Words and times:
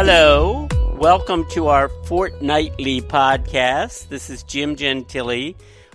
Hello. 0.00 0.68
Welcome 0.94 1.44
to 1.50 1.66
our 1.66 1.88
fortnightly 1.88 3.00
podcast. 3.00 4.06
This 4.06 4.30
is 4.30 4.44
Jim 4.44 4.76
Gentile 4.76 5.54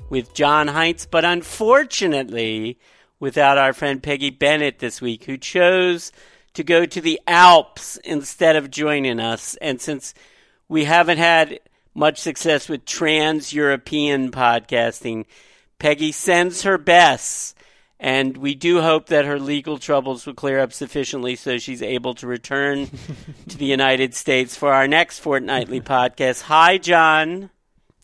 with 0.09 0.33
John 0.33 0.67
Heinz, 0.67 1.05
but 1.05 1.23
unfortunately, 1.23 2.79
without 3.21 3.57
our 3.57 3.71
friend 3.71 4.03
Peggy 4.03 4.29
Bennett 4.29 4.79
this 4.79 4.99
week, 4.99 5.23
who 5.23 5.37
chose 5.37 6.11
to 6.53 6.65
go 6.65 6.85
to 6.85 6.99
the 6.99 7.21
Alps 7.27 7.95
instead 8.03 8.57
of 8.57 8.69
joining 8.69 9.21
us. 9.21 9.55
And 9.61 9.79
since 9.79 10.13
we 10.67 10.83
haven't 10.83 11.19
had 11.19 11.61
much 11.95 12.19
success 12.19 12.67
with 12.67 12.83
trans 12.83 13.53
European 13.53 14.31
podcasting, 14.31 15.23
Peggy 15.79 16.11
sends 16.11 16.63
her 16.63 16.77
best 16.77 17.52
and 18.03 18.35
we 18.35 18.53
do 18.53 18.81
hope 18.81 19.07
that 19.07 19.23
her 19.23 19.39
legal 19.39 19.77
troubles 19.77 20.25
will 20.25 20.33
clear 20.33 20.59
up 20.59 20.73
sufficiently 20.73 21.37
so 21.37 21.57
she's 21.57 21.81
able 21.81 22.13
to 22.15 22.27
return 22.27 22.89
to 23.47 23.57
the 23.57 23.65
United 23.65 24.13
States 24.13 24.57
for 24.57 24.73
our 24.73 24.89
next 24.89 25.19
fortnightly 25.19 25.79
podcast. 25.79 26.41
Hi, 26.41 26.77
John. 26.77 27.49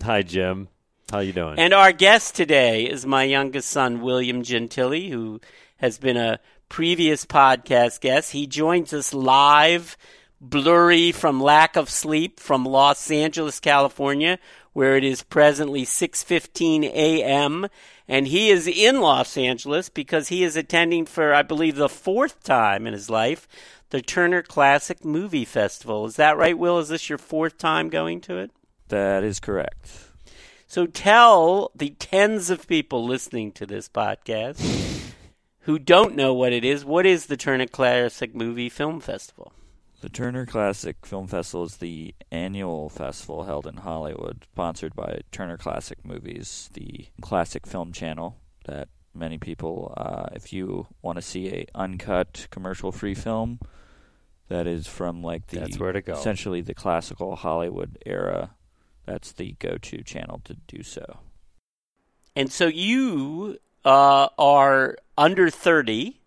Hi, 0.02 0.22
Jim. 0.22 0.70
How 1.12 1.20
you 1.20 1.34
doing? 1.34 1.60
And 1.60 1.74
our 1.74 1.92
guest 1.92 2.34
today 2.36 2.86
is 2.86 3.06
my 3.06 3.24
youngest 3.24 3.68
son, 3.68 4.00
William 4.00 4.42
Gentile, 4.42 5.10
who 5.12 5.42
has 5.78 5.98
been 5.98 6.16
a 6.16 6.40
previous 6.70 7.26
podcast 7.26 8.00
guest. 8.00 8.32
He 8.32 8.48
joins 8.48 8.94
us 8.94 9.14
live, 9.14 9.98
blurry 10.40 11.12
from 11.12 11.42
lack 11.42 11.76
of 11.76 11.90
sleep 11.90 12.40
from 12.40 12.64
Los 12.64 13.12
Angeles, 13.12 13.60
California, 13.60 14.40
where 14.74 14.96
it 14.96 15.04
is 15.04 15.24
presently 15.24 15.86
6:15 15.86 16.84
a.m 16.86 17.68
and 18.10 18.28
he 18.28 18.50
is 18.50 18.68
in 18.68 19.02
Los 19.02 19.38
Angeles 19.38 19.88
because 19.88 20.30
he 20.30 20.44
is 20.44 20.58
attending 20.58 21.06
for, 21.06 21.32
I 21.32 21.44
believe, 21.44 21.76
the 21.76 21.88
fourth 21.88 22.44
time 22.44 22.88
in 22.88 22.94
his 22.94 23.08
life, 23.08 23.48
the 23.92 24.02
Turner 24.02 24.42
Classic 24.42 25.06
Movie 25.06 25.46
Festival. 25.46 26.08
Is 26.08 26.16
that 26.16 26.36
right, 26.36 26.58
Will? 26.58 26.80
Is 26.80 26.90
this 26.90 27.08
your 27.08 27.20
fourth 27.20 27.60
time 27.60 27.88
going 27.88 28.20
to 28.22 28.38
it? 28.38 28.50
That 28.88 29.24
is 29.24 29.40
correct. 29.40 30.08
So 30.66 30.88
tell 30.88 31.70
the 31.76 31.92
tens 32.00 32.50
of 32.50 32.68
people 32.68 33.06
listening 33.06 33.52
to 33.54 33.68
this 33.68 33.88
podcast 33.88 35.14
who 35.62 35.78
don't 35.78 36.16
know 36.16 36.34
what 36.34 36.52
it 36.52 36.66
is, 36.66 36.84
what 36.84 37.06
is 37.06 37.28
the 37.28 37.38
Turner 37.38 37.68
Classic 37.68 38.34
Movie 38.34 38.70
Film 38.70 39.00
Festival? 39.00 39.54
The 40.02 40.10
Turner 40.10 40.46
Classic 40.46 41.06
Film 41.06 41.28
Festival 41.28 41.66
is 41.66 41.78
the 41.78 42.16
annual 42.32 42.88
festival 42.88 43.44
held 43.44 43.68
in 43.68 43.78
Hollywood, 43.78 44.46
sponsored 44.54 44.96
by 44.96 45.22
Turner 45.32 45.58
Classic 45.58 45.98
Movies, 46.06 46.70
the 46.74 47.08
classic 47.22 47.68
film 47.68 47.92
channel 47.92 48.38
that 48.64 48.88
many 49.14 49.38
people, 49.38 49.94
uh, 49.98 50.28
if 50.34 50.54
you 50.54 50.88
want 51.02 51.18
to 51.18 51.22
see 51.22 51.50
a 51.50 51.68
uncut 51.76 52.48
commercial-free 52.50 53.16
film 53.16 53.60
that 54.48 54.68
is 54.68 54.88
from 54.88 55.22
like 55.22 55.48
the 55.48 55.60
That's 55.60 55.78
where 55.78 55.92
to 55.92 56.02
go. 56.02 56.14
essentially 56.14 56.62
the 56.62 56.74
classical 56.74 57.36
Hollywood 57.36 57.98
era, 58.06 58.52
that's 59.06 59.34
the 59.34 59.58
go-to 59.60 60.02
channel 60.04 60.40
to 60.46 60.54
do 60.68 60.82
so. 60.82 61.20
And 62.38 62.50
so 62.50 62.68
you 62.68 63.58
uh, 63.84 64.30
are 64.38 64.96
under 65.18 65.50
30 65.50 66.19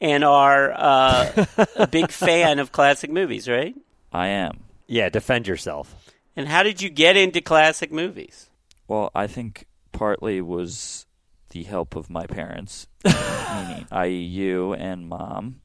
and 0.00 0.24
are 0.24 0.72
uh, 0.72 1.44
a 1.76 1.86
big 1.86 2.10
fan 2.10 2.58
of 2.58 2.72
classic 2.72 3.10
movies, 3.10 3.48
right? 3.48 3.74
I 4.12 4.28
am. 4.28 4.64
yeah, 4.86 5.08
defend 5.08 5.46
yourself. 5.46 5.94
And 6.36 6.48
how 6.48 6.62
did 6.62 6.80
you 6.80 6.88
get 6.88 7.16
into 7.16 7.40
classic 7.40 7.90
movies? 7.92 8.48
Well, 8.86 9.10
I 9.14 9.26
think 9.26 9.66
partly 9.92 10.40
was 10.40 11.04
the 11.50 11.64
help 11.64 11.96
of 11.96 12.08
my 12.10 12.26
parents, 12.26 12.86
i.e. 13.04 14.08
you 14.22 14.72
and 14.74 15.08
mom. 15.08 15.60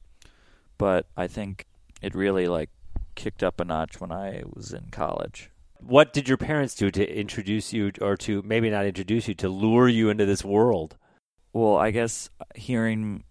But 0.76 1.06
I 1.16 1.26
think 1.28 1.66
it 2.02 2.14
really 2.14 2.48
like 2.48 2.70
kicked 3.14 3.42
up 3.42 3.60
a 3.60 3.64
notch 3.64 4.00
when 4.00 4.10
I 4.10 4.42
was 4.52 4.72
in 4.72 4.88
college. 4.90 5.50
What 5.80 6.12
did 6.12 6.28
your 6.28 6.38
parents 6.38 6.74
do 6.74 6.90
to 6.90 7.16
introduce 7.18 7.72
you, 7.72 7.92
or 8.00 8.16
to 8.18 8.42
maybe 8.42 8.70
not 8.70 8.86
introduce 8.86 9.28
you, 9.28 9.34
to 9.34 9.48
lure 9.48 9.88
you 9.88 10.08
into 10.10 10.26
this 10.26 10.44
world? 10.44 10.96
Well, 11.52 11.76
I 11.76 11.90
guess 11.92 12.30
hearing 12.54 13.22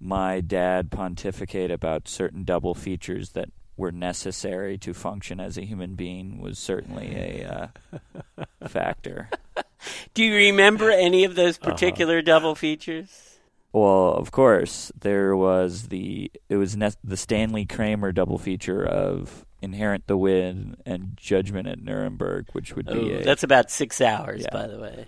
my 0.00 0.40
dad 0.40 0.90
pontificate 0.90 1.70
about 1.70 2.08
certain 2.08 2.42
double 2.44 2.74
features 2.74 3.30
that 3.30 3.50
were 3.76 3.92
necessary 3.92 4.76
to 4.78 4.92
function 4.94 5.40
as 5.40 5.56
a 5.56 5.62
human 5.64 5.94
being 5.94 6.40
was 6.40 6.58
certainly 6.58 7.14
a 7.14 7.70
uh, 7.94 8.38
factor. 8.68 9.28
Do 10.14 10.22
you 10.24 10.34
remember 10.34 10.90
any 10.90 11.24
of 11.24 11.34
those 11.34 11.56
particular 11.58 12.20
double 12.22 12.54
features? 12.54 13.38
Well, 13.72 14.12
of 14.14 14.32
course, 14.32 14.90
there 15.00 15.36
was 15.36 15.88
the 15.88 16.30
it 16.48 16.56
was 16.56 16.76
ne- 16.76 16.90
the 17.04 17.16
Stanley 17.16 17.64
Kramer 17.66 18.10
double 18.12 18.36
feature 18.36 18.84
of 18.84 19.46
Inherit 19.62 20.06
the 20.08 20.16
Wind 20.16 20.76
and 20.84 21.12
Judgment 21.16 21.68
at 21.68 21.80
Nuremberg, 21.82 22.46
which 22.52 22.74
would 22.74 22.86
be 22.86 22.92
Oh, 23.14 23.18
a, 23.20 23.22
that's 23.22 23.44
about 23.44 23.70
six 23.70 24.00
hours, 24.00 24.42
Yeah. 24.42 24.48
by 24.52 24.66
the 24.66 24.78
way. 24.80 25.06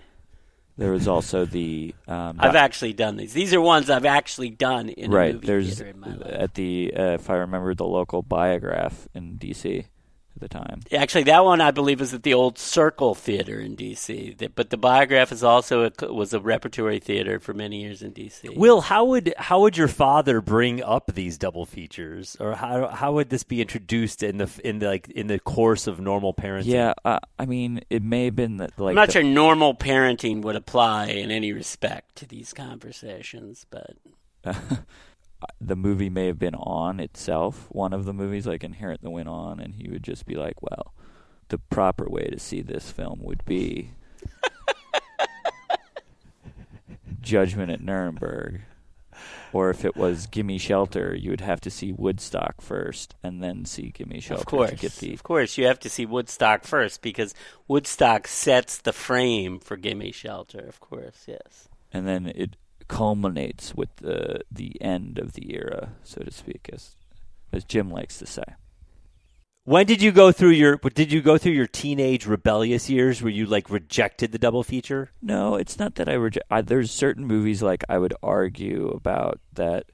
There 0.78 0.92
was 0.92 1.06
also 1.06 1.44
the 1.44 1.94
um, 2.08 2.36
I've 2.38 2.56
actually 2.56 2.92
done 2.92 3.16
these. 3.16 3.32
These 3.32 3.52
are 3.54 3.60
ones 3.60 3.90
I've 3.90 4.06
actually 4.06 4.50
done 4.50 4.88
in 4.88 5.12
a 5.12 5.14
right 5.14 5.34
movie 5.34 5.46
there's 5.46 5.78
theater 5.78 5.90
in 5.90 6.00
my 6.00 6.14
life. 6.14 6.32
at 6.32 6.54
the 6.54 6.92
uh, 6.96 7.02
if 7.14 7.28
I 7.30 7.36
remember 7.36 7.74
the 7.74 7.84
local 7.86 8.22
biograph 8.22 9.06
in 9.14 9.38
DC 9.38 9.86
at 10.34 10.40
the 10.40 10.48
time. 10.48 10.80
Actually, 10.92 11.24
that 11.24 11.44
one 11.44 11.60
I 11.60 11.70
believe 11.70 12.00
is 12.00 12.14
at 12.14 12.22
the 12.22 12.34
old 12.34 12.58
Circle 12.58 13.14
Theater 13.14 13.60
in 13.60 13.74
D.C. 13.74 14.36
But 14.54 14.70
the 14.70 14.76
Biograph 14.76 15.32
is 15.32 15.44
also 15.44 15.90
a, 16.00 16.12
was 16.12 16.32
a 16.34 16.40
repertory 16.40 16.98
theater 16.98 17.38
for 17.40 17.54
many 17.54 17.82
years 17.82 18.02
in 18.02 18.12
D.C. 18.12 18.48
Will, 18.50 18.80
how 18.82 19.04
would 19.04 19.34
how 19.36 19.60
would 19.60 19.76
your 19.76 19.88
father 19.88 20.40
bring 20.40 20.82
up 20.82 21.12
these 21.14 21.38
double 21.38 21.66
features, 21.66 22.36
or 22.40 22.54
how 22.54 22.88
how 22.88 23.12
would 23.12 23.30
this 23.30 23.42
be 23.42 23.60
introduced 23.60 24.22
in 24.22 24.38
the 24.38 24.50
in 24.64 24.78
the 24.78 24.86
like 24.86 25.08
in 25.10 25.26
the 25.26 25.38
course 25.38 25.86
of 25.86 26.00
normal 26.00 26.34
parenting? 26.34 26.66
Yeah, 26.66 26.94
uh, 27.04 27.18
I 27.38 27.46
mean 27.46 27.80
it 27.90 28.02
may 28.02 28.26
have 28.26 28.36
been 28.36 28.56
that 28.58 28.78
like 28.78 28.90
I'm 28.90 28.96
not 28.96 29.06
the- 29.08 29.12
sure 29.12 29.22
normal 29.22 29.74
parenting 29.74 30.42
would 30.42 30.56
apply 30.56 31.06
in 31.06 31.30
any 31.30 31.52
respect 31.52 32.16
to 32.16 32.26
these 32.26 32.52
conversations, 32.52 33.66
but 33.70 33.96
the 35.60 35.76
movie 35.76 36.10
may 36.10 36.26
have 36.26 36.38
been 36.38 36.54
on 36.54 37.00
itself, 37.00 37.66
one 37.70 37.92
of 37.92 38.04
the 38.04 38.12
movies, 38.12 38.46
like 38.46 38.64
Inherit 38.64 39.02
the 39.02 39.10
Wind 39.10 39.28
on, 39.28 39.60
and 39.60 39.74
he 39.74 39.88
would 39.88 40.02
just 40.02 40.26
be 40.26 40.34
like, 40.34 40.62
well, 40.62 40.94
the 41.48 41.58
proper 41.58 42.08
way 42.08 42.24
to 42.24 42.38
see 42.38 42.62
this 42.62 42.90
film 42.90 43.20
would 43.22 43.44
be 43.44 43.90
Judgment 47.20 47.70
at 47.70 47.80
Nuremberg. 47.80 48.62
Or 49.52 49.68
if 49.68 49.84
it 49.84 49.96
was 49.96 50.26
Gimme 50.26 50.56
Shelter, 50.56 51.14
you 51.14 51.30
would 51.30 51.42
have 51.42 51.60
to 51.60 51.70
see 51.70 51.92
Woodstock 51.92 52.62
first 52.62 53.14
and 53.22 53.42
then 53.42 53.66
see 53.66 53.90
Gimme 53.90 54.20
Shelter 54.20 54.40
of 54.40 54.46
course, 54.46 54.70
to 54.70 54.76
get 54.76 54.92
the 54.92 55.12
of 55.12 55.22
course, 55.22 55.58
you 55.58 55.66
have 55.66 55.78
to 55.80 55.90
see 55.90 56.06
Woodstock 56.06 56.64
first 56.64 57.02
because 57.02 57.34
Woodstock 57.68 58.26
sets 58.26 58.78
the 58.78 58.94
frame 58.94 59.60
for 59.60 59.76
Gimme 59.76 60.12
Shelter. 60.12 60.60
Of 60.60 60.80
course, 60.80 61.24
yes. 61.26 61.68
and 61.92 62.08
then 62.08 62.32
it 62.34 62.56
culminates 62.92 63.74
with 63.74 63.96
the 63.96 64.42
the 64.50 64.80
end 64.82 65.18
of 65.18 65.32
the 65.32 65.54
era, 65.54 65.94
so 66.04 66.22
to 66.22 66.30
speak, 66.30 66.68
as 66.70 66.94
as 67.50 67.64
Jim 67.64 67.90
likes 67.90 68.18
to 68.18 68.26
say. 68.26 68.44
When 69.64 69.86
did 69.86 70.02
you 70.02 70.12
go 70.12 70.30
through 70.30 70.50
your? 70.50 70.76
Did 70.76 71.10
you 71.10 71.22
go 71.22 71.38
through 71.38 71.52
your 71.52 71.66
teenage 71.66 72.26
rebellious 72.26 72.90
years 72.90 73.22
where 73.22 73.32
you 73.32 73.46
like 73.46 73.70
rejected 73.70 74.32
the 74.32 74.38
double 74.38 74.62
feature? 74.62 75.10
No, 75.22 75.54
it's 75.54 75.78
not 75.78 75.94
that 75.94 76.08
I 76.08 76.14
reject. 76.14 76.46
There's 76.66 76.90
certain 76.90 77.24
movies 77.26 77.62
like 77.62 77.82
I 77.88 77.96
would 77.96 78.14
argue 78.22 78.88
about 78.88 79.40
that. 79.54 79.86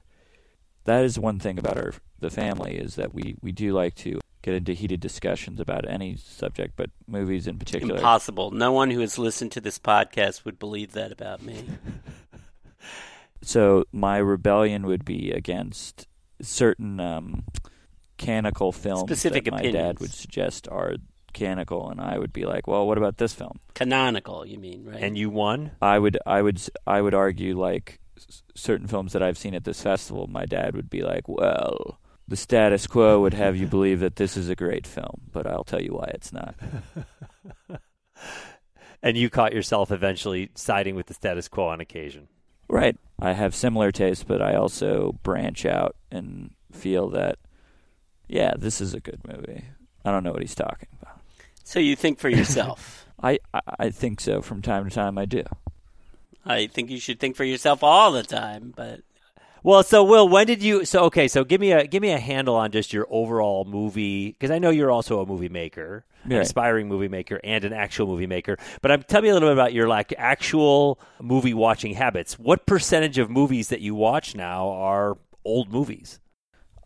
That 0.83 1.05
is 1.05 1.17
one 1.17 1.39
thing 1.39 1.57
about 1.57 1.77
our 1.77 1.93
the 2.19 2.29
family 2.29 2.75
is 2.75 2.95
that 2.95 3.13
we 3.13 3.37
we 3.41 3.53
do 3.53 3.71
like 3.71 3.95
to 3.95 4.19
get 4.41 4.55
into 4.55 4.73
heated 4.73 4.99
discussions 4.99 5.61
about 5.61 5.87
any 5.87 6.17
subject, 6.17 6.73
but 6.75 6.89
movies 7.07 7.47
in 7.47 7.57
particular. 7.57 7.95
Impossible. 7.95 8.51
No 8.51 8.73
one 8.73 8.91
who 8.91 8.99
has 8.99 9.17
listened 9.17 9.53
to 9.53 9.61
this 9.61 9.79
podcast 9.79 10.43
would 10.43 10.59
believe 10.59 10.91
that 10.93 11.13
about 11.13 11.41
me. 11.41 11.63
So 13.41 13.85
my 13.91 14.17
rebellion 14.17 14.85
would 14.87 15.05
be 15.05 15.31
against 15.31 16.07
certain 16.41 16.99
um, 16.99 17.45
canonical 18.17 18.71
films 18.71 19.01
Specific 19.09 19.45
that 19.45 19.51
my 19.51 19.59
opinions. 19.59 19.75
dad 19.83 19.99
would 19.99 20.11
suggest 20.13 20.67
are 20.69 20.95
canonical, 21.33 21.89
and 21.89 22.01
I 22.01 22.17
would 22.17 22.33
be 22.33 22.45
like, 22.45 22.67
well, 22.67 22.85
what 22.87 22.97
about 22.97 23.17
this 23.17 23.33
film? 23.33 23.59
Canonical, 23.75 24.45
you 24.45 24.57
mean, 24.57 24.83
right? 24.85 25.01
And 25.01 25.17
you 25.17 25.29
won. 25.29 25.71
I 25.81 25.99
would 25.99 26.17
I 26.25 26.41
would 26.41 26.57
s- 26.57 26.69
I 26.87 27.01
would 27.01 27.13
argue 27.13 27.57
like 27.59 27.99
s- 28.17 28.43
certain 28.55 28.87
films 28.87 29.13
that 29.13 29.23
I've 29.23 29.37
seen 29.37 29.53
at 29.55 29.63
this 29.63 29.81
festival. 29.81 30.27
My 30.27 30.45
dad 30.45 30.75
would 30.75 30.89
be 30.89 31.01
like, 31.03 31.29
"Well, 31.29 31.99
the 32.27 32.35
status 32.35 32.87
quo 32.87 33.21
would 33.21 33.33
have 33.35 33.55
you 33.55 33.67
believe 33.67 33.99
that 34.01 34.15
this 34.17 34.35
is 34.35 34.49
a 34.49 34.55
great 34.55 34.85
film, 34.87 35.21
but 35.31 35.47
I'll 35.47 35.63
tell 35.63 35.81
you 35.81 35.93
why 35.93 36.11
it's 36.13 36.33
not." 36.33 36.55
And 39.01 39.15
you 39.15 39.29
caught 39.29 39.53
yourself 39.53 39.91
eventually 39.93 40.49
siding 40.55 40.93
with 40.95 41.05
the 41.05 41.13
status 41.13 41.47
quo 41.47 41.67
on 41.69 41.79
occasion. 41.79 42.27
Right. 42.69 42.95
I 43.19 43.33
have 43.33 43.55
similar 43.55 43.91
tastes, 43.91 44.23
but 44.23 44.41
I 44.41 44.55
also 44.55 45.13
branch 45.23 45.65
out 45.65 45.95
and 46.11 46.51
feel 46.71 47.09
that 47.09 47.37
yeah, 48.27 48.53
this 48.57 48.79
is 48.79 48.93
a 48.93 48.99
good 48.99 49.19
movie. 49.27 49.63
I 50.05 50.11
don't 50.11 50.23
know 50.23 50.31
what 50.31 50.41
he's 50.41 50.55
talking 50.55 50.87
about. 51.01 51.19
so 51.63 51.79
you 51.79 51.95
think 51.95 52.19
for 52.19 52.29
yourself. 52.29 53.07
I 53.21 53.39
I, 53.77 53.89
think 53.89 54.21
so 54.21 54.41
from 54.41 54.61
time 54.61 54.87
to 54.87 54.95
time. 54.95 55.17
I 55.17 55.25
do. 55.25 55.43
I 56.45 56.67
think 56.67 56.89
you 56.89 56.99
should 56.99 57.19
think 57.19 57.35
for 57.35 57.43
yourself 57.43 57.83
all 57.83 58.13
the 58.13 58.23
time, 58.23 58.71
but 58.73 59.01
Well, 59.63 59.83
so 59.83 60.03
Will, 60.03 60.27
when 60.27 60.47
did 60.47 60.63
you? 60.63 60.85
So 60.85 61.03
okay, 61.05 61.27
so 61.27 61.43
give 61.43 61.59
me 61.59 61.71
a 61.71 61.85
give 61.85 62.01
me 62.01 62.11
a 62.11 62.19
handle 62.19 62.55
on 62.55 62.71
just 62.71 62.93
your 62.93 63.07
overall 63.09 63.65
movie 63.65 64.31
because 64.31 64.51
I 64.51 64.59
know 64.59 64.69
you're 64.69 64.91
also 64.91 65.21
a 65.21 65.25
movie 65.25 65.49
maker, 65.49 66.05
an 66.23 66.33
aspiring 66.33 66.87
movie 66.87 67.09
maker, 67.09 67.39
and 67.43 67.63
an 67.65 67.73
actual 67.73 68.07
movie 68.07 68.27
maker. 68.27 68.57
But 68.81 68.91
I'm 68.91 69.03
tell 69.03 69.21
me 69.21 69.29
a 69.29 69.33
little 69.33 69.49
bit 69.49 69.53
about 69.53 69.73
your 69.73 69.87
like 69.87 70.13
actual 70.17 70.99
movie 71.21 71.53
watching 71.53 71.93
habits. 71.93 72.39
What 72.39 72.65
percentage 72.65 73.17
of 73.17 73.29
movies 73.29 73.67
that 73.69 73.81
you 73.81 73.95
watch 73.95 74.35
now 74.35 74.69
are 74.69 75.17
old 75.43 75.71
movies? 75.71 76.19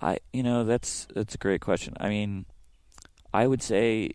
I 0.01 0.17
you 0.31 0.43
know 0.43 0.63
that's 0.63 1.07
that's 1.13 1.35
a 1.35 1.37
great 1.37 1.61
question. 1.61 1.93
I 1.99 2.09
mean, 2.09 2.45
I 3.33 3.47
would 3.47 3.61
say 3.61 4.11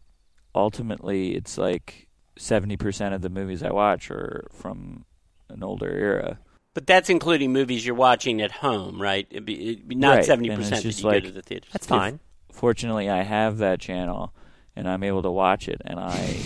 ultimately 0.54 1.36
it's 1.36 1.58
like 1.58 2.08
seventy 2.36 2.76
percent 2.76 3.14
of 3.14 3.22
the 3.22 3.30
movies 3.30 3.62
I 3.62 3.70
watch 3.70 4.10
are 4.10 4.48
from 4.52 5.04
an 5.48 5.62
older 5.62 5.90
era. 5.90 6.38
But 6.78 6.86
that's 6.86 7.10
including 7.10 7.52
movies 7.52 7.84
you're 7.84 7.96
watching 7.96 8.40
at 8.40 8.52
home, 8.52 9.02
right? 9.02 9.26
It'd 9.30 9.44
be, 9.44 9.72
it'd 9.72 9.88
be 9.88 9.96
not 9.96 10.24
seventy 10.24 10.48
and 10.48 10.60
it's 10.60 10.68
percent 10.68 10.84
that 10.84 10.88
just 10.88 11.02
you 11.02 11.08
like- 11.08 11.24
go 11.24 11.28
to 11.28 11.34
the 11.34 11.42
theaters. 11.42 11.70
That's 11.72 11.86
fine. 11.88 12.20
Fortunately, 12.52 13.10
I 13.10 13.24
have 13.24 13.58
that 13.58 13.80
channel 13.80 14.32
and 14.76 14.88
I'm 14.88 15.02
able 15.02 15.22
to 15.22 15.30
watch 15.32 15.66
it 15.66 15.82
and 15.84 15.98
I 15.98 16.36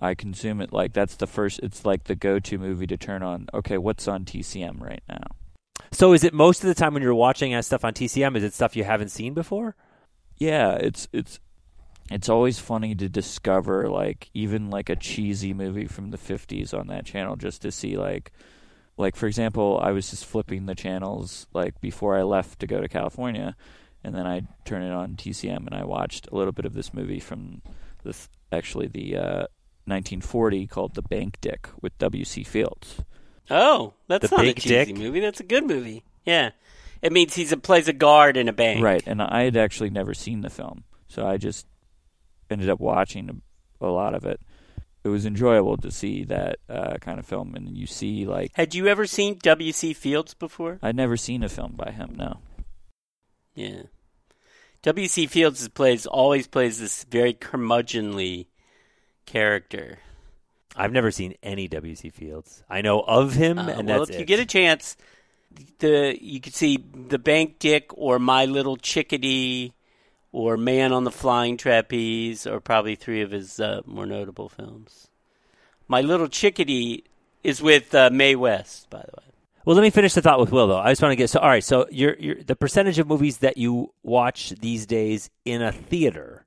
I 0.00 0.16
consume 0.16 0.60
it 0.60 0.72
like 0.72 0.92
that's 0.92 1.14
the 1.14 1.28
first 1.28 1.60
it's 1.62 1.84
like 1.84 2.02
the 2.02 2.16
go-to 2.16 2.58
movie 2.58 2.88
to 2.88 2.96
turn 2.96 3.22
on. 3.22 3.46
Okay, 3.54 3.78
what's 3.78 4.08
on 4.08 4.24
TCM 4.24 4.80
right 4.80 5.04
now? 5.08 5.22
So 5.92 6.14
is 6.14 6.24
it 6.24 6.34
most 6.34 6.64
of 6.64 6.66
the 6.66 6.74
time 6.74 6.92
when 6.92 7.04
you're 7.04 7.14
watching 7.14 7.52
that 7.52 7.64
stuff 7.64 7.84
on 7.84 7.92
TCM? 7.94 8.36
Is 8.36 8.42
it 8.42 8.54
stuff 8.54 8.74
you 8.74 8.82
haven't 8.82 9.10
seen 9.10 9.34
before? 9.34 9.76
Yeah, 10.36 10.72
it's 10.72 11.06
it's 11.12 11.38
it's 12.10 12.28
always 12.28 12.58
funny 12.58 12.96
to 12.96 13.08
discover 13.08 13.88
like 13.88 14.30
even 14.34 14.68
like 14.68 14.88
a 14.88 14.96
cheesy 14.96 15.54
movie 15.54 15.86
from 15.86 16.10
the 16.10 16.18
50s 16.18 16.76
on 16.76 16.88
that 16.88 17.06
channel 17.06 17.36
just 17.36 17.62
to 17.62 17.70
see 17.70 17.96
like 17.96 18.32
like 18.96 19.16
for 19.16 19.26
example, 19.26 19.80
I 19.82 19.92
was 19.92 20.10
just 20.10 20.24
flipping 20.24 20.66
the 20.66 20.74
channels 20.74 21.46
like 21.52 21.80
before 21.80 22.16
I 22.16 22.22
left 22.22 22.60
to 22.60 22.66
go 22.66 22.80
to 22.80 22.88
California 22.88 23.56
and 24.02 24.14
then 24.14 24.26
I 24.26 24.42
turn 24.64 24.82
it 24.82 24.92
on 24.92 25.16
TCM 25.16 25.66
and 25.66 25.74
I 25.74 25.84
watched 25.84 26.28
a 26.30 26.34
little 26.36 26.52
bit 26.52 26.64
of 26.66 26.74
this 26.74 26.92
movie 26.94 27.20
from 27.20 27.62
this 28.04 28.28
actually 28.52 28.86
the 28.86 29.16
uh 29.16 29.46
1940 29.86 30.66
called 30.66 30.94
The 30.94 31.02
Bank 31.02 31.38
Dick 31.40 31.68
with 31.82 31.96
W.C. 31.98 32.42
Fields. 32.44 33.02
Oh, 33.50 33.94
that's 34.08 34.30
The 34.30 34.36
not 34.36 34.42
Big 34.42 34.58
a 34.58 34.60
cheesy 34.60 34.92
Dick? 34.92 34.96
movie. 34.96 35.20
That's 35.20 35.40
a 35.40 35.44
good 35.44 35.66
movie. 35.66 36.04
Yeah, 36.24 36.50
it 37.02 37.12
means 37.12 37.34
he's 37.34 37.52
a 37.52 37.58
plays 37.58 37.86
a 37.88 37.92
guard 37.92 38.36
in 38.38 38.48
a 38.48 38.52
bank. 38.52 38.82
Right, 38.82 39.02
and 39.06 39.20
I 39.20 39.42
had 39.42 39.56
actually 39.58 39.90
never 39.90 40.14
seen 40.14 40.40
the 40.40 40.48
film, 40.48 40.84
so 41.08 41.26
I 41.26 41.36
just 41.36 41.66
ended 42.50 42.70
up 42.70 42.80
watching 42.80 43.42
a, 43.80 43.86
a 43.86 43.88
lot 43.88 44.14
of 44.14 44.24
it. 44.24 44.40
It 45.04 45.08
was 45.08 45.26
enjoyable 45.26 45.76
to 45.78 45.90
see 45.90 46.24
that 46.24 46.56
uh, 46.68 46.96
kind 46.98 47.18
of 47.18 47.26
film, 47.26 47.54
and 47.54 47.76
you 47.76 47.86
see 47.86 48.24
like 48.26 48.52
Had 48.54 48.74
you 48.74 48.86
ever 48.88 49.06
seen 49.06 49.38
W. 49.42 49.70
C. 49.72 49.92
Fields 49.92 50.32
before? 50.34 50.78
I'd 50.82 50.96
never 50.96 51.16
seen 51.18 51.42
a 51.42 51.48
film 51.48 51.74
by 51.76 51.90
him. 51.92 52.14
No, 52.16 52.38
Yeah. 53.54 53.82
W. 54.82 55.06
C. 55.08 55.26
Fields 55.26 55.68
plays 55.68 56.06
always 56.06 56.46
plays 56.46 56.78
this 56.80 57.04
very 57.04 57.34
curmudgeonly 57.34 58.46
character. 59.26 59.98
I've 60.76 60.92
never 60.92 61.10
seen 61.10 61.34
any 61.42 61.68
W.C. 61.68 62.10
Fields. 62.10 62.64
I 62.68 62.80
know 62.82 63.00
of 63.00 63.34
him, 63.34 63.58
Uh, 63.58 63.68
and 63.68 63.86
well, 63.88 64.00
that's 64.00 64.10
if 64.10 64.16
it. 64.16 64.20
you 64.20 64.24
get 64.26 64.40
a 64.40 64.46
chance, 64.46 64.96
the 65.78 66.18
you 66.20 66.40
could 66.40 66.54
see 66.54 66.78
the 67.08 67.18
Bank 67.18 67.58
Dick 67.60 67.90
or 67.96 68.18
My 68.18 68.44
Little 68.44 68.76
Chickadee 68.76 69.72
or 70.34 70.56
Man 70.56 70.92
on 70.92 71.04
the 71.04 71.12
Flying 71.12 71.56
Trapeze 71.56 72.44
or 72.44 72.58
probably 72.58 72.96
three 72.96 73.20
of 73.20 73.30
his 73.30 73.60
uh, 73.60 73.82
more 73.86 74.04
notable 74.04 74.48
films. 74.48 75.06
My 75.86 76.00
Little 76.00 76.26
Chickadee 76.26 77.04
is 77.44 77.62
with 77.62 77.94
uh, 77.94 78.10
Mae 78.12 78.34
West, 78.34 78.90
by 78.90 78.98
the 78.98 79.12
way. 79.16 79.32
Well, 79.64 79.76
let 79.76 79.82
me 79.82 79.90
finish 79.90 80.12
the 80.12 80.22
thought 80.22 80.40
with 80.40 80.50
Will, 80.50 80.66
though. 80.66 80.78
I 80.78 80.90
just 80.90 81.00
want 81.00 81.12
to 81.12 81.16
get 81.16 81.30
so. 81.30 81.38
All 81.38 81.48
right, 81.48 81.62
so 81.62 81.86
you're, 81.88 82.16
you're, 82.18 82.42
the 82.42 82.56
percentage 82.56 82.98
of 82.98 83.06
movies 83.06 83.38
that 83.38 83.56
you 83.56 83.94
watch 84.02 84.50
these 84.50 84.86
days 84.86 85.30
in 85.44 85.62
a 85.62 85.70
theater. 85.70 86.44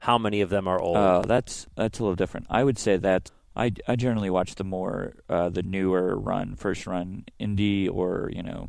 How 0.00 0.18
many 0.18 0.42
of 0.42 0.50
them 0.50 0.68
are 0.68 0.78
old? 0.78 0.96
uh, 0.96 1.22
that's 1.22 1.66
that's 1.76 1.98
a 1.98 2.02
little 2.02 2.14
different. 2.14 2.46
I 2.50 2.62
would 2.62 2.78
say 2.78 2.98
that 2.98 3.30
I, 3.56 3.72
I 3.88 3.96
generally 3.96 4.30
watch 4.30 4.54
the 4.56 4.64
more 4.64 5.14
uh, 5.30 5.48
the 5.48 5.62
newer 5.62 6.14
run, 6.16 6.56
first 6.56 6.86
run 6.86 7.24
indie 7.40 7.90
or 7.90 8.30
you 8.32 8.42
know 8.42 8.68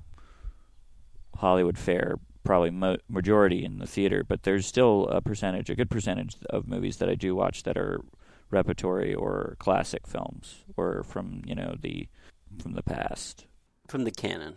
Hollywood 1.35 1.77
fare, 1.77 2.15
probably 2.49 2.71
mo- 2.71 2.97
majority 3.07 3.63
in 3.63 3.77
the 3.77 3.85
theater. 3.85 4.23
But 4.27 4.41
there's 4.41 4.65
still 4.65 5.07
a 5.09 5.21
percentage, 5.21 5.69
a 5.69 5.75
good 5.75 5.91
percentage 5.91 6.35
of 6.49 6.67
movies 6.67 6.97
that 6.97 7.07
I 7.07 7.13
do 7.13 7.35
watch 7.35 7.61
that 7.63 7.77
are 7.77 8.01
repertory 8.49 9.13
or 9.13 9.55
classic 9.59 10.07
films 10.07 10.63
or 10.75 11.03
from 11.03 11.43
you 11.45 11.53
know 11.53 11.75
the 11.79 12.07
from 12.61 12.73
the 12.73 12.81
past. 12.81 13.45
from 13.87 14.03
the 14.03 14.11
canon. 14.11 14.55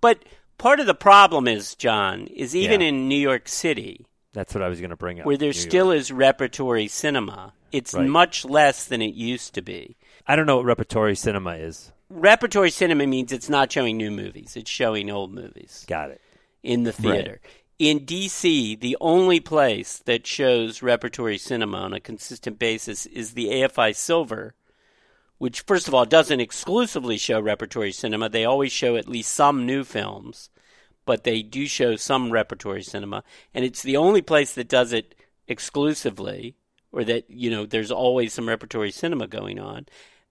But 0.00 0.24
part 0.58 0.78
of 0.78 0.86
the 0.86 0.94
problem 0.94 1.48
is, 1.48 1.74
John, 1.74 2.28
is 2.28 2.54
even 2.54 2.80
Yeah. 2.80 2.88
in 2.88 3.08
New 3.08 3.18
York 3.18 3.48
City, 3.48 4.06
that's 4.32 4.54
what 4.54 4.62
I 4.62 4.68
was 4.68 4.78
going 4.80 4.90
to 4.90 4.96
bring 4.96 5.18
up. 5.18 5.26
where 5.26 5.36
there 5.36 5.48
New 5.48 5.52
still 5.52 5.86
York. 5.86 5.96
is 5.98 6.12
repertory 6.12 6.86
cinema, 6.86 7.54
it's 7.72 7.92
Right. 7.94 8.06
much 8.08 8.44
less 8.44 8.84
than 8.84 9.02
it 9.02 9.14
used 9.14 9.52
to 9.54 9.62
be. 9.62 9.96
I 10.28 10.36
don't 10.36 10.46
know 10.46 10.56
what 10.58 10.64
repertory 10.64 11.16
cinema 11.16 11.54
is. 11.56 11.90
Repertory 12.08 12.70
cinema 12.70 13.04
means 13.08 13.32
it's 13.32 13.48
not 13.48 13.70
showing 13.72 13.96
new 13.96 14.12
movies, 14.12 14.56
it's 14.56 14.70
showing 14.70 15.10
old 15.10 15.32
movies 15.34 15.84
Got 15.88 16.10
it. 16.12 16.20
In 16.66 16.82
the 16.82 16.92
theater. 16.92 17.40
In 17.78 18.00
DC, 18.00 18.80
the 18.80 18.96
only 19.00 19.38
place 19.38 19.98
that 19.98 20.26
shows 20.26 20.82
repertory 20.82 21.38
cinema 21.38 21.78
on 21.78 21.92
a 21.92 22.00
consistent 22.00 22.58
basis 22.58 23.06
is 23.06 23.32
the 23.32 23.48
AFI 23.48 23.94
Silver, 23.94 24.54
which, 25.38 25.60
first 25.60 25.86
of 25.86 25.94
all, 25.94 26.04
doesn't 26.04 26.40
exclusively 26.40 27.18
show 27.18 27.38
repertory 27.38 27.92
cinema. 27.92 28.28
They 28.28 28.44
always 28.44 28.72
show 28.72 28.96
at 28.96 29.08
least 29.08 29.32
some 29.32 29.66
new 29.66 29.84
films, 29.84 30.50
but 31.04 31.24
they 31.24 31.42
do 31.42 31.66
show 31.66 31.96
some 31.96 32.32
repertory 32.32 32.82
cinema. 32.82 33.22
And 33.54 33.64
it's 33.64 33.82
the 33.82 33.98
only 33.98 34.22
place 34.22 34.54
that 34.54 34.68
does 34.68 34.92
it 34.92 35.14
exclusively, 35.46 36.56
or 36.90 37.04
that, 37.04 37.30
you 37.30 37.50
know, 37.50 37.66
there's 37.66 37.92
always 37.92 38.32
some 38.32 38.48
repertory 38.48 38.90
cinema 38.90 39.26
going 39.26 39.60
on. 39.60 39.86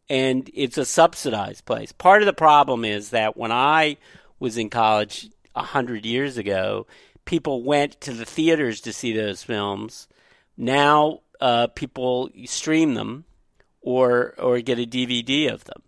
And 0.09 0.49
it's 0.53 0.77
a 0.79 0.85
subsidized 0.85 1.65
place. 1.65 1.91
Part 1.91 2.23
of 2.23 2.25
the 2.25 2.33
problem 2.33 2.83
is 2.83 3.11
that 3.11 3.37
when 3.37 3.51
I 3.51 3.97
was 4.39 4.57
in 4.57 4.69
college 4.69 5.29
a 5.55 5.63
hundred 5.63 6.05
years 6.05 6.37
ago, 6.37 6.85
people 7.25 7.63
went 7.63 7.99
to 8.01 8.13
the 8.13 8.25
theaters 8.25 8.81
to 8.81 8.93
see 8.93 9.13
those 9.13 9.43
films. 9.43 10.07
Now 10.57 11.21
uh, 11.41 11.67
people 11.67 12.29
stream 12.45 12.93
them 12.93 13.25
or 13.81 14.33
or 14.37 14.59
get 14.61 14.79
a 14.79 14.85
DVD 14.85 15.51
of 15.51 15.65
them. 15.65 15.81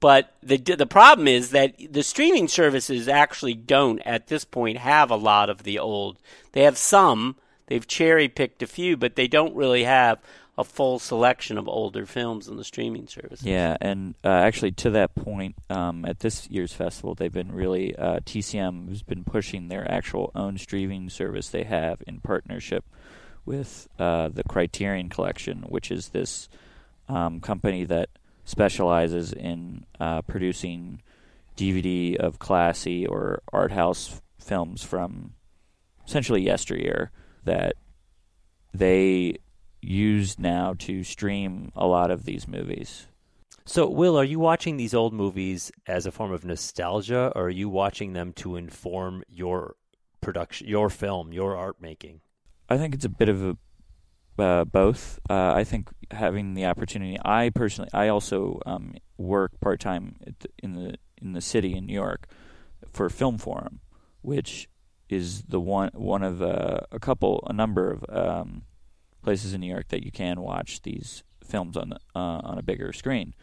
But 0.00 0.34
the 0.42 0.56
the 0.56 0.86
problem 0.86 1.28
is 1.28 1.50
that 1.50 1.74
the 1.90 2.02
streaming 2.02 2.48
services 2.48 3.08
actually 3.08 3.54
don't 3.54 4.00
at 4.00 4.26
this 4.26 4.44
point 4.44 4.78
have 4.78 5.10
a 5.10 5.16
lot 5.16 5.48
of 5.48 5.62
the 5.62 5.78
old. 5.78 6.18
They 6.52 6.62
have 6.62 6.78
some. 6.78 7.36
They've 7.66 7.86
cherry 7.86 8.28
picked 8.28 8.62
a 8.62 8.66
few, 8.66 8.96
but 8.96 9.16
they 9.16 9.26
don't 9.26 9.54
really 9.54 9.84
have 9.84 10.20
a 10.58 10.64
full 10.64 10.98
selection 10.98 11.58
of 11.58 11.68
older 11.68 12.06
films 12.06 12.48
in 12.48 12.56
the 12.56 12.64
streaming 12.64 13.06
service. 13.06 13.42
Yeah, 13.42 13.76
and 13.80 14.14
uh, 14.24 14.28
actually, 14.28 14.72
to 14.72 14.90
that 14.90 15.14
point, 15.14 15.54
um, 15.68 16.04
at 16.06 16.20
this 16.20 16.48
year's 16.48 16.72
festival, 16.72 17.14
they've 17.14 17.32
been 17.32 17.52
really 17.52 17.94
uh, 17.94 18.20
TCM 18.20 18.88
has 18.88 19.02
been 19.02 19.24
pushing 19.24 19.68
their 19.68 19.90
actual 19.90 20.32
own 20.34 20.56
streaming 20.56 21.10
service 21.10 21.50
they 21.50 21.64
have 21.64 22.02
in 22.06 22.20
partnership 22.20 22.84
with 23.44 23.88
uh, 23.98 24.28
the 24.28 24.42
Criterion 24.44 25.08
Collection, 25.08 25.62
which 25.68 25.90
is 25.90 26.08
this 26.08 26.48
um, 27.08 27.40
company 27.40 27.84
that 27.84 28.08
specializes 28.44 29.32
in 29.32 29.84
uh, 30.00 30.22
producing 30.22 31.02
DVD 31.56 32.16
of 32.16 32.38
classy 32.38 33.06
or 33.06 33.42
art 33.52 33.72
house 33.72 34.22
films 34.38 34.82
from 34.82 35.34
essentially 36.06 36.42
yesteryear 36.42 37.10
that 37.44 37.74
they 38.72 39.36
use 39.86 40.38
now 40.38 40.74
to 40.78 41.04
stream 41.04 41.70
a 41.76 41.86
lot 41.86 42.10
of 42.10 42.24
these 42.24 42.48
movies. 42.48 43.06
So, 43.64 43.88
Will, 43.88 44.16
are 44.16 44.24
you 44.24 44.38
watching 44.38 44.76
these 44.76 44.94
old 44.94 45.12
movies 45.12 45.72
as 45.86 46.06
a 46.06 46.12
form 46.12 46.32
of 46.32 46.44
nostalgia, 46.44 47.32
or 47.34 47.46
are 47.46 47.50
you 47.50 47.68
watching 47.68 48.12
them 48.12 48.32
to 48.34 48.56
inform 48.56 49.24
your 49.28 49.74
production, 50.20 50.68
your 50.68 50.88
film, 50.88 51.32
your 51.32 51.56
art 51.56 51.80
making? 51.80 52.20
I 52.68 52.78
think 52.78 52.94
it's 52.94 53.04
a 53.04 53.08
bit 53.08 53.28
of 53.28 53.42
a 53.44 53.56
uh, 54.38 54.64
both. 54.64 55.18
Uh, 55.30 55.52
I 55.54 55.64
think 55.64 55.88
having 56.10 56.54
the 56.54 56.66
opportunity. 56.66 57.18
I 57.24 57.50
personally, 57.50 57.90
I 57.92 58.08
also 58.08 58.60
um, 58.66 58.94
work 59.16 59.58
part 59.60 59.80
time 59.80 60.16
in 60.62 60.74
the 60.74 60.96
in 61.20 61.32
the 61.32 61.40
city 61.40 61.74
in 61.74 61.86
New 61.86 61.94
York 61.94 62.28
for 62.92 63.08
Film 63.08 63.38
Forum, 63.38 63.80
which 64.22 64.68
is 65.08 65.42
the 65.42 65.60
one 65.60 65.90
one 65.94 66.22
of 66.22 66.42
uh, 66.42 66.80
a 66.92 66.98
couple, 66.98 67.44
a 67.48 67.52
number 67.52 67.90
of 67.90 68.04
um, 68.08 68.62
places 69.26 69.52
in 69.52 69.60
New 69.60 69.66
York 69.66 69.88
that 69.88 70.04
you 70.04 70.12
can 70.12 70.40
watch 70.40 70.82
these 70.82 71.24
films 71.44 71.76
on 71.76 71.92
uh, 72.14 72.40
on 72.44 72.58
a 72.58 72.62
bigger 72.62 72.92
screen. 72.92 73.34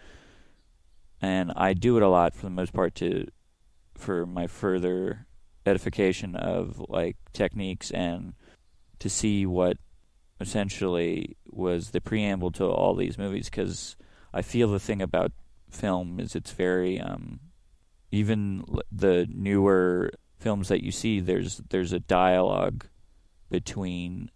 And 1.21 1.51
I 1.55 1.73
do 1.73 1.97
it 1.97 2.03
a 2.03 2.07
lot 2.07 2.33
for 2.33 2.45
the 2.45 2.57
most 2.61 2.73
part 2.73 2.95
to 2.95 3.27
for 3.93 4.25
my 4.25 4.47
further 4.47 5.27
edification 5.65 6.35
of 6.35 6.81
like 6.87 7.17
techniques 7.33 7.91
and 7.91 8.33
to 8.99 9.09
see 9.09 9.45
what 9.45 9.77
essentially 10.39 11.35
was 11.49 11.91
the 11.91 11.99
preamble 11.99 12.51
to 12.51 12.65
all 12.65 12.95
these 12.95 13.17
movies 13.17 13.49
because 13.49 13.97
I 14.33 14.41
feel 14.41 14.69
the 14.69 14.79
thing 14.79 15.01
about 15.01 15.33
film 15.69 16.19
is 16.19 16.33
it's 16.33 16.51
very 16.51 16.99
um 16.99 17.39
even 18.11 18.63
the 18.91 19.27
newer 19.29 20.11
films 20.39 20.69
that 20.69 20.83
you 20.83 20.91
see, 20.91 21.19
there's 21.19 21.61
there's 21.69 21.91
a 21.91 21.99
dialogue 21.99 22.85
between 23.49 24.29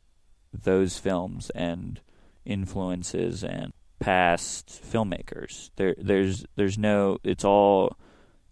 those 0.63 0.97
films 0.97 1.49
and 1.51 1.99
influences 2.45 3.43
and 3.43 3.73
past 3.99 4.67
filmmakers. 4.67 5.71
There 5.75 5.95
there's 5.97 6.45
there's 6.55 6.77
no 6.77 7.17
it's 7.23 7.43
all 7.43 7.97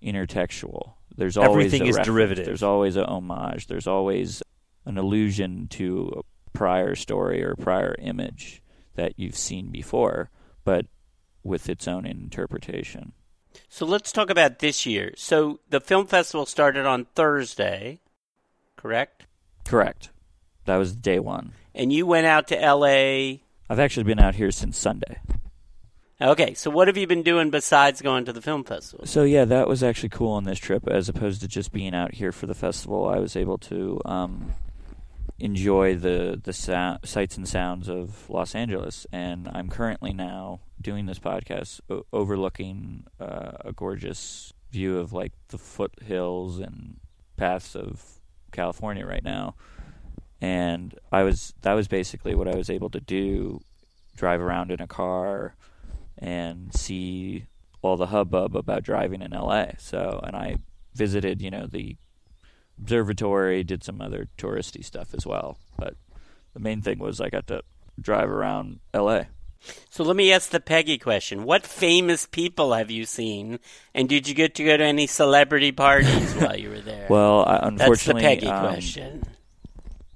intertextual. 0.03 0.93
There's 1.17 1.37
always 1.37 1.67
Everything 1.67 1.81
a 1.87 1.89
is 1.89 1.95
reference. 1.95 2.05
derivative. 2.07 2.45
There's 2.45 2.63
always 2.63 2.95
a 2.97 3.05
homage. 3.05 3.67
There's 3.67 3.87
always 3.87 4.43
an 4.85 4.97
allusion 4.97 5.67
to 5.69 6.11
a 6.17 6.57
prior 6.57 6.95
story 6.95 7.43
or 7.43 7.55
prior 7.55 7.95
image 7.99 8.61
that 8.95 9.13
you've 9.17 9.37
seen 9.37 9.71
before, 9.71 10.29
but 10.63 10.85
with 11.43 11.69
its 11.69 11.87
own 11.87 12.05
interpretation. 12.05 13.13
So 13.69 13.85
let's 13.85 14.11
talk 14.11 14.29
about 14.29 14.59
this 14.59 14.85
year. 14.85 15.13
So 15.15 15.59
the 15.69 15.79
film 15.79 16.07
festival 16.07 16.45
started 16.45 16.85
on 16.85 17.05
Thursday, 17.15 18.01
correct? 18.75 19.25
Correct. 19.63 20.09
That 20.65 20.77
was 20.77 20.95
day 20.95 21.19
one. 21.19 21.53
And 21.75 21.91
you 21.91 22.05
went 22.07 22.25
out 22.25 22.47
to 22.47 22.59
L.A. 22.61 23.41
I've 23.69 23.79
actually 23.79 24.03
been 24.03 24.19
out 24.19 24.35
here 24.35 24.49
since 24.49 24.77
Sunday. 24.77 25.19
Okay, 26.21 26.53
so 26.53 26.71
what 26.71 26.87
have 26.87 26.95
you 26.95 27.07
been 27.07 27.23
doing 27.23 27.49
besides 27.49 28.01
going 28.01 28.23
to 28.25 28.31
the 28.33 28.41
film 28.41 28.63
festival? 28.63 29.05
So 29.05 29.23
yeah, 29.23 29.43
that 29.43 29.67
was 29.67 29.83
actually 29.83 30.09
cool 30.09 30.31
on 30.31 30.45
this 30.45 30.57
trip. 30.57 30.87
As 30.87 31.09
opposed 31.09 31.41
to 31.41 31.47
just 31.49 31.73
being 31.73 31.93
out 31.93 32.13
here 32.13 32.31
for 32.31 32.47
the 32.47 32.53
festival, 32.53 33.05
I 33.05 33.17
was 33.17 33.35
able 33.35 33.57
to 33.59 33.99
um, 34.05 34.53
enjoy 35.39 35.95
the 35.95 36.39
the 36.41 36.53
sou- 36.53 36.97
sights 37.03 37.35
and 37.35 37.45
sounds 37.45 37.89
of 37.89 38.29
Los 38.29 38.55
Angeles. 38.55 39.05
And 39.11 39.49
I'm 39.51 39.67
currently 39.67 40.13
now 40.13 40.61
doing 40.81 41.05
this 41.05 41.19
podcast 41.19 41.81
o- 41.89 42.05
overlooking 42.13 43.03
uh, 43.19 43.51
a 43.65 43.73
gorgeous 43.73 44.53
view 44.71 44.97
of 44.99 45.11
like 45.11 45.33
the 45.49 45.57
foothills 45.57 46.59
and 46.59 46.97
paths 47.35 47.75
of 47.75 48.19
California 48.53 49.05
right 49.05 49.23
now. 49.23 49.55
And 50.41 50.97
I 51.11 51.23
was 51.23 51.53
that 51.61 51.73
was 51.73 51.87
basically 51.87 52.35
what 52.35 52.47
I 52.47 52.55
was 52.55 52.69
able 52.69 52.89
to 52.91 52.99
do: 52.99 53.61
drive 54.15 54.41
around 54.41 54.71
in 54.71 54.81
a 54.81 54.87
car 54.87 55.55
and 56.17 56.73
see 56.73 57.45
all 57.81 57.97
the 57.97 58.07
hubbub 58.07 58.55
about 58.55 58.83
driving 58.83 59.21
in 59.21 59.31
LA. 59.31 59.67
So, 59.77 60.19
and 60.23 60.35
I 60.35 60.57
visited, 60.93 61.41
you 61.41 61.51
know, 61.51 61.67
the 61.67 61.97
observatory, 62.79 63.63
did 63.63 63.83
some 63.83 64.01
other 64.01 64.27
touristy 64.37 64.83
stuff 64.83 65.13
as 65.13 65.25
well. 65.25 65.57
But 65.77 65.95
the 66.53 66.59
main 66.59 66.81
thing 66.81 66.99
was 66.99 67.21
I 67.21 67.29
got 67.29 67.47
to 67.47 67.61
drive 67.99 68.29
around 68.29 68.79
LA. 68.93 69.23
So 69.89 70.03
let 70.03 70.15
me 70.15 70.31
ask 70.31 70.49
the 70.49 70.59
Peggy 70.59 70.97
question. 70.97 71.43
What 71.43 71.65
famous 71.65 72.27
people 72.27 72.73
have 72.73 72.91
you 72.91 73.05
seen? 73.05 73.59
And 73.93 74.07
did 74.07 74.27
you 74.27 74.35
get 74.35 74.55
to 74.55 74.63
go 74.63 74.77
to 74.77 74.83
any 74.83 75.07
celebrity 75.07 75.71
parties 75.71 76.33
while 76.35 76.57
you 76.57 76.69
were 76.69 76.81
there? 76.81 77.07
Well, 77.09 77.45
I, 77.45 77.53
That's 77.53 77.61
the 77.61 77.67
unfortunately, 77.67 78.21
Peggy 78.21 78.47
um, 78.47 78.73
question. 78.73 79.23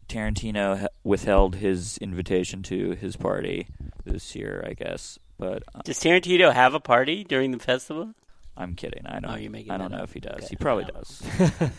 Tarantino 0.09 0.87
withheld 1.03 1.55
his 1.55 1.97
invitation 1.99 2.63
to 2.63 2.91
his 2.91 3.15
party 3.15 3.67
this 4.03 4.35
year, 4.35 4.63
I 4.67 4.73
guess. 4.73 5.19
But 5.37 5.63
uh, 5.73 5.81
Does 5.85 5.99
Tarantino 5.99 6.53
have 6.53 6.73
a 6.73 6.79
party 6.79 7.23
during 7.23 7.51
the 7.51 7.59
festival? 7.59 8.13
I'm 8.57 8.75
kidding. 8.75 9.05
I 9.05 9.19
don't. 9.21 9.31
Oh, 9.31 9.35
you're 9.35 9.51
making 9.51 9.71
I 9.71 9.77
don't 9.77 9.91
know 9.91 9.99
up. 9.99 10.03
if 10.05 10.13
he 10.13 10.19
does. 10.19 10.35
Okay. 10.35 10.47
He 10.49 10.55
probably 10.57 10.85
does. 10.85 11.23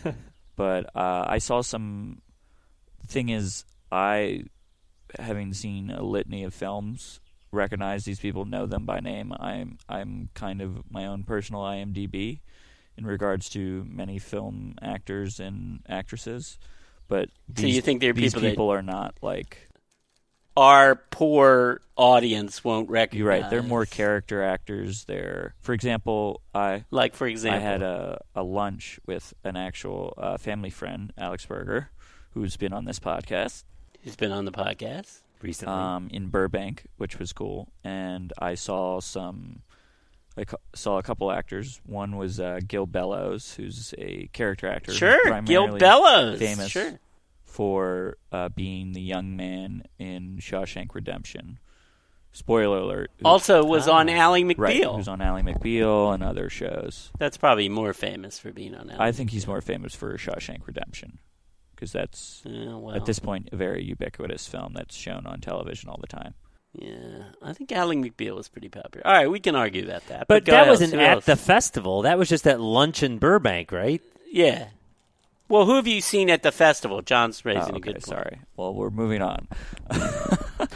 but 0.56 0.86
uh, 0.96 1.26
I 1.28 1.38
saw 1.38 1.60
some. 1.60 2.22
Thing 3.06 3.28
is, 3.28 3.64
I, 3.92 4.44
having 5.18 5.52
seen 5.52 5.90
a 5.90 6.02
litany 6.02 6.44
of 6.44 6.54
films, 6.54 7.20
recognize 7.52 8.04
these 8.04 8.20
people, 8.20 8.44
know 8.44 8.66
them 8.66 8.86
by 8.86 9.00
name. 9.00 9.34
I'm 9.38 9.78
I'm 9.88 10.30
kind 10.34 10.62
of 10.62 10.90
my 10.90 11.06
own 11.06 11.24
personal 11.24 11.62
IMDb 11.62 12.40
in 12.96 13.06
regards 13.06 13.48
to 13.50 13.84
many 13.88 14.18
film 14.18 14.76
actors 14.80 15.40
and 15.40 15.80
actresses. 15.88 16.58
But 17.10 17.28
So 17.56 17.62
these, 17.62 17.74
you 17.76 17.82
think 17.82 18.00
there 18.00 18.10
are 18.10 18.14
these 18.14 18.32
people 18.32 18.40
that- 18.42 18.50
people 18.50 18.72
are 18.72 18.82
not 18.82 19.14
like 19.20 19.68
Our 20.56 20.94
poor 20.96 21.80
audience 21.96 22.62
won't 22.64 22.88
recognize. 22.88 23.18
you're 23.18 23.28
right. 23.28 23.50
They're 23.50 23.62
more 23.62 23.84
character 23.86 24.42
actors. 24.42 25.04
They're, 25.04 25.54
for 25.60 25.72
example, 25.72 26.40
I 26.54 26.84
Like, 26.90 27.14
for 27.14 27.26
example, 27.26 27.58
I 27.60 27.62
had 27.62 27.82
a, 27.82 28.20
a 28.34 28.42
lunch 28.42 28.98
with 29.06 29.34
an 29.44 29.56
actual 29.56 30.14
uh, 30.16 30.36
family 30.38 30.70
friend, 30.70 31.12
Alex 31.18 31.44
Berger, 31.46 31.90
who's 32.32 32.56
been 32.56 32.72
on 32.72 32.84
this 32.84 32.98
podcast 32.98 33.64
who's 34.02 34.16
been 34.16 34.32
on 34.32 34.46
the 34.46 34.52
podcast. 34.52 35.20
recently. 35.42 35.74
um, 35.74 36.08
in 36.10 36.28
Burbank, 36.28 36.84
which 36.96 37.18
was 37.18 37.32
cool. 37.34 37.68
And 37.84 38.32
I 38.38 38.54
saw 38.54 39.00
some, 39.00 39.60
I 40.38 40.44
saw 40.74 40.98
a 40.98 41.02
couple 41.02 41.30
actors. 41.30 41.80
One 41.84 42.16
was 42.16 42.38
uh, 42.40 42.60
Gil 42.66 42.86
Bellows, 42.86 43.54
who's 43.54 43.92
a 43.98 44.28
character 44.32 44.68
actor, 44.68 44.92
Sure, 44.92 45.40
Gil 45.42 45.76
Bellows. 45.76 46.38
famous 46.38 46.70
Sure. 46.70 46.98
for 47.44 48.16
uh, 48.32 48.48
being 48.48 48.92
the 48.92 49.00
young 49.02 49.36
man 49.36 49.84
in 49.98 50.38
Shawshank 50.40 50.94
Redemption. 50.94 51.58
Spoiler 52.32 52.78
alert. 52.78 53.10
Also 53.24 53.64
was 53.64 53.88
Ah. 53.88 53.96
on 53.98 54.08
Ally 54.08 54.42
McBeal. 54.42 54.58
right, 54.58 54.84
who's 54.84 55.08
on 55.08 55.20
Ally 55.20 55.42
McBeal 55.42 56.14
and 56.14 56.22
other 56.22 56.48
shows. 56.48 57.10
That's 57.18 57.36
probably 57.36 57.68
more 57.68 57.92
famous 57.92 58.38
for 58.38 58.52
being 58.52 58.74
on 58.76 58.88
Ally. 58.88 59.08
I 59.08 59.12
think 59.12 59.30
he's 59.30 59.48
more 59.48 59.60
famous 59.60 59.96
for 59.96 60.16
Shawshank 60.16 60.64
Redemption 60.64 61.18
because 61.74 61.90
that's 61.90 62.42
Yeah, 62.44 62.76
well, 62.76 62.94
at 62.94 63.04
this 63.04 63.18
point 63.18 63.48
a 63.50 63.56
very 63.56 63.82
ubiquitous 63.82 64.46
film 64.46 64.74
that's 64.74 64.94
shown 64.94 65.26
on 65.26 65.40
television 65.40 65.88
all 65.90 65.98
the 66.00 66.06
time. 66.06 66.34
Yeah, 66.72 67.24
I 67.42 67.52
think 67.52 67.72
Ally 67.72 67.96
McBeal 67.96 68.36
was 68.36 68.48
pretty 68.48 68.68
popular. 68.68 69.06
All 69.06 69.12
right, 69.12 69.30
we 69.30 69.40
can 69.40 69.56
argue 69.56 69.84
about 69.84 70.06
that. 70.06 70.28
but 70.28 70.44
go 70.44 70.52
that 70.52 70.68
wasn't 70.68 70.94
at 70.94 71.00
else? 71.16 71.24
the 71.24 71.36
festival. 71.36 72.02
That 72.02 72.18
was 72.18 72.28
just 72.28 72.46
at 72.46 72.60
lunch 72.60 73.02
in 73.02 73.18
Burbank, 73.18 73.72
right? 73.72 74.00
Yeah. 74.30 74.68
Well, 75.50 75.66
who 75.66 75.74
have 75.74 75.86
you 75.86 76.00
seen 76.00 76.30
at 76.30 76.42
the 76.42 76.52
festival? 76.52 77.02
John's 77.02 77.42
Oh, 77.44 77.50
raising 77.50 77.74
a 77.76 77.80
good 77.80 77.94
point. 77.96 78.06
sorry. 78.06 78.38
Well, 78.56 78.72
we're 78.72 78.90
moving 78.90 79.20
on. 79.22 79.48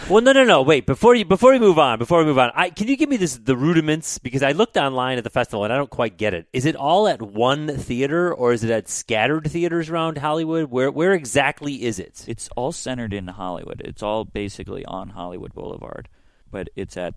Well, 0.09 0.23
no, 0.23 0.33
no, 0.33 0.45
no. 0.45 0.63
Wait 0.63 0.87
before 0.87 1.15
you 1.15 1.25
before 1.27 1.53
we 1.53 1.59
move 1.59 1.79
on. 1.79 1.99
Before 1.99 2.19
we 2.19 2.25
move 2.25 2.39
on, 2.39 2.51
I, 2.55 2.71
can 2.71 2.89
you 2.89 2.97
give 2.97 3.09
me 3.09 3.17
this 3.19 3.37
the 3.37 3.55
rudiments 3.57 4.19
because 4.19 4.43
I 4.43 4.53
looked 4.53 4.77
online 4.79 5.19
at 5.19 5.25
the 5.25 5.31
festival 5.31 5.63
and 5.65 5.73
I 5.73 5.77
don't 5.77 5.91
quite 5.91 6.17
get 6.17 6.33
it. 6.35 6.47
Is 6.55 6.65
it 6.65 6.75
all 6.75 7.07
at 7.07 7.21
one 7.23 7.69
theater 7.69 8.33
or 8.33 8.53
is 8.55 8.65
it 8.65 8.71
at 8.71 8.89
scattered 8.89 9.51
theaters 9.51 9.91
around 9.91 10.19
Hollywood? 10.19 10.71
Where 10.71 10.91
where 10.91 11.13
exactly 11.13 11.85
is 11.85 11.99
it? 11.99 12.25
It's 12.27 12.49
all 12.57 12.73
centered 12.73 13.13
in 13.13 13.27
Hollywood. 13.29 13.83
It's 13.85 14.03
all 14.03 14.25
basically 14.25 14.85
on 14.87 15.11
Hollywood 15.11 15.53
Boulevard, 15.55 16.09
but 16.51 16.69
it's 16.77 16.97
at 16.97 17.15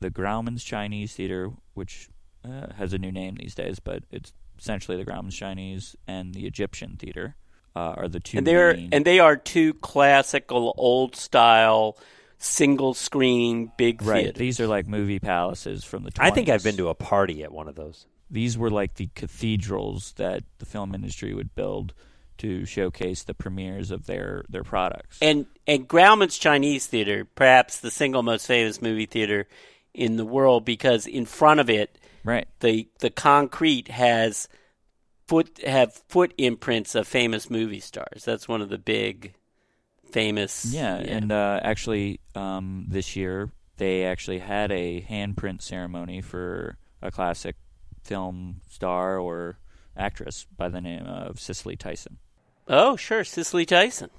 the 0.00 0.10
Grauman's 0.10 0.62
Chinese 0.64 1.14
Theater, 1.14 1.50
which 1.74 2.08
uh, 2.44 2.72
has 2.76 2.92
a 2.92 2.98
new 2.98 3.10
name 3.12 3.34
these 3.36 3.54
days, 3.56 3.80
but 3.80 4.04
it's 4.12 4.32
essentially 4.58 4.96
the 4.96 5.04
Grauman's 5.04 5.36
Chinese 5.36 5.96
and 6.06 6.34
the 6.34 6.46
Egyptian 6.46 6.96
Theater 6.96 7.36
uh, 7.76 7.94
are 7.96 8.08
the 8.08 8.20
two. 8.20 8.38
And 8.38 8.46
they're 8.46 8.74
main- 8.74 8.90
and 8.92 9.04
they 9.04 9.20
are 9.20 9.36
two 9.36 9.74
classical, 9.74 10.74
old 10.76 11.16
style, 11.16 11.96
single 12.38 12.94
screen, 12.94 13.72
big 13.76 14.02
right. 14.02 14.24
theaters. 14.24 14.38
These 14.38 14.60
are 14.60 14.66
like 14.66 14.86
movie 14.86 15.18
palaces 15.18 15.84
from 15.84 16.04
the. 16.04 16.10
20s. 16.10 16.24
I 16.24 16.30
think 16.30 16.48
I've 16.48 16.64
been 16.64 16.76
to 16.76 16.88
a 16.88 16.94
party 16.94 17.42
at 17.42 17.52
one 17.52 17.68
of 17.68 17.74
those. 17.74 18.06
these 18.30 18.56
were 18.56 18.70
like 18.70 18.94
the 18.94 19.08
cathedrals 19.14 20.12
that 20.16 20.44
the 20.58 20.66
film 20.66 20.94
industry 20.94 21.34
would 21.34 21.54
build 21.54 21.94
to 22.38 22.64
showcase 22.64 23.22
the 23.22 23.34
premieres 23.34 23.90
of 23.90 24.06
their 24.06 24.44
their 24.48 24.64
products. 24.64 25.18
And 25.22 25.46
and 25.66 25.88
Grauman's 25.88 26.38
Chinese 26.38 26.86
Theater, 26.86 27.24
perhaps 27.24 27.80
the 27.80 27.90
single 27.90 28.22
most 28.22 28.46
famous 28.46 28.82
movie 28.82 29.06
theater 29.06 29.46
in 29.92 30.16
the 30.16 30.24
world, 30.24 30.64
because 30.64 31.06
in 31.06 31.26
front 31.26 31.60
of 31.60 31.70
it, 31.70 31.96
right. 32.24 32.48
the 32.60 32.88
the 32.98 33.10
concrete 33.10 33.88
has 33.88 34.48
foot 35.26 35.60
have 35.64 35.92
foot 36.08 36.34
imprints 36.38 36.94
of 36.94 37.06
famous 37.06 37.50
movie 37.50 37.80
stars. 37.80 38.24
That's 38.24 38.48
one 38.48 38.62
of 38.62 38.68
the 38.68 38.78
big 38.78 39.34
famous. 40.10 40.64
Yeah, 40.66 40.96
and 40.96 41.32
uh, 41.32 41.60
actually, 41.62 42.20
um, 42.34 42.86
this 42.88 43.16
year 43.16 43.50
they 43.76 44.04
actually 44.04 44.38
had 44.38 44.70
a 44.70 45.02
handprint 45.02 45.62
ceremony 45.62 46.20
for 46.20 46.78
a 47.02 47.10
classic 47.10 47.56
film 48.02 48.60
star 48.70 49.18
or 49.18 49.58
actress 49.96 50.46
by 50.56 50.68
the 50.68 50.80
name 50.80 51.04
of 51.06 51.40
Cicely 51.40 51.76
Tyson. 51.76 52.18
oh 52.68 52.96
sure, 52.96 53.24
Cicely 53.24 53.66
Tyson, 53.66 54.10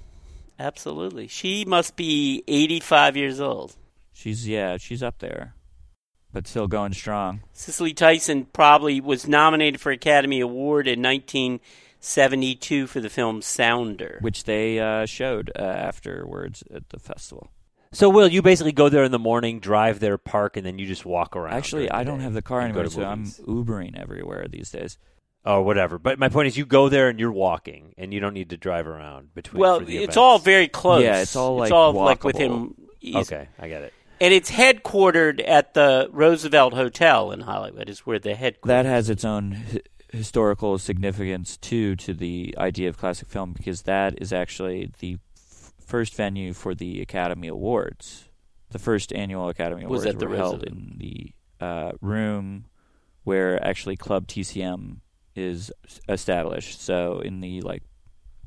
absolutely. 0.58 1.28
She 1.28 1.64
must 1.64 1.96
be 1.96 2.42
eighty 2.46 2.80
five 2.80 3.16
years 3.16 3.40
old. 3.40 3.76
She's 4.12 4.46
yeah, 4.48 4.76
she's 4.76 5.02
up 5.02 5.18
there, 5.18 5.54
but 6.36 6.46
still 6.46 6.68
going 6.68 6.92
strong. 6.92 7.40
Cicely 7.54 7.94
Tyson 7.94 8.44
probably 8.52 9.00
was 9.00 9.26
nominated 9.26 9.80
for 9.80 9.90
Academy 9.90 10.40
Award 10.40 10.86
in 10.86 11.00
1972 11.00 12.86
for 12.86 13.00
the 13.00 13.08
film 13.08 13.40
Sounder. 13.40 14.18
Which 14.20 14.44
they 14.44 14.78
uh, 14.78 15.06
showed 15.06 15.50
uh, 15.58 15.62
afterwards 15.62 16.62
at 16.70 16.90
the 16.90 16.98
festival. 16.98 17.50
So, 17.90 18.10
Will, 18.10 18.28
you 18.28 18.42
basically 18.42 18.72
go 18.72 18.90
there 18.90 19.04
in 19.04 19.12
the 19.12 19.18
morning, 19.18 19.60
drive 19.60 19.98
there, 20.00 20.18
park, 20.18 20.58
and 20.58 20.66
then 20.66 20.78
you 20.78 20.84
just 20.84 21.06
walk 21.06 21.34
around. 21.36 21.54
Actually, 21.54 21.90
I 21.90 22.04
don't 22.04 22.20
have 22.20 22.34
the 22.34 22.42
car 22.42 22.60
anymore, 22.60 22.90
so 22.90 23.02
I'm. 23.02 23.24
Ubering 23.24 23.98
everywhere 23.98 24.46
these 24.46 24.70
days. 24.70 24.98
or 25.42 25.62
whatever. 25.62 25.98
But 25.98 26.18
my 26.18 26.28
point 26.28 26.48
is, 26.48 26.58
you 26.58 26.66
go 26.66 26.90
there 26.90 27.08
and 27.08 27.18
you're 27.18 27.32
walking, 27.32 27.94
and 27.96 28.12
you 28.12 28.20
don't 28.20 28.34
need 28.34 28.50
to 28.50 28.58
drive 28.58 28.86
around 28.86 29.32
between. 29.34 29.58
well, 29.58 29.80
the 29.80 29.86
it's 29.86 30.02
events. 30.02 30.16
all 30.18 30.38
very 30.38 30.68
close. 30.68 31.02
Yeah, 31.02 31.22
it's 31.22 31.34
all, 31.34 31.56
like, 31.56 31.68
it's 31.68 31.72
all 31.72 31.94
like 31.94 32.24
within. 32.24 32.50
walkable. 32.50 32.74
easy- 33.00 33.18
okay. 33.20 33.48
I 33.58 33.68
get 33.68 33.80
it. 33.84 33.94
And 34.20 34.32
it's 34.32 34.50
headquartered 34.50 35.46
at 35.46 35.74
the 35.74 36.08
Roosevelt 36.10 36.72
Hotel 36.74 37.32
in 37.32 37.40
Hollywood. 37.40 37.88
Is 37.88 38.00
where 38.00 38.18
the 38.18 38.34
headquarters. 38.34 38.68
That 38.84 38.86
has 38.86 39.10
its 39.10 39.24
own 39.24 39.52
hi- 39.52 39.80
historical 40.12 40.78
significance 40.78 41.56
too 41.56 41.96
to 41.96 42.14
the 42.14 42.54
idea 42.58 42.88
of 42.88 42.96
classic 42.96 43.28
film 43.28 43.52
because 43.52 43.82
that 43.82 44.20
is 44.20 44.32
actually 44.32 44.90
the 45.00 45.18
f- 45.36 45.72
first 45.84 46.14
venue 46.14 46.52
for 46.52 46.74
the 46.74 47.02
Academy 47.02 47.48
Awards. 47.48 48.28
The 48.70 48.78
first 48.78 49.12
annual 49.12 49.48
Academy 49.48 49.86
Was 49.86 50.04
Awards 50.04 50.14
at 50.14 50.18
the 50.18 50.26
were 50.26 50.36
held 50.36 50.62
in 50.64 50.96
the 50.98 51.32
uh, 51.60 51.92
room 52.00 52.66
where 53.24 53.62
actually 53.64 53.96
Club 53.96 54.26
TCM 54.26 54.98
is 55.34 55.70
established. 56.08 56.80
So 56.80 57.20
in 57.20 57.40
the 57.40 57.60
like, 57.60 57.82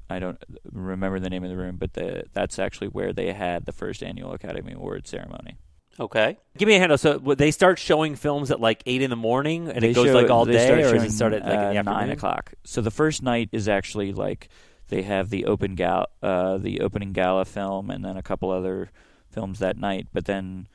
I 0.10 0.20
don't 0.20 0.42
remember 0.72 1.20
the 1.20 1.30
name 1.30 1.44
of 1.44 1.50
the 1.50 1.58
room, 1.58 1.78
but 1.78 1.94
the 1.94 2.24
that's 2.34 2.58
actually 2.60 2.88
where 2.88 3.14
they 3.14 3.32
had 3.34 3.66
the 3.66 3.72
first 3.72 4.02
annual 4.04 4.34
Academy 4.34 4.74
Award 4.74 5.08
ceremony. 5.08 5.58
Okay. 6.00 6.38
Give 6.58 6.68
me 6.68 6.76
a 6.76 6.80
handle. 6.80 6.98
So 6.98 7.18
they 7.18 7.52
start 7.52 7.78
showing 7.78 8.16
films 8.16 8.52
at 8.52 8.60
like 8.60 8.82
eight 8.86 9.02
in 9.02 9.10
the 9.10 9.16
morning, 9.18 9.68
and 9.70 9.82
They 9.82 9.90
it 9.92 9.94
goes 9.94 10.08
show- 10.08 10.14
like 10.14 10.30
all 10.30 10.46
day, 10.46 10.66
start 10.66 10.80
or 10.80 10.94
does 10.94 11.04
it 11.04 11.12
start 11.12 11.34
at 11.34 11.44
like 11.44 11.76
in 11.76 11.78
uh, 11.78 11.84
the 11.84 11.92
nine 11.92 12.10
o'clock? 12.10 12.54
So 12.64 12.82
the 12.82 12.92
first 12.92 13.22
night 13.22 13.50
is 13.52 13.68
actually 13.68 14.14
like 14.14 14.50
they 14.88 15.02
have 15.04 15.30
the 15.30 15.46
open 15.46 15.76
gal, 15.76 16.08
uh, 16.24 16.58
the 16.58 16.82
opening 16.82 17.12
gala 17.14 17.46
film, 17.46 17.90
and 17.90 18.04
then 18.04 18.18
a 18.18 18.24
couple 18.24 18.50
other 18.50 18.90
films 19.30 19.60
that 19.60 19.78
night. 19.78 20.08
But 20.14 20.26
then 20.26 20.68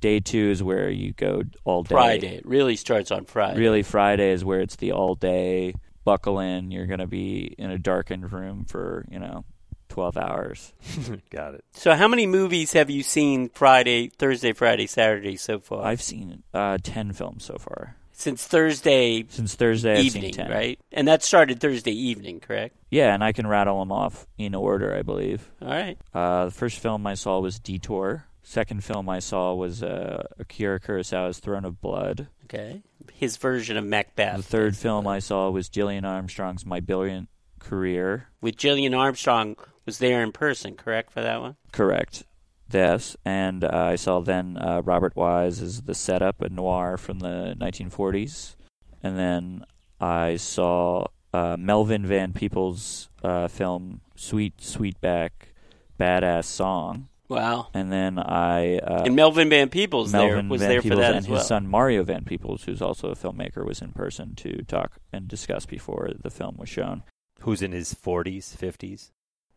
day 0.00 0.20
two 0.20 0.50
is 0.50 0.62
where 0.62 0.90
you 0.90 1.12
go 1.12 1.42
all 1.64 1.84
day. 1.84 1.94
Friday. 1.94 2.36
It 2.36 2.46
really 2.46 2.76
starts 2.76 3.10
on 3.10 3.24
Friday. 3.26 3.58
Really, 3.60 3.82
Friday 3.82 4.32
is 4.32 4.44
where 4.44 4.60
it's 4.60 4.76
the 4.76 4.92
all 4.92 5.14
day. 5.14 5.74
Buckle 6.08 6.40
in. 6.40 6.70
You're 6.70 6.86
going 6.86 7.00
to 7.00 7.06
be 7.06 7.54
in 7.58 7.70
a 7.70 7.76
darkened 7.78 8.32
room 8.32 8.64
for 8.64 9.04
you 9.10 9.18
know 9.18 9.44
twelve 9.90 10.16
hours. 10.16 10.72
Got 11.30 11.54
it. 11.56 11.64
So, 11.74 11.94
how 11.94 12.08
many 12.08 12.26
movies 12.26 12.72
have 12.72 12.88
you 12.88 13.02
seen 13.02 13.50
Friday, 13.50 14.08
Thursday, 14.08 14.54
Friday, 14.54 14.86
Saturday 14.86 15.36
so 15.36 15.58
far? 15.60 15.84
I've 15.84 16.00
seen 16.00 16.42
uh, 16.54 16.78
ten 16.82 17.12
films 17.12 17.44
so 17.44 17.56
far 17.58 17.96
Since 18.12 18.46
Thursday 18.46 19.26
since 19.28 19.54
Thursday. 19.54 19.98
I've 19.98 20.04
evening, 20.06 20.22
seen 20.22 20.32
ten. 20.32 20.50
right? 20.50 20.80
And 20.92 21.06
that 21.08 21.22
started 21.22 21.60
Thursday 21.60 21.92
evening, 21.92 22.40
correct? 22.40 22.74
Yeah, 22.90 23.12
and 23.12 23.22
I 23.22 23.32
can 23.32 23.46
rattle 23.46 23.78
them 23.80 23.92
off 23.92 24.26
in 24.38 24.54
order, 24.54 24.96
I 24.96 25.02
believe. 25.02 25.50
All 25.60 25.68
right. 25.68 25.98
Uh, 26.14 26.46
the 26.46 26.50
first 26.52 26.78
film 26.80 27.06
I 27.06 27.14
saw 27.14 27.38
was 27.40 27.58
Detour. 27.58 28.24
Second 28.42 28.82
film 28.82 29.10
I 29.10 29.18
saw 29.18 29.52
was 29.54 29.82
uh, 29.82 30.22
Akira 30.38 30.80
Kurosawa's 30.80 31.38
Throne 31.38 31.66
of 31.66 31.82
Blood. 31.82 32.28
Okay. 32.44 32.82
His 33.14 33.36
version 33.36 33.76
of 33.76 33.84
Macbeth. 33.84 34.36
The 34.36 34.42
third 34.42 34.76
film 34.76 35.06
I 35.06 35.18
saw 35.18 35.50
was 35.50 35.68
Gillian 35.68 36.04
Armstrong's 36.04 36.64
My 36.66 36.80
Brilliant 36.80 37.28
Career. 37.58 38.28
with 38.40 38.56
Gillian 38.56 38.94
Armstrong 38.94 39.56
was 39.84 39.98
there 39.98 40.22
in 40.22 40.32
person, 40.32 40.74
correct 40.76 41.10
for 41.10 41.20
that 41.22 41.40
one? 41.40 41.56
Correct. 41.72 42.24
Yes, 42.70 43.16
and 43.24 43.64
uh, 43.64 43.70
I 43.72 43.96
saw 43.96 44.20
then 44.20 44.58
uh, 44.58 44.82
Robert 44.84 45.16
Wise 45.16 45.62
as 45.62 45.82
The 45.82 45.94
Setup, 45.94 46.42
a 46.42 46.50
noir 46.50 46.98
from 46.98 47.20
the 47.20 47.56
1940s. 47.58 48.56
And 49.02 49.18
then 49.18 49.64
I 50.00 50.36
saw 50.36 51.06
uh, 51.32 51.56
Melvin 51.58 52.04
Van 52.04 52.32
Peebles' 52.34 53.08
uh, 53.22 53.48
film 53.48 54.02
Sweet 54.16 54.58
Sweetback 54.58 55.30
Badass 55.98 56.44
Song. 56.44 57.08
Wow. 57.28 57.68
And 57.74 57.92
then 57.92 58.18
I 58.18 58.78
uh, 58.78 59.02
and 59.04 59.14
Melvin 59.14 59.48
Van 59.50 59.68
Peebles 59.68 60.12
there 60.12 60.42
was 60.42 60.60
Van 60.60 60.70
there 60.70 60.80
Peebles 60.82 60.96
for 60.98 61.02
that 61.02 61.10
and 61.10 61.18
as 61.18 61.28
well. 61.28 61.38
his 61.38 61.46
son 61.48 61.66
Mario 61.66 62.02
Van 62.02 62.24
Peebles, 62.24 62.64
who's 62.64 62.80
also 62.80 63.08
a 63.10 63.14
filmmaker, 63.16 63.66
was 63.66 63.82
in 63.82 63.92
person 63.92 64.34
to 64.36 64.62
talk 64.64 64.92
and 65.12 65.28
discuss 65.28 65.66
before 65.66 66.10
the 66.18 66.30
film 66.30 66.56
was 66.56 66.68
shown. 66.68 67.02
Who's 67.40 67.60
in 67.62 67.72
his 67.72 67.92
forties, 67.94 68.54
fifties? 68.56 69.12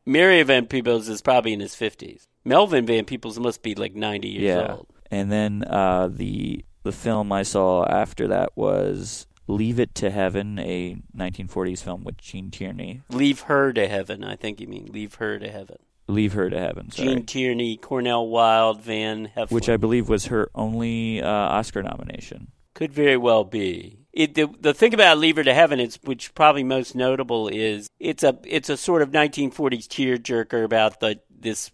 Mario 0.05 0.43
Van 0.43 0.65
Peebles 0.65 1.07
is 1.07 1.21
probably 1.21 1.53
in 1.53 1.59
his 1.61 1.75
fifties. 1.75 2.27
Melvin 2.43 2.85
Van 2.85 3.05
Peebles 3.05 3.39
must 3.39 3.63
be 3.63 3.73
like 3.75 3.95
ninety 3.95 4.27
years 4.29 4.43
Yeah. 4.57 4.73
old. 4.73 4.87
And 5.09 5.31
then 5.31 5.63
uh, 5.63 6.09
the 6.11 6.65
the 6.83 6.91
film 6.91 7.31
I 7.31 7.43
saw 7.43 7.85
after 7.85 8.27
that 8.27 8.49
was 8.57 9.27
Leave 9.47 9.79
It 9.79 9.93
to 9.95 10.09
Heaven, 10.09 10.57
a 10.59 10.97
1940s 11.15 11.83
film 11.83 12.03
with 12.03 12.17
Gene 12.17 12.49
Tierney. 12.51 13.01
Leave 13.09 13.41
her 13.41 13.71
to 13.73 13.87
heaven. 13.87 14.23
I 14.23 14.35
think 14.35 14.59
you 14.59 14.67
mean 14.67 14.87
leave 14.91 15.15
her 15.15 15.37
to 15.39 15.49
heaven. 15.49 15.77
Leave 16.07 16.33
Her 16.33 16.49
to 16.49 16.59
Heaven, 16.59 16.91
sorry. 16.91 17.09
Gene 17.09 17.25
Tierney, 17.25 17.77
Cornel 17.77 18.27
Wilde, 18.29 18.81
Van 18.81 19.31
Heflin. 19.35 19.51
which 19.51 19.69
I 19.69 19.77
believe 19.77 20.09
was 20.09 20.25
her 20.25 20.49
only 20.53 21.21
uh, 21.21 21.27
Oscar 21.27 21.83
nomination. 21.83 22.51
Could 22.73 22.91
very 22.91 23.17
well 23.17 23.43
be. 23.43 23.99
It, 24.13 24.35
the, 24.35 24.49
the 24.59 24.73
thing 24.73 24.93
about 24.93 25.17
Leave 25.19 25.37
Her 25.37 25.43
to 25.43 25.53
Heaven, 25.53 25.79
is, 25.79 25.97
which 26.03 26.33
probably 26.33 26.63
most 26.63 26.95
notable, 26.95 27.47
is 27.47 27.89
it's 27.99 28.23
a 28.23 28.37
it's 28.43 28.69
a 28.69 28.75
sort 28.75 29.01
of 29.01 29.11
1940s 29.11 29.87
tearjerker 29.87 30.63
about 30.63 30.99
the 30.99 31.19
this 31.29 31.71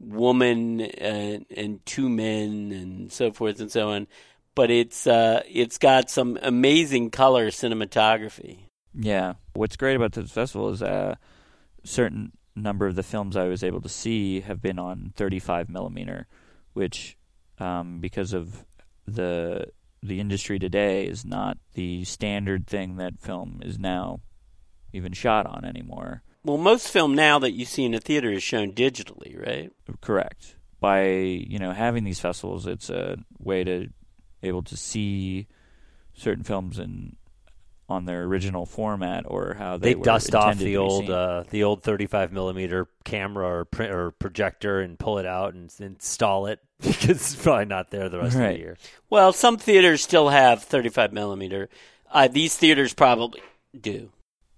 woman 0.00 0.80
and, 0.80 1.46
and 1.56 1.84
two 1.86 2.08
men 2.08 2.72
and 2.72 3.12
so 3.12 3.32
forth 3.32 3.60
and 3.60 3.70
so 3.70 3.90
on. 3.90 4.06
But 4.54 4.70
it's 4.70 5.06
uh, 5.06 5.42
it's 5.48 5.78
got 5.78 6.10
some 6.10 6.38
amazing 6.42 7.10
color 7.10 7.50
cinematography. 7.50 8.58
Yeah. 8.94 9.34
What's 9.54 9.76
great 9.76 9.94
about 9.94 10.12
this 10.12 10.32
festival 10.32 10.70
is 10.70 10.82
a 10.82 11.18
certain 11.84 12.32
number 12.58 12.86
of 12.86 12.94
the 12.94 13.02
films 13.02 13.36
I 13.36 13.48
was 13.48 13.62
able 13.62 13.80
to 13.80 13.88
see 13.88 14.40
have 14.40 14.60
been 14.60 14.78
on 14.78 15.12
35 15.16 15.68
millimeter, 15.68 16.26
which, 16.72 17.16
um, 17.58 18.00
because 18.00 18.32
of 18.32 18.64
the 19.06 19.66
the 20.00 20.20
industry 20.20 20.58
today, 20.58 21.06
is 21.06 21.24
not 21.24 21.58
the 21.74 22.04
standard 22.04 22.66
thing 22.66 22.96
that 22.96 23.20
film 23.20 23.60
is 23.64 23.78
now 23.78 24.20
even 24.92 25.12
shot 25.12 25.46
on 25.46 25.64
anymore. 25.64 26.22
Well, 26.44 26.56
most 26.56 26.88
film 26.88 27.14
now 27.14 27.38
that 27.40 27.52
you 27.52 27.64
see 27.64 27.84
in 27.84 27.94
a 27.94 28.00
theater 28.00 28.30
is 28.30 28.42
shown 28.42 28.72
digitally, 28.72 29.38
right? 29.44 29.72
Correct. 30.00 30.54
By 30.80 31.06
you 31.06 31.58
know 31.58 31.72
having 31.72 32.04
these 32.04 32.20
festivals, 32.20 32.66
it's 32.66 32.90
a 32.90 33.18
way 33.38 33.64
to 33.64 33.88
able 34.42 34.62
to 34.62 34.76
see 34.76 35.48
certain 36.14 36.44
films 36.44 36.78
in 36.78 37.16
on 37.88 38.04
their 38.04 38.24
original 38.24 38.66
format 38.66 39.24
or 39.26 39.54
how 39.54 39.76
they, 39.78 39.90
They 39.90 39.94
were 39.94 40.04
dust 40.04 40.34
off 40.34 40.58
the 40.58 40.76
old 40.76 41.08
uh, 41.08 41.44
the 41.50 41.64
old 41.64 41.82
35 41.82 42.32
millimeter 42.32 42.86
camera 43.04 43.46
or 43.60 43.64
print 43.64 43.92
or 43.92 44.10
projector 44.10 44.80
and 44.80 44.98
pull 44.98 45.18
it 45.18 45.24
out 45.26 45.54
and 45.54 45.72
install 45.80 46.46
it 46.46 46.60
because 46.80 47.08
it's 47.34 47.36
probably 47.36 47.64
not 47.64 47.90
there 47.90 48.08
the 48.08 48.18
rest 48.18 48.36
of 48.36 48.42
the 48.42 48.58
year. 48.58 48.76
Well, 49.08 49.32
some 49.32 49.56
theaters 49.56 50.02
still 50.02 50.28
have 50.28 50.62
35 50.62 51.12
millimeter. 51.12 51.68
Uh, 52.12 52.28
these 52.28 52.56
theaters 52.56 52.92
probably 52.94 53.40
do. 53.78 54.10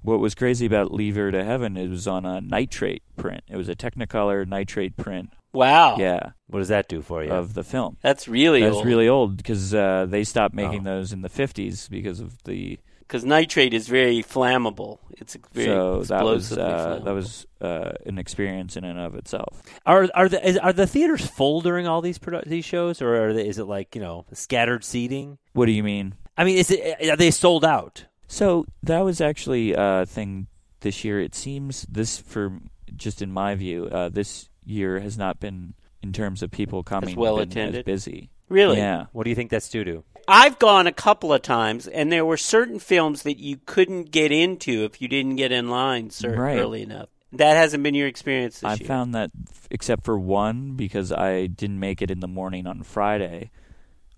what 0.02 0.18
was 0.20 0.34
crazy 0.34 0.66
about 0.66 0.92
Leave 0.92 1.14
Her 1.16 1.30
to 1.30 1.44
Heaven 1.44 1.76
it 1.76 1.88
was 1.88 2.06
on 2.08 2.24
a 2.26 2.40
nitrate 2.40 3.02
print. 3.16 3.42
It 3.48 3.56
was 3.56 3.68
a 3.68 3.74
Technicolor 3.76 4.46
nitrate 4.46 4.96
print. 4.96 5.30
Wow. 5.52 5.96
Yeah, 5.98 6.30
What 6.46 6.60
does 6.60 6.68
that 6.68 6.88
do 6.88 7.02
for 7.02 7.24
you? 7.24 7.30
of 7.32 7.54
the 7.54 7.64
film. 7.64 7.96
That's 8.02 8.28
really 8.28 8.60
That's 8.62 8.76
old. 8.76 8.86
really 8.86 9.08
old 9.08 9.36
because 9.36 9.74
uh, 9.74 10.06
they 10.08 10.22
stopped 10.24 10.54
making 10.54 10.80
Oh. 10.82 10.96
those 10.96 11.12
in 11.12 11.22
the 11.22 11.28
50s 11.28 11.88
because 11.90 12.20
of 12.20 12.40
the. 12.44 12.78
Because 13.10 13.24
nitrate 13.24 13.74
is 13.74 13.88
very 13.88 14.22
flammable. 14.22 14.98
It's 15.10 15.36
very 15.52 15.66
so 15.66 16.02
that 16.04 16.22
was 16.22 16.56
uh, 16.56 17.00
that 17.04 17.10
was 17.10 17.44
uh, 17.60 17.92
an 18.06 18.18
experience 18.18 18.76
in 18.76 18.84
and 18.84 19.00
of 19.00 19.16
itself. 19.16 19.62
Are 19.84 20.08
are 20.14 20.28
the 20.28 20.46
is, 20.46 20.56
are 20.56 20.72
the 20.72 20.86
theaters 20.86 21.26
full 21.26 21.60
during 21.60 21.88
all 21.88 22.02
these 22.02 22.20
produ- 22.20 22.44
these 22.44 22.64
shows, 22.64 23.02
or 23.02 23.24
are 23.24 23.32
they, 23.32 23.48
is 23.48 23.58
it 23.58 23.64
like 23.64 23.96
you 23.96 24.00
know 24.00 24.26
scattered 24.32 24.84
seating? 24.84 25.38
What 25.54 25.66
do 25.66 25.72
you 25.72 25.82
mean? 25.82 26.14
I 26.38 26.44
mean, 26.44 26.56
is 26.56 26.70
it 26.70 27.10
are 27.10 27.16
they 27.16 27.32
sold 27.32 27.64
out? 27.64 28.04
So 28.28 28.64
that 28.84 29.00
was 29.00 29.20
actually 29.20 29.74
a 29.76 30.06
thing 30.06 30.46
this 30.80 31.02
year. 31.04 31.20
It 31.20 31.34
seems 31.34 31.84
this, 31.90 32.18
for 32.18 32.60
just 32.94 33.22
in 33.22 33.32
my 33.32 33.56
view, 33.56 33.86
uh, 33.86 34.08
this 34.08 34.48
year 34.64 35.00
has 35.00 35.18
not 35.18 35.40
been 35.40 35.74
in 36.00 36.12
terms 36.12 36.44
of 36.44 36.52
people 36.52 36.84
coming 36.84 37.16
well 37.16 37.38
been 37.38 37.50
attended? 37.50 37.80
as 37.80 37.84
busy. 37.84 38.30
really. 38.48 38.76
Yeah. 38.76 39.06
What 39.10 39.24
do 39.24 39.30
you 39.30 39.36
think 39.36 39.50
that's 39.50 39.68
due 39.68 39.82
to? 39.82 40.04
I've 40.28 40.58
gone 40.58 40.86
a 40.86 40.92
couple 40.92 41.32
of 41.32 41.42
times, 41.42 41.86
and 41.86 42.10
there 42.12 42.24
were 42.24 42.36
certain 42.36 42.78
films 42.78 43.22
that 43.24 43.38
you 43.38 43.58
couldn't 43.66 44.10
get 44.10 44.30
into 44.32 44.84
if 44.84 45.00
you 45.02 45.08
didn't 45.08 45.36
get 45.36 45.52
in 45.52 45.68
line 45.68 46.10
cer- 46.10 46.36
Right. 46.36 46.58
early 46.58 46.82
enough. 46.82 47.08
That 47.32 47.56
hasn't 47.56 47.82
been 47.82 47.94
your 47.94 48.08
experience 48.08 48.60
this 48.60 48.70
I 48.70 48.74
year. 48.74 48.88
found 48.88 49.14
that, 49.14 49.30
except 49.70 50.04
for 50.04 50.18
one, 50.18 50.72
because 50.76 51.12
I 51.12 51.46
didn't 51.46 51.78
make 51.78 52.02
it 52.02 52.10
in 52.10 52.20
the 52.20 52.26
morning 52.28 52.66
on 52.66 52.82
Friday, 52.82 53.50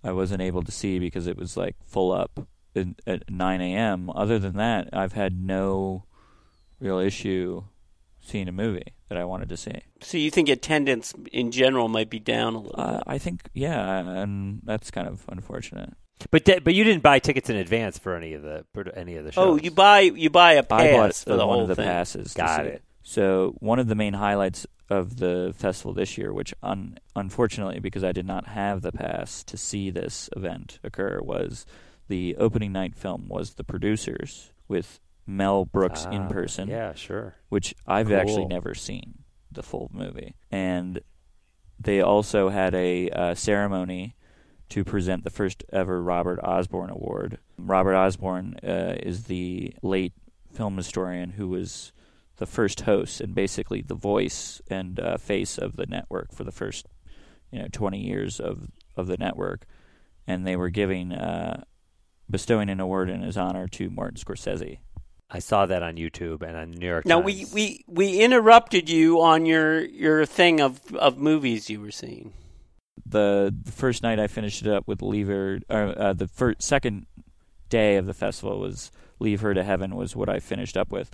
I 0.03 0.13
wasn't 0.13 0.41
able 0.43 0.63
to 0.63 0.73
see 0.73 0.99
because 0.99 1.27
it 1.27 1.37
was 1.37 1.57
like 1.57 1.77
full 1.85 2.11
up 2.13 2.47
in, 2.75 2.97
at 3.07 3.31
9 3.31 3.61
a.m. 3.61 4.11
Other 4.15 4.39
than 4.39 4.57
that, 4.57 4.89
I've 4.95 5.13
had 5.13 5.39
no 5.39 6.05
real 6.81 6.99
issue 6.99 7.65
seeing 8.23 8.49
a 8.49 8.53
movie 8.53 8.95
that 9.09 9.19
I 9.19 9.25
wanted 9.25 9.49
to 9.51 9.57
see. 9.57 9.83
so 10.01 10.17
you 10.17 10.31
think 10.31 10.49
attendance 10.49 11.13
in 11.33 11.51
general 11.51 11.89
might 11.89 12.09
be 12.09 12.19
down 12.19 12.55
a 12.55 12.59
little 12.61 12.81
Uh, 12.81 12.93
bit? 12.95 13.03
I 13.07 13.19
think, 13.19 13.43
yeah, 13.53 13.99
and 13.99 14.61
that's 14.65 14.91
kind 14.91 15.07
of 15.09 15.25
unfortunate. 15.29 15.93
But 16.31 16.45
that- 16.47 16.63
but 16.65 16.75
you 16.75 16.85
didn't 16.85 17.03
buy 17.03 17.19
tickets 17.19 17.51
in 17.51 17.57
advance 17.57 17.99
for 17.99 18.15
any 18.17 18.33
of 18.35 18.43
the 18.43 18.65
for 18.73 18.89
any 18.95 19.17
of 19.17 19.25
the 19.25 19.33
shows. 19.33 19.45
Oh, 19.45 19.57
you 19.63 19.71
buy 19.73 20.01
you 20.01 20.31
buy 20.31 20.53
a 20.53 20.63
pass 20.63 20.81
I 20.81 20.93
bought 20.93 21.15
for 21.17 21.33
uh, 21.33 21.37
the 21.37 21.47
one 21.47 21.55
whole 21.57 21.63
of 21.63 21.69
the 21.69 21.75
thing. 21.75 21.85
passes. 21.87 22.33
Got 22.33 22.67
it. 22.67 22.83
So 23.03 23.57
one 23.59 23.81
of 23.81 23.89
the 23.89 23.97
main 23.97 24.15
highlights 24.15 24.65
of 24.89 25.17
the 25.17 25.53
festival 25.57 25.93
this 25.93 26.17
year, 26.17 26.33
which 26.33 26.55
un- 26.63 26.99
unfortunately 27.17 27.81
because 27.81 28.05
I 28.05 28.13
did 28.13 28.27
not 28.27 28.47
have 28.47 28.83
the 28.83 28.93
pass 28.93 29.43
to 29.45 29.57
see 29.57 29.91
this 29.91 30.31
event 30.37 30.79
occur, 30.85 31.19
was 31.21 31.67
the 32.09 32.37
opening 32.37 32.71
night 32.73 32.95
film 32.95 33.27
was 33.29 33.55
The 33.55 33.65
Producers 33.65 34.53
with 34.69 35.01
Mel 35.27 35.65
Brooks 35.65 36.05
in 36.07 36.23
Ah, 36.23 36.29
person, 36.29 36.69
Yeah, 36.69 36.95
sure. 36.95 37.35
which 37.49 37.75
I've 37.87 38.11
actually 38.13 38.47
never 38.47 38.75
seen 38.75 39.25
the 39.51 39.63
full 39.63 39.91
movie, 39.93 40.35
and 40.51 41.01
they 41.79 42.01
also 42.01 42.49
had 42.49 42.75
a 42.75 43.11
uh, 43.11 43.35
ceremony 43.35 44.17
to 44.71 44.85
present 44.85 45.25
the 45.25 45.31
first 45.31 45.65
ever 45.73 46.03
Robert 46.03 46.39
Osborne 46.43 46.91
Award. 46.91 47.39
Robert 47.59 47.95
Osborne 47.95 48.57
uh, 48.63 48.97
is 49.03 49.25
the 49.25 49.75
late 49.83 50.13
film 50.53 50.77
historian 50.77 51.31
who 51.31 51.49
was 51.49 51.93
the 52.37 52.47
first 52.47 52.83
host 52.83 53.21
and 53.21 53.35
basically 53.35 53.83
the 53.83 53.95
voice 53.95 54.61
and 54.69 54.99
uh, 54.99 55.17
face 55.17 55.59
of 55.59 55.77
the 55.77 55.87
network 55.87 56.33
for 56.33 56.45
the 56.45 56.51
first 56.53 56.87
you 57.51 57.59
know 57.61 57.69
20 57.71 57.99
years 57.99 58.41
of 58.41 58.69
of 58.97 59.07
the 59.07 59.17
network 59.17 59.65
and 60.27 60.47
they 60.47 60.57
were 60.57 60.71
giving 60.71 61.13
uh, 61.13 61.63
bestowing 62.31 62.69
an 62.71 62.81
award 62.81 63.09
in 63.11 63.23
his 63.23 63.37
honor 63.37 63.67
to 63.69 63.91
Martin 63.91 64.17
Scorsese. 64.19 64.79
I 65.35 65.39
saw 65.39 65.65
that 65.65 65.83
on 65.83 65.97
YouTube 65.97 66.43
and 66.43 66.57
on 66.57 66.71
New 66.73 66.87
York 66.87 67.07
Now 67.07 67.23
Times. 67.23 67.25
we, 67.25 67.47
we, 67.55 67.85
we 67.89 68.21
interrupted 68.21 68.91
you 68.91 69.21
on 69.23 69.47
your 69.47 69.81
your 69.81 70.27
thing 70.27 70.61
of, 70.61 70.81
of 70.95 71.17
movies 71.17 71.71
you 71.71 71.81
were 71.81 71.91
seeing. 71.91 72.35
The, 73.07 73.55
the 73.65 73.73
first 73.73 74.03
night 74.03 74.21
I 74.21 74.27
finished 74.27 74.61
it 74.63 74.69
up 74.71 74.87
with 74.87 75.01
Leave 75.01 75.29
Her, 75.29 75.61
or, 75.71 75.99
uh, 75.99 76.13
the 76.13 76.29
first, 76.29 76.63
second 76.63 77.07
day 77.71 77.97
of 77.97 78.05
the 78.05 78.15
festival 78.15 78.61
was 78.61 78.93
Leave 79.19 79.41
Her 79.41 79.55
to 79.55 79.65
Heaven 79.65 79.97
was 79.97 80.15
what 80.15 80.29
I 80.29 80.39
finished 80.39 80.77
up 80.77 80.93
with. 80.93 81.11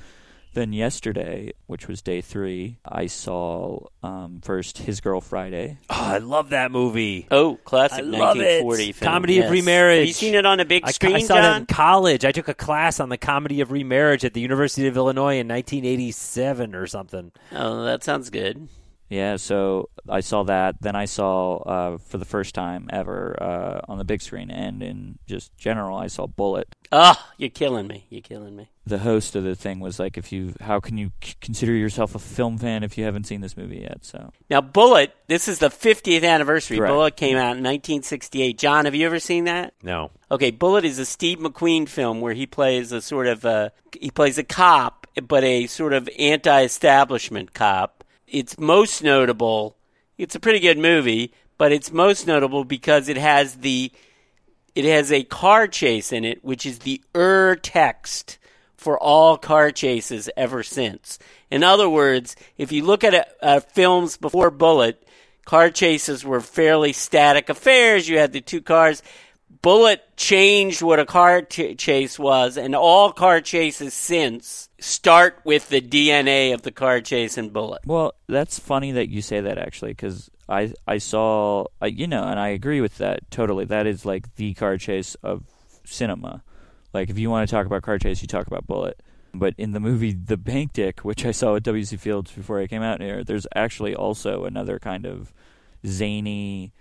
Then 0.55 0.73
yesterday, 0.73 1.53
which 1.67 1.87
was 1.87 2.03
day 2.03 2.21
three, 2.21 2.79
I 2.85 3.07
saw 3.07 3.87
um, 4.03 4.41
first 4.43 4.79
His 4.79 5.01
Girl 5.01 5.21
Friday. 5.21 5.79
Oh, 5.91 5.95
I 5.95 6.19
love 6.19 6.51
that 6.51 6.71
movie. 6.71 7.27
Oh, 7.31 7.59
classic 7.65 7.99
I 7.99 8.03
love 8.03 8.37
1940 8.37 8.89
it. 8.89 8.95
film. 8.97 9.13
Comedy 9.13 9.39
of 9.39 9.45
yes. 9.45 9.53
Remarriage. 9.53 9.99
Have 9.99 10.07
you 10.09 10.13
seen 10.15 10.35
it 10.35 10.47
on 10.47 10.61
a 10.61 10.65
big 10.65 10.85
I, 10.85 10.91
screen, 10.91 11.17
I 11.17 11.21
saw 11.21 11.35
John? 11.35 11.43
that 11.43 11.61
in 11.61 11.67
college. 11.67 12.25
I 12.25 12.33
took 12.33 12.49
a 12.49 12.55
class 12.55 12.99
on 12.99 13.09
the 13.09 13.19
comedy 13.19 13.61
of 13.61 13.71
remarriage 13.71 14.25
at 14.25 14.35
the 14.35 14.41
University 14.41 14.87
of 14.87 14.97
Illinois 14.97 15.39
in 15.39 15.49
1987 15.49 16.75
or 16.75 16.87
something. 16.87 17.31
Oh, 17.53 17.85
that 17.85 18.03
sounds 18.03 18.31
good. 18.31 18.69
Yeah, 19.09 19.37
so 19.37 19.89
I 20.09 20.21
saw 20.21 20.43
that. 20.45 20.83
Then 20.83 20.95
I 20.95 21.07
saw 21.07 21.57
uh, 21.57 21.99
for 21.99 22.19
the 22.19 22.25
first 22.27 22.55
time 22.55 22.89
ever 22.93 23.37
uh, 23.43 23.81
on 23.89 23.99
the 23.99 24.05
big 24.05 24.21
screen 24.21 24.51
and 24.51 24.83
in 24.83 25.19
just 25.27 25.57
general, 25.57 25.97
I 25.97 26.09
saw 26.09 26.27
Bullitt. 26.27 26.69
Ah, 26.93 27.33
you're 27.39 27.51
killing 27.51 27.87
me. 27.87 28.07
You're 28.11 28.23
killing 28.23 28.55
me. 28.57 28.69
The 28.87 28.99
host 28.99 29.37
of 29.37 29.45
the 29.45 29.55
thing 29.55 29.81
was 29.81 29.99
like, 29.99 30.17
"If 30.17 30.33
you, 30.33 30.55
how 30.63 30.81
can 30.81 30.97
you 30.97 31.13
c- 31.23 31.35
consider 31.43 31.73
yourself 31.75 32.15
a 32.15 32.19
film 32.19 32.57
fan 32.57 32.83
if 32.83 32.97
you 32.97 33.05
haven't 33.05 33.25
seen 33.25 33.43
this 33.43 33.55
movie 33.57 33.81
yet?" 33.81 34.05
So 34.07 34.33
Now, 34.49 34.63
Bullitt. 34.63 35.15
This 35.27 35.47
is 35.49 35.59
the 35.59 35.69
50th 35.69 36.25
anniversary. 36.25 36.79
Correct. 36.79 36.91
Bullitt 36.91 37.17
came 37.17 37.37
out 37.37 37.57
in 37.59 37.63
1968. 37.63 38.57
John, 38.57 38.87
have 38.87 38.95
you 38.95 39.05
ever 39.05 39.19
seen 39.21 39.45
that? 39.45 39.75
No. 39.83 40.11
Okay, 40.31 40.51
Bullitt 40.51 40.87
is 40.87 40.99
a 40.99 41.05
Steve 41.05 41.39
McQueen 41.39 41.87
film 41.87 42.23
where 42.23 42.33
he 42.33 42.47
plays 42.47 42.91
a 42.93 43.03
sort 43.03 43.27
of 43.27 43.45
uh 43.45 43.69
he 44.01 44.11
plays 44.11 44.39
a 44.39 44.45
cop, 44.45 45.07
but 45.27 45.45
a 45.45 45.67
sort 45.67 45.93
of 45.93 46.09
anti-establishment 46.19 47.53
cop. 47.55 47.98
It's 48.31 48.59
most 48.59 49.03
notable. 49.03 49.77
It's 50.17 50.35
a 50.35 50.41
pretty 50.41 50.61
good 50.61 50.79
movie, 50.79 51.33
but 51.57 51.73
it's 51.73 51.93
most 51.93 52.27
notable 52.27 52.65
because 52.65 53.09
it 53.09 53.17
has 53.17 53.57
the 53.57 53.93
it 54.75 54.85
has 54.85 55.11
a 55.11 55.25
car 55.25 55.67
chase 55.67 56.13
in 56.13 56.25
it, 56.25 56.45
which 56.45 56.65
is 56.65 56.81
the 56.81 57.03
ur 57.15 57.57
text 57.57 58.39
for 58.77 58.99
all 58.99 59.37
car 59.37 59.71
chases 59.73 60.31
ever 60.37 60.63
since. 60.63 61.19
In 61.51 61.65
other 61.65 61.89
words, 61.89 62.37
if 62.57 62.71
you 62.71 62.85
look 62.85 63.03
at 63.03 63.15
uh, 63.15 63.25
uh, 63.43 63.61
films 63.61 64.17
before 64.17 64.51
Bullitt, 64.51 65.05
car 65.45 65.71
chases 65.71 66.25
were 66.25 66.41
fairly 66.41 66.93
static 66.93 67.49
affairs. 67.49 68.09
You 68.09 68.19
had 68.19 68.33
the 68.33 68.41
two 68.41 68.61
cars. 68.61 69.03
Bullitt 69.63 70.17
changed 70.17 70.83
what 70.83 70.99
a 70.99 71.07
car 71.07 71.43
ch- 71.43 71.77
chase 71.77 72.19
was, 72.19 72.57
and 72.57 72.75
all 72.75 73.13
car 73.13 73.41
chases 73.41 73.95
since 73.95 74.69
start 74.79 75.41
with 75.45 75.69
the 75.69 75.81
DNA 75.81 76.55
of 76.55 76.63
the 76.63 76.71
car 76.71 77.01
chase 77.01 77.37
in 77.37 77.51
Bullitt. 77.51 77.83
Well, 77.85 78.15
that's 78.29 78.59
funny 78.59 78.93
that 78.93 79.09
you 79.09 79.23
say 79.23 79.41
that 79.41 79.59
actually, 79.59 79.93
because 79.93 80.31
I 80.49 80.73
I 80.87 80.99
saw 80.99 81.67
I, 81.81 81.87
you 81.87 82.07
know, 82.07 82.25
and 82.25 82.39
I 82.39 82.49
agree 82.49 82.81
with 82.81 82.99
that 82.99 83.31
totally. 83.31 83.65
That 83.65 83.87
is 83.87 84.05
like 84.05 84.37
the 84.37 84.55
car 84.55 84.77
chase 84.79 85.15
of 85.17 85.45
cinema. 85.85 86.43
Like 86.93 87.11
if 87.11 87.19
you 87.19 87.31
want 87.31 87.49
to 87.49 87.55
talk 87.55 87.67
about 87.67 87.83
car 87.83 87.99
chase, 87.99 88.23
you 88.23 88.29
talk 88.29 88.47
about 88.47 88.67
Bullitt. 88.67 89.03
But 89.35 89.55
in 89.59 89.73
the 89.73 89.81
movie 89.81 90.13
The 90.13 90.39
Bank 90.39 90.73
Dick, 90.73 91.01
which 91.01 91.27
I 91.27 91.33
saw 91.33 91.57
at 91.57 91.63
W.C. 91.65 91.97
Fields 91.97 92.33
before 92.33 92.61
I 92.61 92.67
came 92.67 92.83
out 92.83 93.03
here, 93.03 93.23
there's 93.23 93.47
actually 93.55 93.95
also 93.95 94.45
another 94.45 94.79
kind 94.79 95.05
of 95.05 95.33
zany 95.87 96.73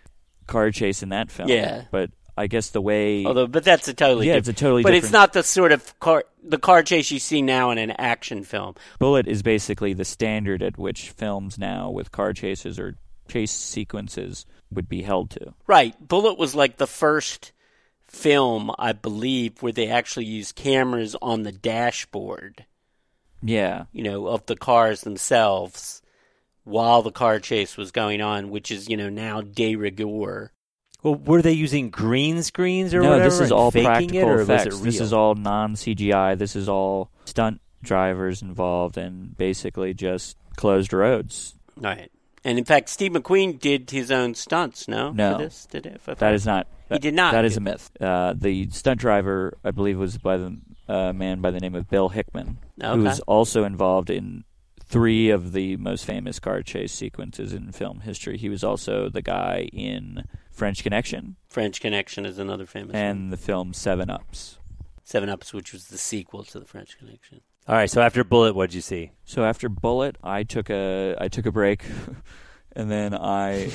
car 0.48 0.72
chase 0.72 1.04
in 1.04 1.10
that 1.10 1.30
film. 1.30 1.50
Yeah. 1.50 1.84
But 1.92 2.12
I 2.38 2.48
guess 2.48 2.70
the 2.70 2.82
way 2.82 3.26
Although, 3.26 3.48
but 3.48 3.64
that's 3.64 3.88
a 3.88 3.94
totally 3.94 4.28
yeah, 4.28 4.34
different. 4.36 4.48
it's 4.50 4.62
a 4.62 4.64
totally 4.64 4.84
but 4.84 4.90
different. 4.92 5.04
it's 5.06 5.12
not 5.14 5.34
the 5.34 5.44
sort 5.44 5.72
of 5.72 6.00
car 6.00 6.24
the 6.44 6.60
car 6.60 6.84
chase 6.84 7.10
you 7.12 7.20
see 7.20 7.42
now 7.42 7.72
in 7.72 7.78
an 7.78 7.92
action 7.92 8.44
film. 8.44 8.76
Bullitt 9.00 9.28
is 9.28 9.42
basically 9.42 9.94
the 9.94 10.06
standard 10.06 10.62
at 10.62 10.78
which 10.78 11.10
films 11.10 11.58
now 11.58 11.90
with 11.90 12.12
car 12.12 12.34
chases 12.34 12.78
or 12.80 12.96
chase 13.28 13.52
sequences 13.52 14.46
would 14.72 14.88
be 14.88 15.02
held 15.02 15.32
to. 15.32 15.54
Right. 15.66 15.96
Bullitt 16.08 16.38
was 16.38 16.56
like 16.56 16.78
the 16.78 16.88
first 16.88 17.52
film, 18.08 18.72
I 18.80 18.94
believe, 18.94 19.62
where 19.62 19.74
they 19.74 19.90
actually 19.90 20.26
used 20.26 20.56
cameras 20.56 21.16
on 21.22 21.44
the 21.44 21.52
dashboard, 21.52 22.66
Yeah. 23.42 23.86
you 23.92 24.04
know, 24.04 24.28
of 24.28 24.46
the 24.46 24.56
cars 24.56 25.02
themselves 25.02 26.02
while 26.64 27.02
the 27.02 27.12
car 27.12 27.40
chase 27.40 27.76
was 27.78 27.92
going 27.92 28.22
on, 28.22 28.50
which 28.50 28.72
is, 28.72 28.88
you 28.90 28.96
know, 28.96 29.10
now 29.10 29.42
de 29.42 29.76
rigueur. 29.76 30.52
Well, 31.08 31.16
were 31.16 31.42
they 31.42 31.54
using 31.54 31.90
green 31.90 32.44
screens 32.44 32.94
or 32.94 33.02
no, 33.02 33.12
whatever? 33.12 33.30
this 33.30 33.40
is 33.40 33.50
all 33.50 33.72
practical 33.72 34.40
it, 34.40 34.42
effects. 34.42 34.66
Was 34.66 34.76
it 34.76 34.78
real? 34.78 34.84
This 34.84 35.00
is 35.00 35.14
all 35.14 35.36
non 35.36 35.76
CGI. 35.76 36.38
This 36.38 36.58
is 36.58 36.68
all 36.68 37.10
stunt 37.24 37.62
drivers 37.82 38.42
involved 38.42 38.98
and 38.98 39.38
basically 39.38 39.94
just 39.94 40.36
closed 40.58 40.92
roads. 40.92 41.56
Right. 41.78 42.12
And 42.44 42.58
in 42.58 42.66
fact, 42.66 42.90
Steve 42.90 43.14
McQueen 43.14 43.58
did 43.58 43.90
his 43.90 44.12
own 44.12 44.36
stunts, 44.36 44.90
no? 44.90 45.12
No. 45.12 45.38
For 45.38 45.44
this? 45.44 45.66
Did 45.68 45.86
it? 45.86 46.02
That 46.18 46.34
is 46.34 46.46
not. 46.46 46.68
He 46.90 47.00
did 47.00 47.14
not 47.14 47.32
That 47.32 47.46
is 47.46 47.56
a 47.56 47.62
myth. 47.62 47.90
Uh, 48.02 48.34
the 48.36 48.70
stunt 48.72 49.00
driver, 49.00 49.58
I 49.64 49.72
believe, 49.72 49.98
was 49.98 50.18
by 50.18 50.36
the 50.36 50.58
uh, 50.90 51.14
man 51.14 51.40
by 51.40 51.52
the 51.52 51.60
name 51.62 51.76
of 51.76 51.90
Bill 51.90 52.10
Hickman, 52.10 52.58
who 52.82 53.04
was 53.04 53.22
also 53.22 53.64
involved 53.64 54.10
in 54.10 54.44
three 54.86 55.30
of 55.30 55.54
the 55.54 55.78
most 55.78 56.06
famous 56.06 56.40
car 56.40 56.62
chase 56.62 56.92
sequences 56.92 57.54
in 57.54 57.72
film 57.72 58.02
history. 58.02 58.38
He 58.38 58.50
was 58.50 58.64
also 58.64 59.10
the 59.10 59.22
guy 59.22 59.70
in 59.72 60.24
French 60.58 60.82
Connection 60.84 61.36
French 61.48 61.80
Connection 61.80 62.26
is 62.26 62.40
another 62.40 62.66
famous 62.66 62.94
one. 62.94 63.02
and 63.02 63.32
the 63.32 63.38
film 63.38 63.74
Seven 63.74 64.10
Ups. 64.10 64.58
Seven 65.04 65.30
Ups, 65.30 65.54
which 65.54 65.72
was 65.72 65.88
the 65.88 65.98
sequel 65.98 66.44
to 66.44 66.60
the 66.60 66.66
French 66.66 66.98
Connection. 66.98 67.42
All 67.68 67.76
right. 67.76 67.90
So 67.90 68.02
after 68.02 68.24
Bullitt, 68.24 68.56
what'd 68.56 68.74
you 68.74 68.82
see? 68.82 69.12
So 69.24 69.44
after 69.46 69.70
Bullitt, 69.70 70.18
I 70.24 70.44
took 70.44 70.70
a 70.70 71.16
I 71.20 71.28
took 71.28 71.46
a 71.46 71.52
break, 71.52 71.84
and 72.76 72.90
then 72.92 73.14
I 73.16 73.70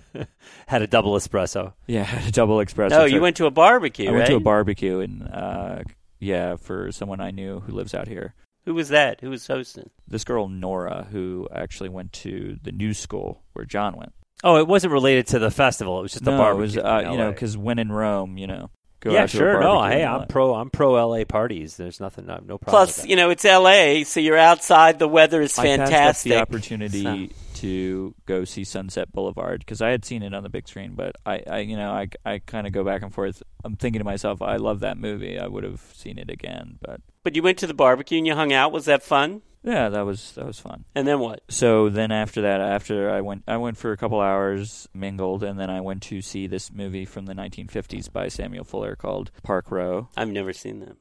Had 0.66 0.82
a 0.82 0.86
double 0.86 1.12
espresso. 1.14 1.72
yeah 1.86 2.04
had 2.04 2.28
a 2.28 2.32
double 2.32 2.58
espresso. 2.58 2.90
No, 2.90 3.04
you 3.04 3.20
went 3.20 3.36
to 3.38 3.46
a 3.46 3.50
barbecue, 3.50 4.08
I 4.08 4.12
right? 4.12 4.16
went 4.18 4.26
to 4.28 4.36
a 4.36 4.40
barbecue 4.40 5.00
and 5.00 5.28
uh, 5.28 5.82
yeah 6.20 6.56
for 6.56 6.92
someone 6.92 7.20
I 7.20 7.30
knew 7.32 7.60
who 7.60 7.72
lives 7.72 7.94
out 7.94 8.06
here. 8.08 8.34
Who 8.64 8.74
was 8.74 8.90
that? 8.90 9.20
Who 9.22 9.30
was 9.30 9.44
hosting? 9.46 9.90
This 10.06 10.22
girl 10.22 10.48
Nora, 10.48 11.08
who 11.10 11.48
actually 11.52 11.88
went 11.88 12.12
to 12.24 12.58
the 12.62 12.70
new 12.70 12.94
school 12.94 13.42
where 13.54 13.64
John 13.64 13.96
went. 13.96 14.12
Oh, 14.44 14.56
it 14.56 14.66
wasn't 14.66 14.92
related 14.92 15.28
to 15.28 15.38
the 15.38 15.50
festival. 15.50 15.98
It 15.98 16.02
was 16.02 16.12
just 16.12 16.24
the 16.24 16.36
no, 16.36 16.50
it 16.50 16.56
was 16.56 16.76
uh, 16.76 17.08
you 17.10 17.16
know 17.16 17.30
because 17.30 17.56
when 17.56 17.78
in 17.78 17.92
Rome, 17.92 18.36
you 18.36 18.46
know, 18.46 18.70
go 19.00 19.12
yeah, 19.12 19.22
out 19.22 19.28
to 19.30 19.36
a 19.36 19.40
sure. 19.40 19.60
No, 19.60 19.82
hey, 19.84 20.04
I'm 20.04 20.20
that. 20.20 20.28
pro. 20.28 20.54
I'm 20.54 20.70
pro 20.70 20.92
LA 21.06 21.24
parties. 21.24 21.76
There's 21.76 22.00
nothing. 22.00 22.26
No, 22.26 22.34
no 22.44 22.58
problem. 22.58 22.60
Plus, 22.86 23.06
you 23.06 23.16
know, 23.16 23.30
it's 23.30 23.44
L.A., 23.44 24.04
so 24.04 24.18
you're 24.20 24.36
outside. 24.38 24.98
The 24.98 25.08
weather 25.08 25.40
is 25.42 25.56
I 25.58 25.64
passed 25.76 25.78
fantastic. 25.78 26.32
the 26.32 26.38
opportunity 26.40 27.02
So- 27.28 27.34
to 27.62 28.14
go 28.26 28.44
see 28.44 28.64
Sunset 28.64 29.12
Boulevard 29.12 29.60
because 29.60 29.80
I 29.80 29.90
had 29.90 30.04
seen 30.04 30.24
it 30.24 30.34
on 30.34 30.42
the 30.42 30.48
big 30.48 30.66
screen, 30.66 30.94
but 30.96 31.14
I, 31.24 31.42
I 31.48 31.58
you 31.60 31.76
know, 31.76 31.92
I, 31.92 32.08
I 32.26 32.40
kind 32.40 32.66
of 32.66 32.72
go 32.72 32.82
back 32.82 33.02
and 33.02 33.14
forth. 33.14 33.40
I'm 33.62 33.76
thinking 33.76 34.00
to 34.00 34.04
myself, 34.04 34.42
I 34.42 34.56
love 34.56 34.80
that 34.80 34.98
movie. 34.98 35.38
I 35.38 35.46
would 35.46 35.62
have 35.62 35.80
seen 35.94 36.18
it 36.18 36.28
again, 36.28 36.78
but 36.80 37.00
But 37.22 37.36
you 37.36 37.42
went 37.44 37.58
to 37.58 37.68
the 37.68 37.74
barbecue 37.74 38.18
and 38.18 38.26
you 38.26 38.34
hung 38.34 38.52
out. 38.52 38.72
Was 38.72 38.86
that 38.86 39.04
fun? 39.04 39.42
Yeah, 39.62 39.88
that 39.88 40.04
was 40.06 40.32
that 40.32 40.46
was 40.46 40.58
fun. 40.58 40.84
And 40.94 41.06
then 41.06 41.20
what? 41.20 41.42
So 41.48 41.88
then 41.88 42.10
after 42.12 42.42
that, 42.42 42.60
after 42.60 43.10
I 43.10 43.20
went, 43.20 43.44
I 43.46 43.56
went 43.56 43.76
for 43.76 43.92
a 43.92 43.96
couple 43.96 44.20
hours, 44.20 44.88
mingled, 44.94 45.42
and 45.42 45.58
then 45.58 45.70
I 45.70 45.80
went 45.80 46.02
to 46.04 46.20
see 46.22 46.46
this 46.46 46.72
movie 46.72 47.04
from 47.04 47.26
the 47.26 47.34
1950s 47.34 48.12
by 48.12 48.28
Samuel 48.28 48.64
Fuller 48.64 48.96
called 48.96 49.30
Park 49.42 49.70
Row, 49.70 50.08
I've 50.16 50.28
never 50.30 50.52
seen 50.52 50.80
that. 50.80 50.96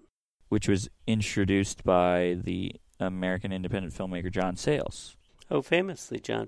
which 0.50 0.68
was 0.68 0.90
introduced 1.08 1.84
by 1.84 2.38
the 2.44 2.74
American 3.00 3.52
independent 3.52 3.94
filmmaker 3.94 4.32
John 4.32 4.56
Sayles. 4.56 5.16
Oh, 5.50 5.62
famously, 5.62 6.20
John. 6.20 6.48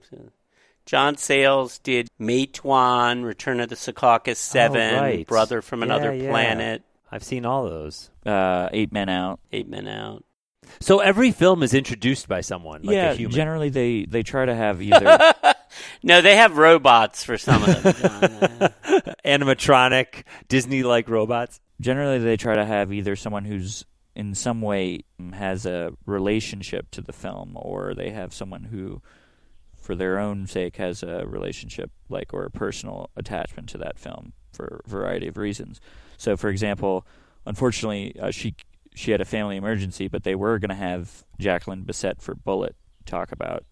John 0.86 1.18
Sayles 1.18 1.80
did 1.80 2.10
Matewan, 2.20 3.24
Return 3.26 3.60
of 3.60 3.70
the 3.70 3.76
Secaucus 3.76 4.36
Seven, 4.38 4.96
Oh, 4.96 5.02
right. 5.02 5.28
Brother 5.28 5.62
from 5.62 5.82
Another 5.82 6.14
yeah. 6.14 6.30
Planet, 6.30 6.84
I've 7.12 7.24
seen 7.24 7.46
all 7.46 7.64
those. 7.70 8.10
Uh, 8.26 8.70
Eight 8.72 8.92
Men 8.92 9.10
Out. 9.10 9.40
Eight 9.52 9.68
Men 9.68 9.88
Out. 9.88 10.24
So 10.80 11.00
every 11.00 11.32
film 11.32 11.64
is 11.64 11.74
introduced 11.74 12.28
by 12.28 12.42
someone, 12.42 12.84
like 12.84 12.96
yeah, 12.96 13.12
a 13.12 13.16
human. 13.16 13.36
generally 13.36 13.70
they 13.70 14.06
they 14.06 14.24
try 14.24 14.46
to 14.46 14.56
have 14.56 14.82
either 14.82 15.34
No, 16.04 16.22
they 16.22 16.36
have 16.36 16.58
robots 16.58 17.24
for 17.24 17.38
some 17.38 17.64
of 17.64 17.84
them. 17.84 18.72
Animatronic, 19.26 20.24
Disney-like 20.48 21.10
robots. 21.10 21.60
generally 21.82 22.20
they 22.20 22.38
try 22.38 22.56
to 22.56 22.66
have 22.66 22.94
either 22.94 23.16
someone 23.16 23.46
who's 23.46 23.86
in 24.16 24.36
some 24.36 24.62
way 24.62 25.00
has 25.34 25.66
a 25.66 25.92
relationship 26.06 26.92
to 26.92 27.02
the 27.02 27.14
film, 27.14 27.54
or 27.56 27.96
they 27.96 28.12
have 28.12 28.34
someone 28.34 28.66
who 28.66 29.02
for 29.84 29.96
their 29.96 30.18
own 30.18 30.48
sake, 30.48 30.78
has 30.78 31.04
a 31.04 31.26
relationship 31.28 31.92
like 32.10 32.34
or 32.34 32.46
a 32.46 32.50
personal 32.50 33.10
attachment 33.18 33.68
to 33.70 33.78
that 33.78 34.00
film 34.00 34.32
for 34.54 34.82
a 34.86 34.90
variety 34.90 35.28
of 35.28 35.36
reasons. 35.38 35.82
So, 36.18 36.38
for 36.38 36.50
example, 36.50 37.06
unfortunately, 37.46 38.16
uh, 38.20 38.32
she 38.32 38.56
she 38.96 39.12
had 39.12 39.22
a 39.22 39.26
family 39.26 39.58
emergency, 39.58 40.08
but 40.08 40.24
they 40.24 40.36
were 40.36 40.60
going 40.60 40.70
to 40.70 40.76
have 40.76 41.24
Jacqueline 41.40 41.84
Bisset 41.84 42.22
for 42.22 42.36
Bullitt 42.36 42.76
talk 43.06 43.32
about 43.32 43.66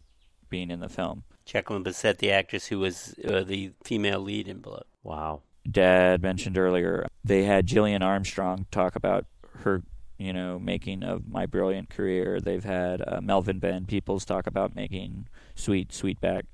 being 0.49 0.71
in 0.71 0.79
the 0.79 0.89
film. 0.89 1.23
Jacqueline 1.45 1.83
Bisset, 1.83 2.17
the 2.17 2.31
actress 2.31 2.67
who 2.67 2.79
was 2.79 3.15
uh, 3.27 3.43
the 3.43 3.71
female 3.83 4.19
lead 4.19 4.47
in 4.47 4.59
Bullitt. 4.59 4.87
Wow. 5.03 5.41
Dad 5.69 6.21
mentioned 6.21 6.57
earlier, 6.57 7.07
they 7.23 7.43
had 7.43 7.67
Gillian 7.67 8.01
Armstrong 8.01 8.65
talk 8.71 8.95
about 8.95 9.25
her, 9.59 9.83
you 10.17 10.33
know, 10.33 10.59
making 10.59 11.03
of 11.03 11.27
My 11.27 11.45
Brilliant 11.45 11.89
Career. 11.89 12.39
They've 12.39 12.63
had 12.63 13.03
uh, 13.07 13.21
Melvin 13.21 13.59
Van 13.59 13.85
Peebles 13.85 14.25
talk 14.25 14.47
about 14.47 14.75
making 14.75 15.27
Sweet, 15.55 15.93
Sweet 15.93 16.19
Back, 16.19 16.45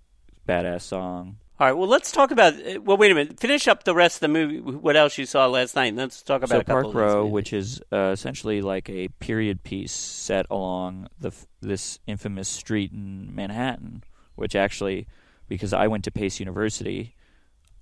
Badass 0.47 0.82
Song. 0.82 1.38
All 1.60 1.65
right. 1.67 1.74
Well, 1.74 1.88
let's 1.88 2.12
talk 2.12 2.30
about. 2.32 2.54
uh, 2.54 2.80
Well, 2.82 2.98
wait 2.98 3.12
a 3.12 3.15
minute. 3.15 3.39
Finish 3.39 3.67
up 3.67 3.84
the 3.84 3.96
rest 3.96 4.17
of 4.17 4.20
the 4.22 4.28
movie. 4.28 4.60
What 4.60 4.96
else 4.96 5.17
you 5.17 5.26
saw 5.26 5.48
last 5.48 5.76
night? 5.76 5.88
And 5.88 5.98
let's 5.98 6.22
talk 6.22 6.39
about 6.43 6.50
so 6.50 6.60
a 6.60 6.63
couple 6.63 6.91
Park 6.91 6.96
Row, 6.96 7.26
which 7.26 7.52
is 7.52 7.82
uh, 7.91 8.12
essentially 8.13 8.62
like 8.62 8.89
a 8.89 9.08
period 9.20 9.63
piece 9.63 9.91
set 9.91 10.46
along 10.52 11.08
the 11.20 11.32
this 11.62 12.00
infamous 12.06 12.48
street 12.48 12.91
in 12.91 13.34
Manhattan, 13.34 14.04
which 14.36 14.56
actually, 14.56 15.08
because 15.48 15.74
I 15.74 15.88
went 15.88 16.04
to 16.04 16.12
Pace 16.12 16.39
University, 16.39 17.15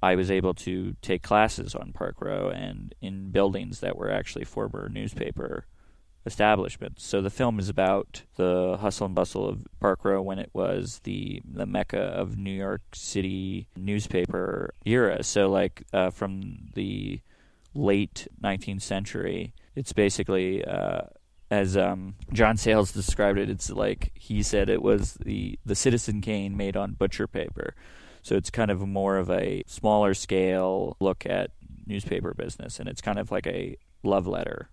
I 0.01 0.15
was 0.15 0.31
able 0.31 0.53
to 0.53 0.95
take 1.01 1.21
classes 1.21 1.75
on 1.75 1.91
Park 1.91 2.21
Row 2.21 2.49
and 2.49 2.95
in 3.01 3.31
buildings 3.31 3.81
that 3.81 3.97
were 3.97 4.09
actually 4.09 4.45
former 4.45 4.87
newspaper 4.87 5.65
establishments. 6.25 7.05
So 7.05 7.21
the 7.21 7.29
film 7.29 7.59
is 7.59 7.69
about 7.69 8.23
the 8.35 8.77
hustle 8.81 9.05
and 9.05 9.15
bustle 9.15 9.47
of 9.47 9.67
Park 9.79 10.03
Row 10.03 10.21
when 10.21 10.39
it 10.39 10.49
was 10.53 10.99
the 11.03 11.41
the 11.45 11.65
mecca 11.65 11.99
of 11.99 12.37
New 12.37 12.51
York 12.51 12.81
City 12.93 13.67
newspaper 13.75 14.73
era. 14.85 15.23
So 15.23 15.49
like 15.49 15.83
uh, 15.93 16.09
from 16.09 16.69
the 16.73 17.21
late 17.73 18.27
19th 18.41 18.81
century, 18.81 19.53
it's 19.75 19.93
basically 19.93 20.63
uh, 20.65 21.01
as 21.51 21.77
um, 21.77 22.15
John 22.33 22.57
Sayles 22.57 22.91
described 22.91 23.37
it. 23.37 23.49
It's 23.49 23.69
like 23.69 24.11
he 24.15 24.41
said 24.41 24.69
it 24.69 24.81
was 24.81 25.13
the 25.25 25.59
the 25.65 25.75
Citizen 25.75 26.21
Kane 26.21 26.57
made 26.57 26.75
on 26.75 26.93
butcher 26.93 27.27
paper. 27.27 27.75
So 28.23 28.35
it's 28.35 28.49
kind 28.49 28.71
of 28.71 28.81
more 28.87 29.17
of 29.17 29.29
a 29.29 29.63
smaller 29.67 30.15
scale 30.15 30.97
look 30.99 31.27
at 31.27 31.51
newspaper 31.85 32.33
business, 32.33 32.79
and 32.79 32.89
it's 32.89 33.01
kind 33.01 33.19
of 33.19 33.29
like 33.29 33.45
a 33.45 33.77
love 34.01 34.25
letter 34.25 34.69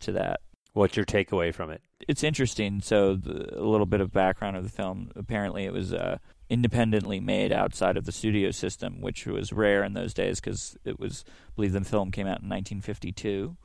to 0.00 0.12
that 0.12 0.40
What's 0.74 0.96
your 0.96 1.06
takeaway 1.06 1.54
from 1.54 1.70
it? 1.70 1.80
it's 2.08 2.24
interesting. 2.24 2.80
So 2.80 3.14
the, 3.14 3.58
a 3.58 3.64
little 3.64 3.86
bit 3.86 4.00
of 4.00 4.12
background 4.12 4.56
of 4.56 4.64
the 4.64 4.70
film. 4.70 5.10
Apparently, 5.16 5.64
it 5.64 5.72
was 5.72 5.92
uh, 5.92 6.18
independently 6.48 7.20
made 7.20 7.52
outside 7.52 7.96
of 7.96 8.04
the 8.04 8.12
studio 8.12 8.50
system, 8.50 9.00
which 9.00 9.26
was 9.26 9.52
rare 9.52 9.82
in 9.84 9.94
those 9.94 10.14
days 10.14 10.40
because 10.40 10.76
it 10.84 10.98
was. 10.98 11.24
I 11.26 11.50
believe 11.56 11.72
the 11.72 11.82
film 11.82 12.10
came 12.10 12.26
out 12.26 12.42
in 12.42 12.48
1952. 12.48 13.56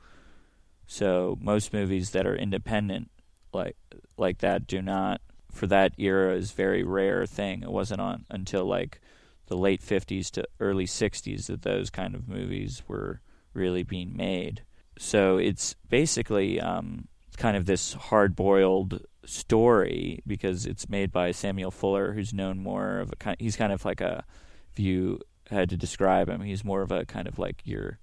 So 0.86 1.38
most 1.40 1.72
movies 1.72 2.10
that 2.10 2.26
are 2.26 2.36
independent 2.36 3.10
like 3.52 3.76
like 4.16 4.38
that 4.38 4.66
do 4.66 4.82
not. 4.82 5.20
For 5.52 5.66
that 5.66 5.92
era, 5.98 6.36
is 6.36 6.52
very 6.52 6.84
rare 6.84 7.26
thing. 7.26 7.62
It 7.62 7.72
wasn't 7.72 8.00
on 8.00 8.24
until 8.30 8.64
like 8.64 9.00
the 9.46 9.56
late 9.56 9.82
50s 9.82 10.30
to 10.30 10.44
early 10.60 10.86
60s 10.86 11.46
that 11.46 11.62
those 11.62 11.90
kind 11.90 12.14
of 12.14 12.28
movies 12.28 12.84
were 12.86 13.20
really 13.52 13.82
being 13.82 14.16
made. 14.16 14.62
So 14.98 15.38
it's 15.38 15.74
basically 15.88 16.60
um, 16.60 17.08
kind 17.36 17.56
of 17.56 17.66
this 17.66 17.94
hard 17.94 18.36
boiled 18.36 19.04
story 19.24 20.22
because 20.26 20.66
it's 20.66 20.88
made 20.88 21.12
by 21.12 21.30
Samuel 21.30 21.70
Fuller, 21.70 22.12
who's 22.12 22.34
known 22.34 22.58
more 22.58 22.98
of 22.98 23.12
a 23.12 23.16
kind. 23.16 23.36
He's 23.38 23.56
kind 23.56 23.72
of 23.72 23.84
like 23.84 24.00
a. 24.00 24.24
If 24.72 24.78
you 24.78 25.20
had 25.50 25.68
to 25.70 25.76
describe 25.76 26.28
him, 26.28 26.42
he's 26.42 26.64
more 26.64 26.82
of 26.82 26.92
a 26.92 27.04
kind 27.04 27.26
of 27.26 27.38
like 27.38 27.62
your 27.64 27.98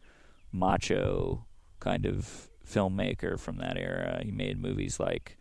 macho 0.52 1.45
kind 1.80 2.06
of 2.06 2.50
filmmaker 2.65 3.39
from 3.39 3.58
that 3.58 3.78
era. 3.78 4.21
He 4.23 4.32
made 4.32 4.62
movies 4.62 5.00
like 5.00 5.38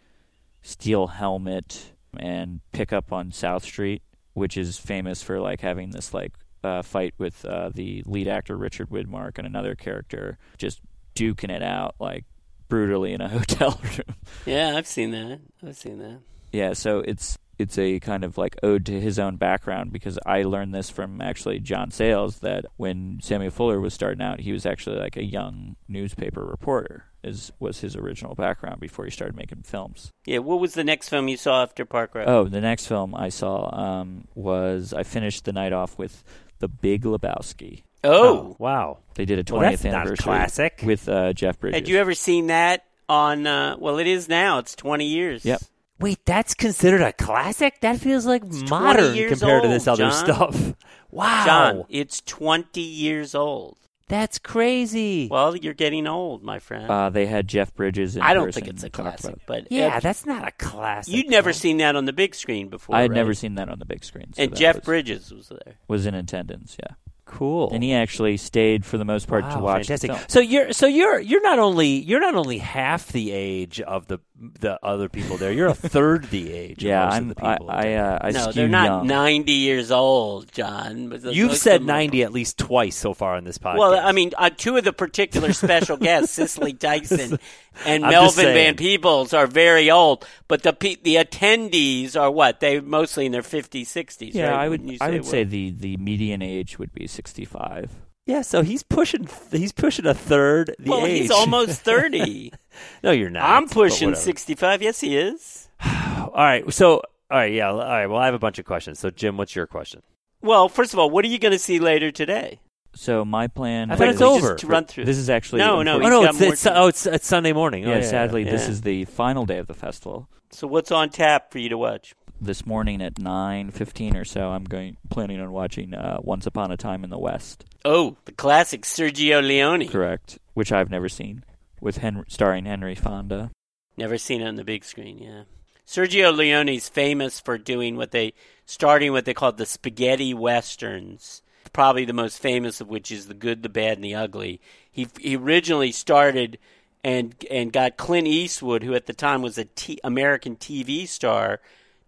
Steel 0.62 1.08
Helmet 1.08 1.92
and 2.16 2.60
Pick 2.72 2.92
Up 2.92 3.12
on 3.12 3.32
South 3.32 3.64
Street, 3.64 4.02
which 4.34 4.56
is 4.56 4.78
famous 4.78 5.22
for 5.22 5.40
like 5.40 5.60
having 5.60 5.90
this 5.90 6.14
like 6.14 6.34
uh, 6.62 6.82
fight 6.82 7.14
with 7.18 7.44
uh, 7.44 7.70
the 7.74 8.02
lead 8.06 8.28
actor 8.28 8.56
Richard 8.56 8.90
Widmark 8.90 9.38
and 9.38 9.46
another 9.46 9.74
character 9.74 10.38
just 10.58 10.80
duking 11.16 11.50
it 11.50 11.62
out 11.62 11.96
like 11.98 12.24
brutally 12.68 13.12
in 13.12 13.20
a 13.20 13.28
hotel 13.36 13.80
room. 13.82 14.16
Yeah, 14.44 14.76
I've 14.76 14.86
seen 14.86 15.10
that. 15.12 15.40
I've 15.66 15.76
seen 15.76 15.98
that. 15.98 16.20
Yeah, 16.52 16.72
so 16.72 17.00
it's 17.00 17.38
it's 17.58 17.78
a 17.78 17.98
kind 18.00 18.22
of 18.24 18.36
like 18.36 18.56
ode 18.62 18.84
to 18.86 19.00
his 19.00 19.18
own 19.18 19.36
background 19.36 19.92
because 19.92 20.18
I 20.26 20.42
learned 20.42 20.74
this 20.74 20.90
from 20.90 21.20
actually 21.20 21.58
John 21.58 21.90
Sayles 21.90 22.40
that 22.40 22.66
when 22.76 23.18
Samuel 23.22 23.50
Fuller 23.50 23.80
was 23.80 23.94
starting 23.94 24.22
out, 24.22 24.40
he 24.40 24.52
was 24.52 24.66
actually 24.66 24.98
like 24.98 25.16
a 25.16 25.24
young 25.24 25.76
newspaper 25.88 26.44
reporter. 26.44 27.04
Is 27.24 27.50
was 27.58 27.80
his 27.80 27.96
original 27.96 28.34
background 28.34 28.78
before 28.80 29.04
he 29.04 29.10
started 29.10 29.36
making 29.36 29.62
films. 29.62 30.10
Yeah. 30.26 30.38
What 30.38 30.60
was 30.60 30.74
the 30.74 30.84
next 30.84 31.08
film 31.08 31.28
you 31.28 31.36
saw 31.36 31.62
after 31.62 31.84
Park 31.84 32.14
Row? 32.14 32.24
Oh, 32.24 32.44
the 32.44 32.60
next 32.60 32.86
film 32.86 33.14
I 33.14 33.30
saw 33.30 33.74
um, 33.74 34.28
was 34.34 34.92
I 34.92 35.02
finished 35.02 35.44
the 35.44 35.52
night 35.52 35.72
off 35.72 35.98
with 35.98 36.22
The 36.60 36.68
Big 36.68 37.02
Lebowski. 37.02 37.82
Oh. 38.06 38.56
wow. 38.58 38.98
They 39.14 39.24
did 39.24 39.38
a 39.38 39.44
20th 39.44 39.52
Well, 39.52 39.60
that's 39.70 39.84
not 39.84 39.92
a 39.92 39.96
anniversary 39.98 40.22
classic. 40.24 40.80
with 40.84 41.08
uh, 41.08 41.32
Jeff 41.32 41.58
Bridges. 41.58 41.80
Had 41.80 41.88
you 41.88 41.98
ever 41.98 42.14
seen 42.14 42.48
that 42.48 42.84
on? 43.08 43.46
Uh, 43.46 43.76
well, 43.78 43.98
it 43.98 44.06
is 44.06 44.28
now. 44.28 44.58
It's 44.58 44.74
twenty 44.74 45.06
years. 45.06 45.44
Yep. 45.44 45.62
Wait, 45.98 46.18
that's 46.26 46.52
considered 46.52 47.00
a 47.00 47.12
classic? 47.14 47.80
That 47.80 47.98
feels 47.98 48.26
like 48.26 48.42
20 48.42 48.66
modern 48.68 49.14
years 49.14 49.30
compared 49.38 49.62
to 49.62 49.68
this 49.68 49.86
other 49.88 50.10
John. 50.10 50.12
stuff. 50.12 50.74
Wow. 51.10 51.44
John, 51.46 51.84
it's 51.88 52.20
twenty 52.20 52.82
years 52.82 53.34
old. 53.34 53.78
That's 54.08 54.38
crazy. 54.38 55.28
Well, 55.30 55.56
you're 55.56 55.72
getting 55.72 56.06
old, 56.06 56.42
my 56.42 56.58
friend. 56.58 56.90
Uh, 56.90 57.08
they 57.10 57.24
had 57.26 57.48
Jeff 57.48 57.74
Bridges. 57.74 58.16
In 58.16 58.22
I 58.22 58.34
don't 58.34 58.52
think 58.52 58.68
it's 58.68 58.82
a 58.84 58.90
classic, 58.90 59.36
it. 59.36 59.40
but 59.46 59.72
yeah, 59.72 59.96
uh, 59.96 60.00
that's 60.00 60.26
not 60.26 60.46
a 60.46 60.50
classic. 60.52 61.14
you'd 61.14 61.30
never 61.30 61.48
though. 61.50 61.58
seen 61.58 61.78
that 61.78 61.96
on 61.96 62.04
the 62.04 62.12
big 62.12 62.34
screen 62.34 62.68
before. 62.68 62.94
I 62.96 63.02
had 63.02 63.10
right? 63.12 63.16
never 63.16 63.34
seen 63.34 63.54
that 63.54 63.68
on 63.70 63.78
the 63.78 63.84
big 63.86 64.04
screen. 64.04 64.32
so 64.34 64.42
And 64.42 64.54
Jeff 64.54 64.76
was, 64.76 64.84
Bridges 64.84 65.32
was 65.32 65.48
there. 65.48 65.76
was 65.88 66.04
in 66.06 66.14
attendance. 66.14 66.76
Yeah, 66.78 66.94
Cool. 67.26 67.70
and 67.72 67.82
he 67.82 67.92
actually 67.92 68.36
stayed 68.38 68.84
for 68.84 68.98
the 68.98 69.04
most 69.04 69.26
part 69.26 69.50
to 69.50 69.58
watch 69.58 69.88
fantastic. 69.88 70.30
So 70.30 70.40
you're 70.40 70.72
so 70.72 70.86
you're 70.86 71.18
you're 71.18 71.42
not 71.42 71.58
only 71.58 71.88
you're 71.88 72.20
not 72.20 72.34
only 72.34 72.58
half 72.58 73.08
the 73.12 73.32
age 73.32 73.80
of 73.80 74.06
the 74.06 74.20
the 74.38 74.78
other 74.82 75.08
people 75.08 75.36
there. 75.36 75.50
You're 75.52 75.68
a 75.68 75.74
third 75.74 76.24
the 76.30 76.52
age. 76.52 76.82
Yeah, 76.82 77.04
of 77.04 77.08
most 77.08 77.14
I'm. 77.14 77.30
Of 77.30 77.36
the 77.36 77.44
I 77.46 77.52
people 77.54 77.70
I, 77.70 77.82
there. 77.82 78.04
uh, 78.12 78.18
I 78.20 78.30
no, 78.32 78.52
they're 78.52 78.68
not 78.68 78.84
young. 78.86 79.06
ninety 79.06 79.52
years 79.52 79.90
old, 79.90 80.52
John. 80.52 81.10
You've 81.24 81.56
said 81.56 81.76
of 81.76 81.80
them 81.82 81.86
ninety 81.86 82.22
at 82.22 82.32
least 82.32 82.58
twice 82.58 82.96
so 82.96 83.14
far 83.14 83.34
on 83.36 83.44
this 83.44 83.58
podcast. 83.58 83.78
Well, 83.78 83.94
I 83.94 84.12
mean, 84.12 84.32
uh, 84.36 84.50
two 84.54 84.76
of 84.76 84.84
the 84.84 84.92
particular 84.92 85.52
special 85.52 85.96
guests, 85.96 86.32
Cicely 86.34 86.74
Tyson 86.74 87.38
and 87.84 88.04
I'm 88.04 88.10
Melvin 88.10 88.46
Van. 88.46 88.76
Peebles, 88.76 89.32
are 89.32 89.46
very 89.46 89.90
old. 89.90 90.26
But 90.48 90.62
the 90.62 90.72
pe- 90.72 90.96
the 90.96 91.16
attendees 91.16 92.18
are 92.20 92.30
what? 92.30 92.60
They 92.60 92.80
mostly 92.80 93.26
in 93.26 93.32
their 93.32 93.42
fifties, 93.42 93.88
sixties. 93.90 94.34
Yeah, 94.34 94.50
right? 94.50 94.64
I 94.64 94.68
would. 94.68 94.82
Wouldn't 94.82 95.02
I 95.02 95.10
would 95.10 95.22
well? 95.22 95.30
say 95.30 95.44
the 95.44 95.70
the 95.70 95.96
median 95.96 96.42
age 96.42 96.78
would 96.78 96.92
be 96.92 97.06
65. 97.06 97.90
yeah. 98.26 98.42
So 98.42 98.62
he's 98.62 98.82
pushing 98.82 99.28
he's 99.50 99.72
pushing 99.72 100.06
a 100.06 100.14
third 100.14 100.74
the 100.78 100.90
Well, 100.90 101.06
age. 101.06 101.22
he's 101.22 101.30
almost 101.30 101.80
thirty. 101.80 102.52
no, 103.02 103.10
you're 103.10 103.30
not. 103.30 103.42
I'm 103.44 103.68
pushing 103.68 104.14
sixty-five. 104.14 104.82
Yes, 104.82 105.00
he 105.00 105.16
is. 105.16 105.68
All 105.84 106.30
right. 106.34 106.72
So 106.72 107.02
all 107.30 107.38
right. 107.38 107.52
Yeah. 107.52 107.70
All 107.70 107.78
right. 107.78 108.06
Well, 108.06 108.18
I 108.18 108.26
have 108.26 108.34
a 108.34 108.38
bunch 108.38 108.58
of 108.58 108.64
questions. 108.64 108.98
So 108.98 109.10
Jim, 109.10 109.36
what's 109.36 109.54
your 109.56 109.66
question? 109.66 110.02
Well, 110.42 110.68
first 110.68 110.92
of 110.92 110.98
all, 110.98 111.10
what 111.10 111.24
are 111.24 111.28
you 111.28 111.38
going 111.38 111.52
to 111.52 111.58
see 111.58 111.78
later 111.80 112.12
today? 112.12 112.60
So 112.94 113.24
my 113.24 113.46
plan. 113.46 113.90
I 113.90 113.96
thought 113.96 114.08
it's 114.08 114.22
over. 114.22 114.50
Just 114.50 114.60
to 114.60 114.66
run 114.68 114.84
through. 114.84 115.04
This 115.04 115.18
is 115.18 115.28
actually 115.28 115.58
No, 115.58 115.82
no, 115.82 115.96
Oh 115.96 116.08
no, 116.08 116.24
it's, 116.24 116.40
it's 116.40 116.66
oh 116.66 116.86
it's 116.86 117.06
it's 117.06 117.26
Sunday 117.26 117.52
morning. 117.52 117.84
Oh, 117.84 117.90
Yeah, 117.90 117.96
yeah, 117.96 118.02
sadly, 118.02 118.44
this 118.44 118.68
is 118.68 118.80
the 118.82 119.04
final 119.04 119.44
day 119.44 119.58
of 119.58 119.66
the 119.66 119.74
festival. 119.74 120.28
So 120.50 120.66
what's 120.66 120.90
on 120.90 121.10
tap 121.10 121.52
for 121.52 121.58
you 121.58 121.68
to 121.68 121.76
watch? 121.76 122.14
This 122.40 122.64
morning 122.64 123.02
at 123.02 123.16
9:15 123.16 124.14
or 124.14 124.24
so, 124.24 124.48
I'm 124.48 124.64
going 124.64 124.96
planning 125.10 125.40
on 125.40 125.52
watching 125.52 125.94
uh, 125.94 126.18
Once 126.22 126.46
Upon 126.46 126.70
a 126.70 126.76
Time 126.76 127.04
in 127.04 127.10
the 127.10 127.18
West. 127.18 127.64
Oh, 127.84 128.16
the 128.24 128.32
classic 128.32 128.82
Sergio 128.82 129.42
Leone. 129.42 129.88
Correct, 129.88 130.38
which 130.54 130.72
I've 130.72 130.90
never 130.90 131.08
seen, 131.08 131.44
with 131.80 131.98
Hen- 131.98 132.24
starring 132.28 132.64
Henry 132.64 132.94
Fonda. 132.94 133.50
Never 133.96 134.18
seen 134.18 134.42
it 134.42 134.48
on 134.48 134.56
the 134.56 134.64
big 134.64 134.84
screen, 134.84 135.18
yeah. 135.18 135.42
Sergio 135.86 136.36
Leone's 136.36 136.88
famous 136.88 137.38
for 137.38 137.56
doing 137.58 137.96
what 137.96 138.10
they 138.10 138.32
starting 138.64 139.12
what 139.12 139.24
they 139.24 139.34
called 139.34 139.56
the 139.56 139.66
spaghetti 139.66 140.34
westerns. 140.34 141.42
Probably 141.72 142.04
the 142.04 142.12
most 142.12 142.40
famous 142.40 142.80
of 142.80 142.88
which 142.88 143.12
is 143.12 143.26
The 143.26 143.34
Good, 143.34 143.62
the 143.62 143.68
Bad 143.68 143.98
and 143.98 144.04
the 144.04 144.14
Ugly. 144.14 144.60
He 144.90 145.06
he 145.20 145.36
originally 145.36 145.92
started 145.92 146.58
and 147.04 147.34
and 147.50 147.72
got 147.72 147.96
Clint 147.96 148.26
Eastwood, 148.26 148.82
who 148.82 148.94
at 148.94 149.06
the 149.06 149.12
time 149.12 149.42
was 149.42 149.58
a 149.58 149.64
T- 149.64 150.00
American 150.02 150.56
TV 150.56 151.06
star, 151.06 151.60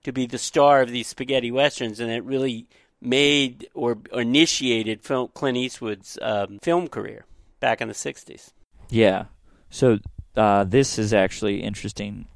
to 0.02 0.12
be 0.12 0.26
the 0.26 0.38
star 0.38 0.82
of 0.82 0.90
these 0.90 1.06
spaghetti 1.06 1.52
westerns, 1.52 2.00
and 2.00 2.10
it 2.10 2.24
really 2.24 2.66
made 3.00 3.68
or, 3.74 3.98
or 4.12 4.22
initiated 4.22 5.02
film, 5.02 5.28
Clint 5.34 5.56
Eastwood's 5.56 6.18
um, 6.20 6.58
film 6.62 6.88
career 6.88 7.26
back 7.60 7.80
in 7.80 7.86
the 7.86 7.94
'60s. 7.94 8.50
Yeah. 8.90 9.26
So 9.70 9.98
uh, 10.36 10.64
this 10.64 10.98
is 10.98 11.12
actually 11.12 11.62
interesting. 11.62 12.26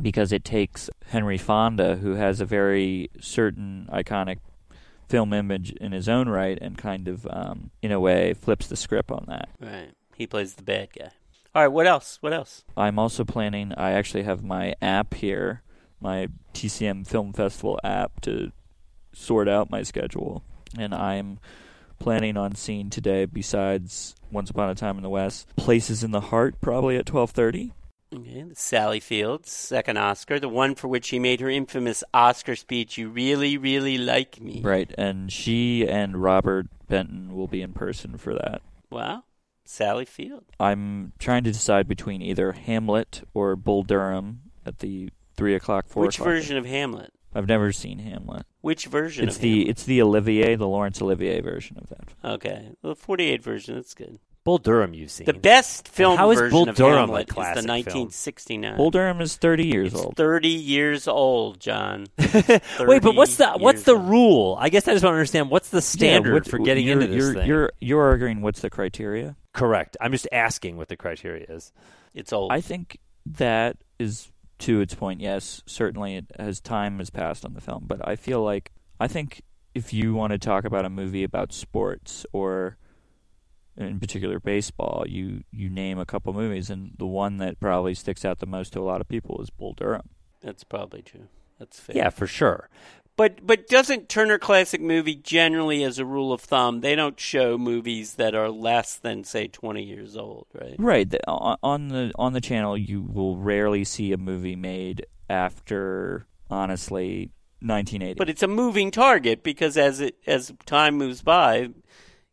because 0.00 0.32
it 0.32 0.44
takes 0.44 0.88
Henry 1.06 1.36
Fonda, 1.38 1.96
who 1.96 2.14
has 2.14 2.40
a 2.40 2.44
very 2.46 3.10
certain 3.20 3.86
iconic 3.92 4.38
film 5.08 5.32
image 5.32 5.72
in 5.72 5.92
his 5.92 6.08
own 6.08 6.28
right, 6.28 6.58
and 6.60 6.78
kind 6.78 7.06
of, 7.08 7.26
um, 7.28 7.70
in 7.82 7.92
a 7.92 8.00
way, 8.00 8.32
flips 8.32 8.66
the 8.68 8.76
script 8.76 9.10
on 9.10 9.24
that. 9.28 9.48
Right. 9.60 9.90
He 10.16 10.26
plays 10.26 10.54
the 10.54 10.62
bad 10.62 10.90
guy. 10.96 11.10
All 11.54 11.62
right. 11.62 11.68
What 11.68 11.86
else? 11.86 12.18
What 12.20 12.32
else? 12.32 12.64
I'm 12.76 12.98
also 12.98 13.24
planning. 13.24 13.74
I 13.76 13.90
actually 13.90 14.22
have 14.22 14.42
my 14.42 14.74
app 14.80 15.14
here, 15.14 15.62
my 16.00 16.28
TCM 16.54 17.06
Film 17.06 17.32
Festival 17.32 17.78
app, 17.84 18.20
to 18.22 18.52
sort 19.12 19.48
out 19.48 19.68
my 19.70 19.82
schedule, 19.82 20.42
and 20.78 20.94
I'm 20.94 21.40
planning 22.00 22.36
on 22.36 22.56
seeing 22.56 22.90
today. 22.90 23.26
Besides 23.26 24.16
Once 24.32 24.50
Upon 24.50 24.68
a 24.70 24.74
Time 24.74 24.96
in 24.96 25.04
the 25.04 25.08
West, 25.08 25.46
Places 25.54 26.02
in 26.02 26.10
the 26.10 26.20
Heart, 26.20 26.60
probably 26.60 26.96
at 26.96 27.06
12:30. 27.06 27.70
Okay, 28.12 28.44
Sally 28.54 28.98
Fields, 28.98 29.52
second 29.52 29.96
Oscar, 29.96 30.40
the 30.40 30.48
one 30.48 30.74
for 30.74 30.88
which 30.88 31.04
she 31.04 31.20
made 31.20 31.40
her 31.40 31.48
infamous 31.48 32.02
Oscar 32.12 32.56
speech, 32.56 32.98
You 32.98 33.08
Really, 33.08 33.56
Really 33.56 33.98
Like 33.98 34.40
Me. 34.40 34.60
Right, 34.64 34.92
and 34.98 35.30
she 35.30 35.86
and 35.86 36.20
Robert 36.20 36.66
Benton 36.88 37.36
will 37.36 37.46
be 37.46 37.62
in 37.62 37.72
person 37.72 38.16
for 38.18 38.34
that. 38.34 38.62
Wow. 38.90 39.22
Sally 39.64 40.04
Field. 40.04 40.42
I'm 40.58 41.12
trying 41.20 41.44
to 41.44 41.52
decide 41.52 41.86
between 41.86 42.20
either 42.20 42.50
Hamlet 42.50 43.22
or 43.32 43.54
Bull 43.54 43.84
Durham 43.84 44.40
at 44.66 44.80
the 44.80 45.10
three 45.36 45.54
o'clock, 45.54 45.86
four 45.86 46.04
Which 46.04 46.16
o'clock. 46.16 46.26
version 46.26 46.56
of 46.56 46.66
Hamlet? 46.66 47.12
I've 47.34 47.48
never 47.48 47.72
seen 47.72 47.98
Hamlet. 47.98 48.44
Which 48.60 48.86
version 48.86 49.26
It's 49.28 49.36
of 49.36 49.42
the 49.42 49.50
Hamlet? 49.50 49.68
it's 49.70 49.84
the 49.84 50.02
Olivier, 50.02 50.56
the 50.56 50.66
Laurence 50.68 51.00
Olivier 51.00 51.40
version 51.40 51.78
of 51.78 51.88
that. 51.88 52.32
Okay. 52.34 52.70
The 52.82 52.94
48 52.96 53.42
version, 53.42 53.74
that's 53.76 53.94
good. 53.94 54.18
Bull 54.42 54.56
Durham, 54.56 54.94
you've 54.94 55.10
seen. 55.10 55.26
The 55.26 55.34
best 55.34 55.86
film 55.86 56.16
how 56.16 56.30
is 56.30 56.38
version 56.38 56.50
Bull 56.50 56.68
of 56.70 56.74
Durham 56.74 56.94
a 56.94 57.00
Hamlet 57.00 57.28
is 57.28 57.34
classic 57.34 57.62
the 57.66 57.68
1969. 57.72 58.76
Bull 58.78 58.90
Durham 58.90 59.20
is 59.20 59.36
30 59.36 59.66
years 59.66 59.92
it's 59.92 60.02
old. 60.02 60.16
30 60.16 60.48
years 60.48 61.06
old, 61.06 61.60
John. 61.60 62.06
Wait, 62.18 63.02
but 63.02 63.14
what's 63.14 63.36
the 63.36 63.52
what's 63.58 63.76
years 63.80 63.84
the 63.84 63.92
old. 63.96 64.08
rule? 64.08 64.56
I 64.58 64.70
guess 64.70 64.88
I 64.88 64.94
just 64.94 65.04
want 65.04 65.12
to 65.12 65.18
understand 65.18 65.50
what's 65.50 65.68
the 65.68 65.82
standard 65.82 66.30
Yeah, 66.30 66.34
what- 66.34 66.48
for 66.48 66.58
getting 66.58 66.86
you're, 66.86 67.00
into 67.02 67.08
this 67.14 67.22
you're, 67.24 67.34
thing. 67.34 67.46
You're 67.46 67.72
you're 67.80 68.02
arguing 68.02 68.40
what's 68.40 68.60
the 68.60 68.70
criteria? 68.70 69.36
Correct. 69.52 69.98
I'm 70.00 70.10
just 70.12 70.26
asking 70.32 70.78
what 70.78 70.88
the 70.88 70.96
criteria 70.96 71.44
is. 71.48 71.70
It's 72.14 72.32
old. 72.32 72.50
I 72.50 72.62
think 72.62 72.98
that 73.26 73.76
is 73.98 74.32
to 74.60 74.80
its 74.80 74.94
point. 74.94 75.20
Yes, 75.20 75.62
certainly 75.66 76.16
it 76.16 76.26
has 76.38 76.60
time 76.60 76.98
has 76.98 77.10
passed 77.10 77.44
on 77.44 77.54
the 77.54 77.60
film, 77.60 77.84
but 77.86 78.06
I 78.06 78.16
feel 78.16 78.42
like 78.42 78.72
I 78.98 79.08
think 79.08 79.42
if 79.74 79.92
you 79.92 80.14
want 80.14 80.32
to 80.32 80.38
talk 80.38 80.64
about 80.64 80.84
a 80.84 80.90
movie 80.90 81.24
about 81.24 81.52
sports 81.52 82.26
or 82.32 82.76
in 83.76 83.98
particular 84.00 84.38
baseball, 84.38 85.04
you 85.08 85.42
you 85.50 85.70
name 85.70 85.98
a 85.98 86.06
couple 86.06 86.32
movies, 86.32 86.70
and 86.70 86.92
the 86.98 87.06
one 87.06 87.38
that 87.38 87.60
probably 87.60 87.94
sticks 87.94 88.24
out 88.24 88.38
the 88.38 88.46
most 88.46 88.72
to 88.74 88.80
a 88.80 88.82
lot 88.82 89.00
of 89.00 89.08
people 89.08 89.40
is 89.40 89.50
Bull 89.50 89.74
Durham. 89.74 90.10
That's 90.40 90.64
probably 90.64 91.02
true. 91.02 91.28
That's 91.58 91.78
fair. 91.78 91.96
Yeah, 91.96 92.10
for 92.10 92.26
sure. 92.26 92.68
But 93.20 93.46
but 93.46 93.68
doesn't 93.68 94.08
Turner 94.08 94.38
Classic 94.38 94.80
Movie 94.80 95.14
generally, 95.14 95.84
as 95.84 95.98
a 95.98 96.06
rule 96.06 96.32
of 96.32 96.40
thumb, 96.40 96.80
they 96.80 96.94
don't 96.94 97.20
show 97.20 97.58
movies 97.58 98.14
that 98.14 98.34
are 98.34 98.48
less 98.48 98.94
than 98.94 99.24
say 99.24 99.46
twenty 99.46 99.82
years 99.82 100.16
old, 100.16 100.46
right? 100.54 100.74
Right. 100.78 101.14
On 101.28 101.88
the 101.88 102.12
on 102.14 102.32
the 102.32 102.40
channel, 102.40 102.78
you 102.78 103.02
will 103.02 103.36
rarely 103.36 103.84
see 103.84 104.14
a 104.14 104.16
movie 104.16 104.56
made 104.56 105.04
after 105.28 106.28
honestly 106.48 107.30
1980. 107.60 108.16
But 108.16 108.30
it's 108.30 108.42
a 108.42 108.48
moving 108.48 108.90
target 108.90 109.42
because 109.42 109.76
as 109.76 110.00
it 110.00 110.16
as 110.26 110.50
time 110.64 110.96
moves 110.96 111.20
by, 111.20 111.68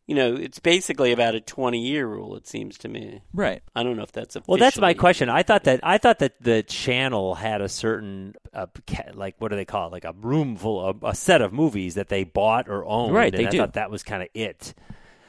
you 0.08 0.14
know, 0.14 0.34
it's 0.34 0.58
basically 0.58 1.12
about 1.12 1.34
a 1.36 1.40
twenty 1.40 1.78
year 1.86 2.06
rule. 2.08 2.34
It 2.34 2.46
seems 2.48 2.78
to 2.78 2.88
me. 2.88 3.20
right. 3.32 3.62
I 3.76 3.82
don't 3.84 3.96
know 3.96 4.02
if 4.02 4.10
that's 4.10 4.34
a. 4.34 4.42
Well, 4.48 4.58
that's 4.58 4.78
my 4.78 4.94
question. 4.94 5.28
I 5.28 5.42
thought 5.44 5.64
that 5.64 5.80
I 5.82 5.98
thought 5.98 6.18
that 6.18 6.42
the 6.42 6.62
channel 6.64 7.36
had 7.36 7.60
a 7.60 7.68
certain 7.68 8.34
uh, 8.52 8.66
like 9.14 9.36
what 9.38 9.50
do 9.50 9.56
they 9.56 9.64
call 9.66 9.86
it? 9.88 9.92
Like 9.92 10.04
a 10.04 10.14
room 10.14 10.56
full 10.56 10.84
of 10.84 11.04
a 11.04 11.14
set 11.14 11.42
of 11.42 11.52
movies 11.52 11.94
that 11.94 12.08
they 12.08 12.24
bought 12.24 12.68
or 12.68 12.84
owned. 12.84 13.14
Right, 13.14 13.32
and 13.32 13.40
they 13.44 13.46
I 13.46 13.50
do. 13.50 13.58
thought 13.58 13.74
that 13.74 13.90
was 13.90 14.02
kind 14.02 14.22
of 14.22 14.28
it. 14.34 14.74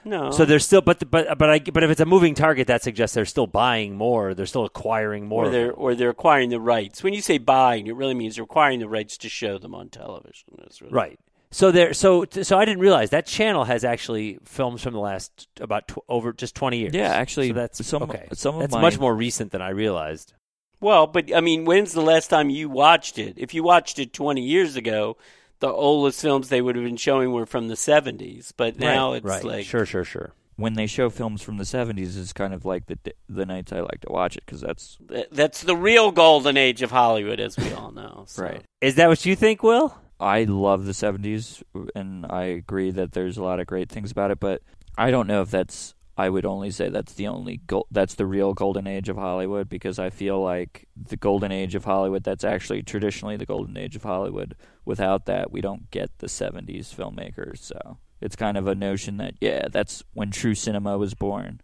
No. 0.05 0.31
So 0.31 0.45
they're 0.45 0.59
still, 0.59 0.81
but 0.81 1.11
but 1.11 1.37
but 1.37 1.49
I 1.49 1.59
but 1.59 1.83
if 1.83 1.91
it's 1.91 1.99
a 1.99 2.05
moving 2.05 2.33
target, 2.33 2.67
that 2.67 2.81
suggests 2.81 3.13
they're 3.13 3.25
still 3.25 3.47
buying 3.47 3.95
more. 3.97 4.33
They're 4.33 4.45
still 4.45 4.63
acquiring 4.63 5.27
more. 5.27 5.47
or 5.47 5.49
they're 5.49 5.73
or 5.73 5.93
they're 5.93 6.09
acquiring 6.09 6.51
the 6.51 6.59
rights. 6.61 7.03
When 7.03 7.13
you 7.13 7.21
say 7.21 7.37
buying, 7.37 7.85
it 7.87 7.95
really 7.95 8.13
means 8.13 8.39
acquiring 8.39 8.79
the 8.79 8.87
rights 8.87 9.17
to 9.17 9.29
show 9.29 9.57
them 9.57 9.75
on 9.75 9.89
television. 9.89 10.47
That's 10.57 10.81
really 10.81 10.93
Right. 10.93 11.19
So 11.51 11.71
there, 11.71 11.93
so 11.93 12.25
so 12.29 12.59
I 12.59 12.65
didn't 12.65 12.81
realize 12.81 13.09
that 13.09 13.25
channel 13.25 13.63
has 13.65 13.83
actually 13.83 14.37
films 14.43 14.83
from 14.83 14.93
the 14.93 14.99
last 14.99 15.47
about 15.59 15.87
tw- 15.87 15.97
over 16.07 16.31
just 16.31 16.53
twenty 16.55 16.77
years. 16.77 16.93
Yeah, 16.93 17.09
actually, 17.11 17.47
so 17.47 17.53
that's 17.53 17.85
some- 17.85 18.03
okay. 18.03 18.27
some 18.33 18.55
of 18.55 18.61
that's 18.61 18.73
my- 18.73 18.81
much 18.81 18.99
more 18.99 19.15
recent 19.15 19.51
than 19.51 19.61
I 19.61 19.69
realized. 19.69 20.33
Well, 20.79 21.07
but 21.07 21.35
I 21.35 21.41
mean, 21.41 21.65
when's 21.65 21.93
the 21.93 22.01
last 22.01 22.27
time 22.29 22.49
you 22.49 22.69
watched 22.69 23.17
it? 23.17 23.33
If 23.37 23.53
you 23.53 23.63
watched 23.63 23.99
it 23.99 24.13
20 24.13 24.41
years 24.41 24.75
ago, 24.75 25.17
the 25.59 25.69
oldest 25.69 26.21
films 26.21 26.49
they 26.49 26.61
would 26.61 26.75
have 26.75 26.85
been 26.85 26.97
showing 26.97 27.31
were 27.33 27.45
from 27.45 27.67
the 27.67 27.75
70s. 27.75 28.53
But 28.55 28.79
now 28.79 29.09
right, 29.11 29.17
it's 29.17 29.25
right. 29.25 29.43
like 29.43 29.65
sure, 29.65 29.85
sure, 29.85 30.05
sure. 30.05 30.33
When 30.55 30.73
they 30.73 30.87
show 30.87 31.09
films 31.09 31.41
from 31.41 31.57
the 31.57 31.63
70s, 31.63 32.17
is 32.17 32.33
kind 32.33 32.53
of 32.53 32.63
like 32.63 32.85
the 32.85 32.97
the 33.27 33.45
nights 33.45 33.71
I 33.73 33.79
like 33.79 34.01
to 34.01 34.11
watch 34.11 34.37
it 34.37 34.43
because 34.45 34.61
that's 34.61 34.97
that's 35.31 35.63
the 35.63 35.75
real 35.75 36.11
golden 36.11 36.57
age 36.57 36.81
of 36.81 36.91
Hollywood, 36.91 37.39
as 37.39 37.57
we 37.57 37.71
all 37.73 37.91
know. 37.91 38.25
So. 38.27 38.43
Right. 38.43 38.61
Is 38.81 38.95
that 38.95 39.07
what 39.09 39.25
you 39.25 39.35
think, 39.35 39.63
Will? 39.63 39.97
I 40.19 40.43
love 40.43 40.85
the 40.85 40.91
70s, 40.91 41.63
and 41.95 42.25
I 42.25 42.43
agree 42.43 42.91
that 42.91 43.13
there's 43.13 43.37
a 43.37 43.43
lot 43.43 43.59
of 43.59 43.67
great 43.67 43.89
things 43.89 44.11
about 44.11 44.31
it. 44.31 44.39
But 44.39 44.61
I 44.97 45.11
don't 45.11 45.27
know 45.27 45.41
if 45.41 45.51
that's. 45.51 45.95
I 46.17 46.27
would 46.27 46.45
only 46.45 46.69
say 46.69 46.89
that's 46.89 47.13
the 47.13 47.27
only 47.27 47.61
gold, 47.65 47.87
that's 47.91 48.15
the 48.15 48.25
real 48.25 48.53
golden 48.53 48.87
age 48.87 49.07
of 49.07 49.15
Hollywood 49.15 49.69
because 49.69 49.99
I 49.99 50.09
feel 50.09 50.43
like 50.43 50.85
the 50.97 51.15
golden 51.15 51.53
age 51.53 51.75
of 51.75 51.85
Hollywood 51.85 52.25
that's 52.25 52.43
actually 52.43 52.83
traditionally 52.83 53.37
the 53.37 53.45
golden 53.45 53.77
age 53.77 53.95
of 53.95 54.03
Hollywood. 54.03 54.55
Without 54.83 55.27
that, 55.27 55.49
we 55.49 55.61
don't 55.61 55.89
get 55.91 56.09
the 56.17 56.27
70s 56.27 56.93
filmmakers. 56.93 57.59
So 57.59 57.99
it's 58.19 58.35
kind 58.35 58.57
of 58.57 58.67
a 58.67 58.75
notion 58.75 59.15
that 59.17 59.35
yeah, 59.39 59.69
that's 59.71 60.03
when 60.13 60.31
true 60.31 60.55
cinema 60.55 60.97
was 60.97 61.13
born. 61.13 61.61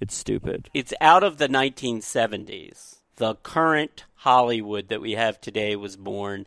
It's 0.00 0.16
stupid. 0.16 0.68
It's 0.74 0.92
out 1.00 1.22
of 1.22 1.36
the 1.38 1.46
1970s. 1.46 2.96
The 3.16 3.36
current 3.36 4.04
Hollywood 4.16 4.88
that 4.88 5.00
we 5.00 5.12
have 5.12 5.40
today 5.40 5.76
was 5.76 5.96
born, 5.96 6.44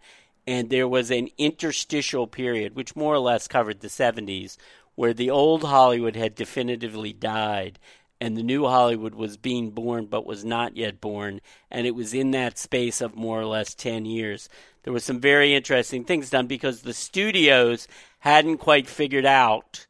and 0.48 0.70
there 0.70 0.88
was 0.88 1.12
an 1.12 1.30
interstitial 1.38 2.28
period, 2.28 2.76
which 2.76 2.96
more 2.96 3.14
or 3.14 3.20
less 3.20 3.48
covered 3.48 3.80
the 3.80 3.88
70s, 3.88 4.58
where 4.96 5.14
the 5.14 5.30
old 5.30 5.64
Hollywood 5.64 6.16
had 6.16 6.36
definitively 6.36 7.14
died, 7.14 7.80
and 8.22 8.38
the 8.38 8.44
new 8.44 8.66
Hollywood 8.66 9.16
was 9.16 9.38
being 9.38 9.72
born 9.72 10.06
but 10.06 10.26
was 10.26 10.46
not 10.46 10.78
yet 10.78 11.02
born, 11.02 11.42
and 11.70 11.86
it 11.86 11.96
was 11.96 12.14
in 12.14 12.32
that 12.32 12.58
space 12.58 13.02
of 13.02 13.16
more 13.16 13.40
or 13.40 13.46
less 13.46 13.76
10 13.76 14.06
years. 14.06 14.48
There 14.84 14.94
were 14.94 15.00
some 15.00 15.20
very 15.20 15.54
interesting 15.54 16.04
things 16.04 16.30
done 16.30 16.48
because 16.48 16.82
the 16.82 16.94
studios 16.94 17.88
hadn't 18.20 18.60
quite 18.60 18.88
figured 18.88 19.26
out 19.26 19.88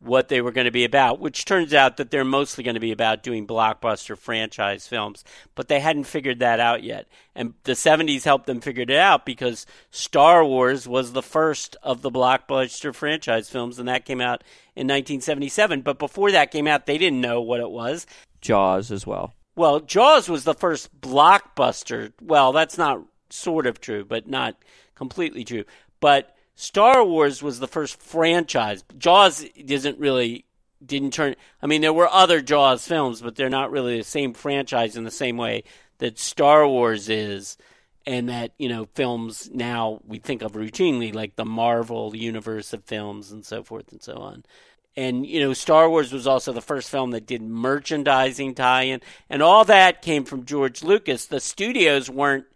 what 0.00 0.28
they 0.28 0.40
were 0.40 0.52
going 0.52 0.66
to 0.66 0.70
be 0.70 0.84
about, 0.84 1.18
which 1.18 1.44
turns 1.44 1.72
out 1.72 1.96
that 1.96 2.10
they're 2.10 2.24
mostly 2.24 2.62
going 2.62 2.74
to 2.74 2.80
be 2.80 2.92
about 2.92 3.22
doing 3.22 3.46
blockbuster 3.46 4.16
franchise 4.16 4.86
films, 4.86 5.24
but 5.54 5.68
they 5.68 5.80
hadn't 5.80 6.04
figured 6.04 6.40
that 6.40 6.60
out 6.60 6.82
yet. 6.82 7.06
And 7.34 7.54
the 7.64 7.72
70s 7.72 8.24
helped 8.24 8.46
them 8.46 8.60
figure 8.60 8.82
it 8.82 8.90
out 8.90 9.24
because 9.24 9.66
Star 9.90 10.44
Wars 10.44 10.86
was 10.86 11.12
the 11.12 11.22
first 11.22 11.76
of 11.82 12.02
the 12.02 12.10
blockbuster 12.10 12.94
franchise 12.94 13.48
films, 13.48 13.78
and 13.78 13.88
that 13.88 14.04
came 14.04 14.20
out 14.20 14.44
in 14.76 14.86
1977. 14.86 15.80
But 15.80 15.98
before 15.98 16.30
that 16.32 16.50
came 16.50 16.66
out, 16.66 16.86
they 16.86 16.98
didn't 16.98 17.20
know 17.20 17.40
what 17.40 17.60
it 17.60 17.70
was. 17.70 18.06
Jaws 18.40 18.90
as 18.90 19.06
well. 19.06 19.32
Well, 19.56 19.80
Jaws 19.80 20.28
was 20.28 20.44
the 20.44 20.54
first 20.54 21.00
blockbuster. 21.00 22.12
Well, 22.20 22.52
that's 22.52 22.76
not 22.76 23.04
sort 23.30 23.66
of 23.66 23.80
true, 23.80 24.04
but 24.04 24.28
not 24.28 24.56
completely 24.94 25.44
true. 25.44 25.64
But 26.00 26.33
Star 26.54 27.04
Wars 27.04 27.42
was 27.42 27.58
the 27.58 27.68
first 27.68 28.00
franchise. 28.00 28.84
Jaws 28.96 29.42
isn't 29.56 29.98
really 29.98 30.44
didn't 30.84 31.12
turn. 31.12 31.34
I 31.62 31.66
mean, 31.66 31.80
there 31.80 31.92
were 31.92 32.08
other 32.08 32.40
Jaws 32.40 32.86
films, 32.86 33.20
but 33.20 33.36
they're 33.36 33.48
not 33.48 33.70
really 33.70 33.98
the 33.98 34.04
same 34.04 34.34
franchise 34.34 34.96
in 34.96 35.04
the 35.04 35.10
same 35.10 35.36
way 35.36 35.64
that 35.98 36.18
Star 36.18 36.66
Wars 36.66 37.08
is, 37.08 37.56
and 38.06 38.28
that 38.28 38.52
you 38.58 38.68
know 38.68 38.86
films 38.94 39.50
now 39.52 40.00
we 40.06 40.18
think 40.18 40.42
of 40.42 40.52
routinely 40.52 41.14
like 41.14 41.36
the 41.36 41.44
Marvel 41.44 42.14
universe 42.14 42.72
of 42.72 42.84
films 42.84 43.32
and 43.32 43.44
so 43.44 43.62
forth 43.62 43.90
and 43.92 44.02
so 44.02 44.14
on. 44.14 44.44
And 44.96 45.26
you 45.26 45.40
know, 45.40 45.52
Star 45.54 45.88
Wars 45.88 46.12
was 46.12 46.26
also 46.26 46.52
the 46.52 46.60
first 46.60 46.88
film 46.90 47.10
that 47.12 47.26
did 47.26 47.42
merchandising 47.42 48.54
tie-in, 48.54 49.00
and 49.28 49.42
all 49.42 49.64
that 49.64 50.02
came 50.02 50.24
from 50.24 50.44
George 50.44 50.82
Lucas. 50.84 51.26
The 51.26 51.40
studios 51.40 52.08
weren't 52.08 52.46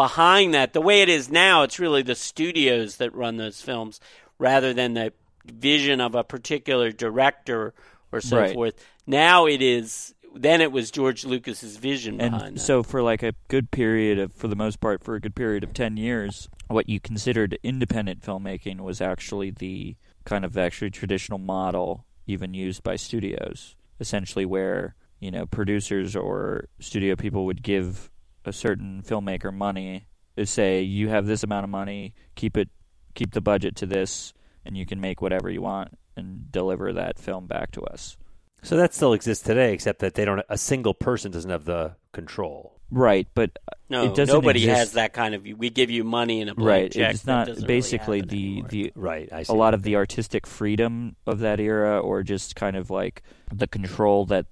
behind 0.00 0.54
that. 0.54 0.72
The 0.72 0.80
way 0.80 1.02
it 1.02 1.10
is 1.10 1.30
now, 1.30 1.62
it's 1.62 1.78
really 1.78 2.00
the 2.00 2.14
studios 2.14 2.96
that 2.96 3.14
run 3.14 3.36
those 3.36 3.60
films 3.60 4.00
rather 4.38 4.72
than 4.72 4.94
the 4.94 5.12
vision 5.44 6.00
of 6.00 6.14
a 6.14 6.24
particular 6.24 6.90
director 6.90 7.74
or 8.10 8.22
so 8.22 8.38
Right. 8.38 8.54
forth. 8.54 8.82
Now 9.06 9.44
it 9.46 9.60
is. 9.60 10.14
Then 10.34 10.62
it 10.62 10.72
was 10.72 10.90
George 10.90 11.26
Lucas's 11.26 11.76
vision 11.76 12.16
behind 12.16 12.42
And 12.42 12.56
that. 12.56 12.60
so, 12.60 12.82
for 12.82 13.02
like 13.02 13.22
a 13.22 13.34
good 13.48 13.70
period 13.70 14.18
of, 14.18 14.32
for 14.32 14.48
the 14.48 14.56
most 14.56 14.80
part, 14.80 15.04
for 15.04 15.16
a 15.16 15.20
good 15.20 15.34
period 15.34 15.64
of 15.64 15.74
10 15.74 15.98
years, 15.98 16.48
what 16.68 16.88
you 16.88 16.98
considered 16.98 17.58
independent 17.62 18.22
filmmaking 18.22 18.80
was 18.80 19.02
actually 19.02 19.50
the 19.50 19.96
kind 20.24 20.46
of 20.46 20.56
actually 20.56 20.90
traditional 20.90 21.38
model 21.38 22.06
even 22.26 22.54
used 22.54 22.82
by 22.82 22.96
studios. 22.96 23.76
Essentially, 23.98 24.46
where, 24.46 24.94
you 25.18 25.30
know, 25.30 25.44
producers 25.44 26.16
or 26.16 26.68
studio 26.78 27.16
people 27.16 27.44
would 27.44 27.62
give 27.62 28.08
a 28.50 28.52
certain 28.52 29.02
filmmaker 29.06 29.54
money 29.54 30.06
is 30.36 30.50
say 30.50 30.82
you 30.82 31.08
have 31.08 31.26
this 31.26 31.42
amount 31.42 31.64
of 31.64 31.70
money, 31.70 32.14
keep 32.34 32.56
it, 32.56 32.68
keep 33.14 33.32
the 33.32 33.40
budget 33.40 33.76
to 33.76 33.86
this, 33.86 34.34
and 34.64 34.76
you 34.76 34.84
can 34.84 35.00
make 35.00 35.22
whatever 35.22 35.48
you 35.48 35.62
want 35.62 35.96
and 36.16 36.50
deliver 36.52 36.92
that 36.92 37.18
film 37.18 37.46
back 37.46 37.70
to 37.72 37.82
us. 37.82 38.16
So 38.62 38.76
that 38.76 38.92
still 38.92 39.14
exists 39.14 39.44
today, 39.44 39.72
except 39.72 40.00
that 40.00 40.14
they 40.14 40.24
don't. 40.24 40.42
A 40.48 40.58
single 40.58 40.92
person 40.92 41.30
doesn't 41.30 41.50
have 41.50 41.64
the 41.64 41.96
control. 42.12 42.76
Right, 42.90 43.28
but 43.34 43.56
No, 43.88 44.06
it 44.06 44.16
doesn't 44.16 44.34
nobody 44.34 44.64
exist- 44.64 44.78
has 44.78 44.92
that 44.92 45.12
kind 45.12 45.34
of. 45.34 45.44
We 45.44 45.70
give 45.70 45.90
you 45.90 46.02
money 46.02 46.40
and 46.40 46.50
a 46.50 46.54
blank 46.54 46.68
right. 46.68 46.92
check. 46.92 47.14
It's 47.14 47.26
not 47.26 47.48
basically 47.64 48.20
really 48.20 48.28
the 48.28 48.52
anymore. 48.52 48.68
the 48.68 48.92
Right. 48.96 49.32
I 49.32 49.42
see. 49.44 49.52
a 49.52 49.56
lot 49.56 49.74
of 49.74 49.84
the 49.84 49.94
artistic 49.96 50.46
freedom 50.46 51.14
of 51.26 51.38
that 51.38 51.60
era, 51.60 52.00
or 52.00 52.22
just 52.24 52.56
kind 52.56 52.76
of 52.76 52.90
like 52.90 53.22
the 53.52 53.68
control 53.68 54.26
that 54.26 54.46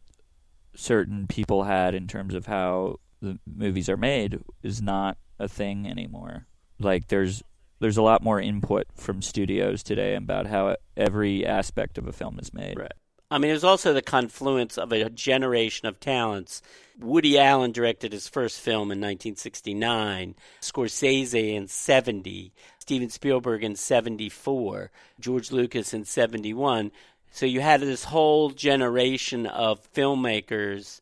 certain 0.75 1.27
people 1.27 1.65
had 1.65 1.95
in 1.95 2.07
terms 2.07 2.35
of 2.35 2.47
how 2.47 3.01
the 3.21 3.39
movies 3.47 3.89
are 3.89 3.97
made, 3.97 4.41
is 4.63 4.81
not 4.83 5.19
a 5.39 5.49
thing 5.49 5.87
anymore. 5.87 6.47
Like 6.79 7.09
there's 7.09 7.43
there's 7.81 7.97
a 7.97 8.03
lot 8.03 8.23
more 8.23 8.41
input 8.41 8.87
from 8.95 9.23
studios 9.23 9.83
today 9.83 10.15
about 10.15 10.47
how 10.47 10.77
every 10.97 11.47
aspect 11.47 11.97
of 11.99 12.07
a 12.07 12.13
film 12.13 12.39
is 12.39 12.53
made. 12.53 12.79
Right. 12.79 12.93
I 13.31 13.39
mean, 13.39 13.51
there's 13.51 13.65
also 13.65 13.93
the 13.93 14.03
confluence 14.03 14.79
of 14.79 14.91
a 14.91 15.11
generation 15.11 15.87
of 15.87 16.01
talents. 16.01 16.63
Woody 16.99 17.39
Allen 17.39 17.73
directed 17.73 18.13
his 18.13 18.27
first 18.27 18.59
film 18.59 18.91
in 18.91 19.01
1969, 19.01 20.35
Scorsese 20.63 21.55
in 21.55 21.69
70, 21.69 22.53
Steven 22.79 23.11
Spielberg 23.11 23.63
in 23.63 23.77
74, 23.77 24.91
George 25.21 25.53
Lucas 25.53 25.93
in 25.93 26.07
71. 26.07 26.91
So 27.31 27.45
you 27.45 27.61
had 27.61 27.81
this 27.81 28.05
whole 28.05 28.51
generation 28.51 29.47
of 29.47 29.93
filmmakers 29.93 31.01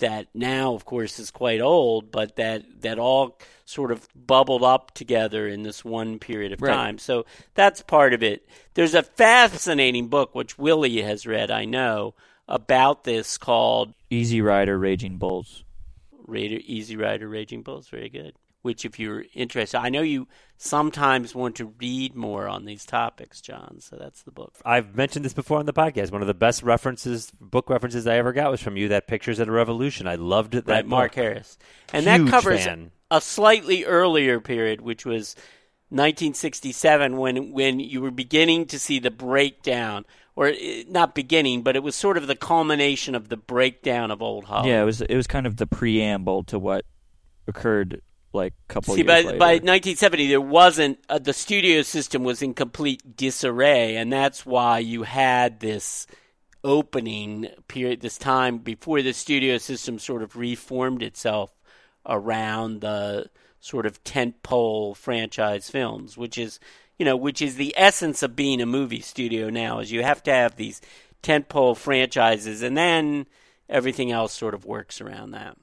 that 0.00 0.28
now, 0.34 0.74
of 0.74 0.84
course, 0.84 1.18
is 1.18 1.30
quite 1.30 1.60
old, 1.60 2.10
but 2.10 2.36
that, 2.36 2.82
that 2.82 2.98
all 2.98 3.38
sort 3.64 3.92
of 3.92 4.08
bubbled 4.14 4.62
up 4.64 4.92
together 4.94 5.46
in 5.46 5.62
this 5.62 5.84
one 5.84 6.18
period 6.18 6.52
of 6.52 6.60
Right. 6.60 6.72
time. 6.74 6.98
So 6.98 7.24
that's 7.54 7.82
part 7.82 8.12
of 8.12 8.22
it. 8.22 8.46
There's 8.74 8.94
a 8.94 9.02
fascinating 9.02 10.08
book, 10.08 10.34
which 10.34 10.58
Willie 10.58 11.00
has 11.02 11.26
read, 11.26 11.50
I 11.50 11.64
know, 11.64 12.14
about 12.48 13.04
this 13.04 13.38
called 13.38 13.94
Easy 14.10 14.40
Rider, 14.42 14.76
Raging 14.78 15.16
Bulls. 15.18 15.62
Raider, 16.26 16.58
Easy 16.64 16.96
Rider 16.96 17.28
Raging 17.28 17.62
Bulls. 17.62 17.88
Very 17.88 18.08
good. 18.08 18.34
Which, 18.62 18.84
if 18.84 18.98
you're 18.98 19.24
interested, 19.34 19.78
I 19.78 19.88
know 19.88 20.02
you 20.02 20.28
sometimes 20.58 21.34
want 21.34 21.56
to 21.56 21.72
read 21.80 22.14
more 22.14 22.46
on 22.46 22.66
these 22.66 22.84
topics, 22.84 23.40
John. 23.40 23.78
So 23.80 23.96
that's 23.96 24.22
the 24.22 24.30
book. 24.30 24.54
I've 24.66 24.94
mentioned 24.94 25.24
this 25.24 25.32
before 25.32 25.58
on 25.58 25.64
the 25.64 25.72
podcast. 25.72 26.12
One 26.12 26.20
of 26.20 26.28
the 26.28 26.34
best 26.34 26.62
references, 26.62 27.32
book 27.40 27.70
references 27.70 28.06
I 28.06 28.16
ever 28.16 28.34
got 28.34 28.50
was 28.50 28.60
from 28.60 28.76
you. 28.76 28.88
That 28.88 29.06
pictures 29.06 29.40
at 29.40 29.48
a 29.48 29.52
revolution. 29.52 30.06
I 30.06 30.16
loved 30.16 30.54
it. 30.54 30.66
That 30.66 30.72
right, 30.72 30.86
Mark 30.86 31.12
book. 31.12 31.24
Harris, 31.24 31.58
and 31.92 32.06
Huge 32.06 32.24
that 32.26 32.30
covers 32.30 32.64
fan. 32.64 32.90
a 33.10 33.20
slightly 33.22 33.86
earlier 33.86 34.40
period, 34.40 34.82
which 34.82 35.06
was 35.06 35.34
1967, 35.88 37.16
when 37.16 37.52
when 37.52 37.80
you 37.80 38.00
were 38.02 38.10
beginning 38.10 38.66
to 38.66 38.78
see 38.78 38.98
the 38.98 39.10
breakdown, 39.10 40.04
or 40.36 40.48
eh, 40.48 40.84
not 40.88 41.14
beginning, 41.14 41.62
but 41.62 41.76
it 41.76 41.82
was 41.82 41.96
sort 41.96 42.16
of 42.16 42.26
the 42.26 42.36
culmination 42.36 43.14
of 43.14 43.28
the 43.28 43.36
breakdown 43.36 44.10
of 44.10 44.20
old 44.20 44.44
Hollywood. 44.44 44.70
Yeah, 44.70 44.82
it 44.82 44.84
was 44.84 45.00
it 45.00 45.16
was 45.16 45.26
kind 45.26 45.46
of 45.46 45.56
the 45.56 45.66
preamble 45.66 46.44
to 46.44 46.58
what 46.58 46.84
occurred 47.48 48.02
like 48.32 48.54
a 48.68 48.72
couple 48.72 48.94
See, 48.94 49.00
years 49.00 49.06
by, 49.06 49.22
later. 49.22 49.38
by 49.38 49.52
1970, 49.54 50.28
there 50.28 50.40
wasn't 50.40 50.98
uh, 51.08 51.18
the 51.18 51.32
studio 51.32 51.82
system 51.82 52.22
was 52.24 52.42
in 52.42 52.54
complete 52.54 53.16
disarray, 53.16 53.96
and 53.96 54.12
that's 54.12 54.46
why 54.46 54.78
you 54.78 55.02
had 55.02 55.60
this 55.60 56.06
opening 56.62 57.48
period, 57.68 58.00
this 58.00 58.18
time 58.18 58.58
before 58.58 59.02
the 59.02 59.12
studio 59.12 59.58
system 59.58 59.98
sort 59.98 60.22
of 60.22 60.36
reformed 60.36 61.02
itself 61.02 61.50
around 62.06 62.80
the 62.80 63.28
sort 63.60 63.86
of 63.86 64.02
tentpole 64.04 64.96
franchise 64.96 65.68
films, 65.68 66.16
which 66.16 66.38
is 66.38 66.60
you 66.98 67.06
know, 67.06 67.16
which 67.16 67.40
is 67.40 67.56
the 67.56 67.74
essence 67.78 68.22
of 68.22 68.36
being 68.36 68.60
a 68.60 68.66
movie 68.66 69.00
studio 69.00 69.48
now, 69.48 69.78
is 69.78 69.90
you 69.90 70.02
have 70.02 70.22
to 70.22 70.30
have 70.30 70.56
these 70.56 70.82
tentpole 71.22 71.74
franchises, 71.74 72.62
and 72.62 72.76
then 72.76 73.26
everything 73.70 74.12
else 74.12 74.34
sort 74.34 74.52
of 74.52 74.66
works 74.66 75.00
around 75.00 75.30
that. 75.30 75.56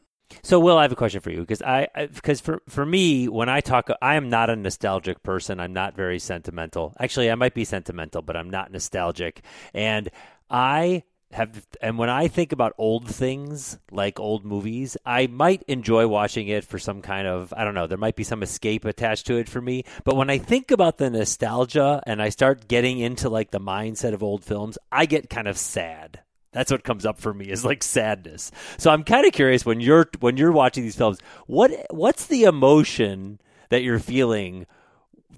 So, 0.44 0.60
Will, 0.60 0.78
I 0.78 0.84
have 0.84 0.92
a 0.92 0.96
question 0.96 1.22
for 1.22 1.32
you 1.32 1.40
because 1.40 1.62
I 1.62 1.88
because 2.14 2.42
for 2.42 2.62
for 2.68 2.86
me, 2.86 3.28
when 3.28 3.50
I 3.50 3.62
talk, 3.62 3.90
I 4.02 4.16
am 4.16 4.30
not 4.30 4.50
a 4.50 4.56
nostalgic 4.56 5.24
person. 5.24 5.60
I'm 5.60 5.74
not 5.74 5.96
very 5.96 6.20
sentimental. 6.20 6.94
Actually, 7.00 7.32
I 7.32 7.36
might 7.36 7.54
be 7.54 7.66
sentimental, 7.66 8.22
but 8.22 8.36
I'm 8.36 8.50
not 8.50 8.72
nostalgic. 8.72 9.42
And 9.74 10.10
I 10.50 11.04
have, 11.32 11.68
and 11.82 11.98
when 11.98 12.10
I 12.10 12.28
think 12.30 12.52
about 12.52 12.74
old 12.78 13.08
things 13.08 13.78
like 13.92 14.20
old 14.20 14.46
movies, 14.46 14.96
I 15.06 15.28
might 15.28 15.64
enjoy 15.64 16.08
watching 16.08 16.48
it 16.48 16.64
for 16.64 16.80
some 16.80 17.02
kind 17.02 17.28
of 17.28 17.54
I 17.56 17.64
don't 17.64 17.74
know. 17.74 17.88
There 17.88 17.98
might 17.98 18.16
be 18.16 18.24
some 18.24 18.44
escape 18.44 18.86
attached 18.86 19.28
to 19.28 19.38
it 19.38 19.50
for 19.50 19.62
me. 19.62 19.84
But 20.04 20.16
when 20.16 20.30
I 20.30 20.38
think 20.38 20.72
about 20.72 20.98
the 20.98 21.10
nostalgia 21.10 22.02
and 22.06 22.22
I 22.22 22.30
start 22.30 22.68
getting 22.68 23.00
into 23.00 23.30
like 23.30 23.52
the 23.52 23.60
mindset 23.60 24.14
of 24.14 24.24
old 24.24 24.44
films, 24.44 24.78
I 24.92 25.06
get 25.06 25.30
kind 25.30 25.48
of 25.48 25.58
sad. 25.58 26.22
That's 26.58 26.72
what 26.72 26.84
comes 26.84 27.05
up 27.05 27.20
for 27.20 27.36
me 27.36 27.45
is 27.49 27.64
like 27.64 27.84
sadness. 27.84 28.51
So 28.80 28.89
I'm 28.89 29.03
kind 29.03 29.28
of 29.28 29.32
curious 29.32 29.64
when 29.64 29.80
you're 29.80 30.10
when 30.20 30.38
you're 30.38 30.51
watching 30.51 30.82
these 30.82 30.95
films, 30.95 31.20
what 31.45 31.72
what's 31.91 32.26
the 32.26 32.45
emotion 32.45 33.39
that 33.70 33.84
you're 33.84 33.99
feeling 33.99 34.66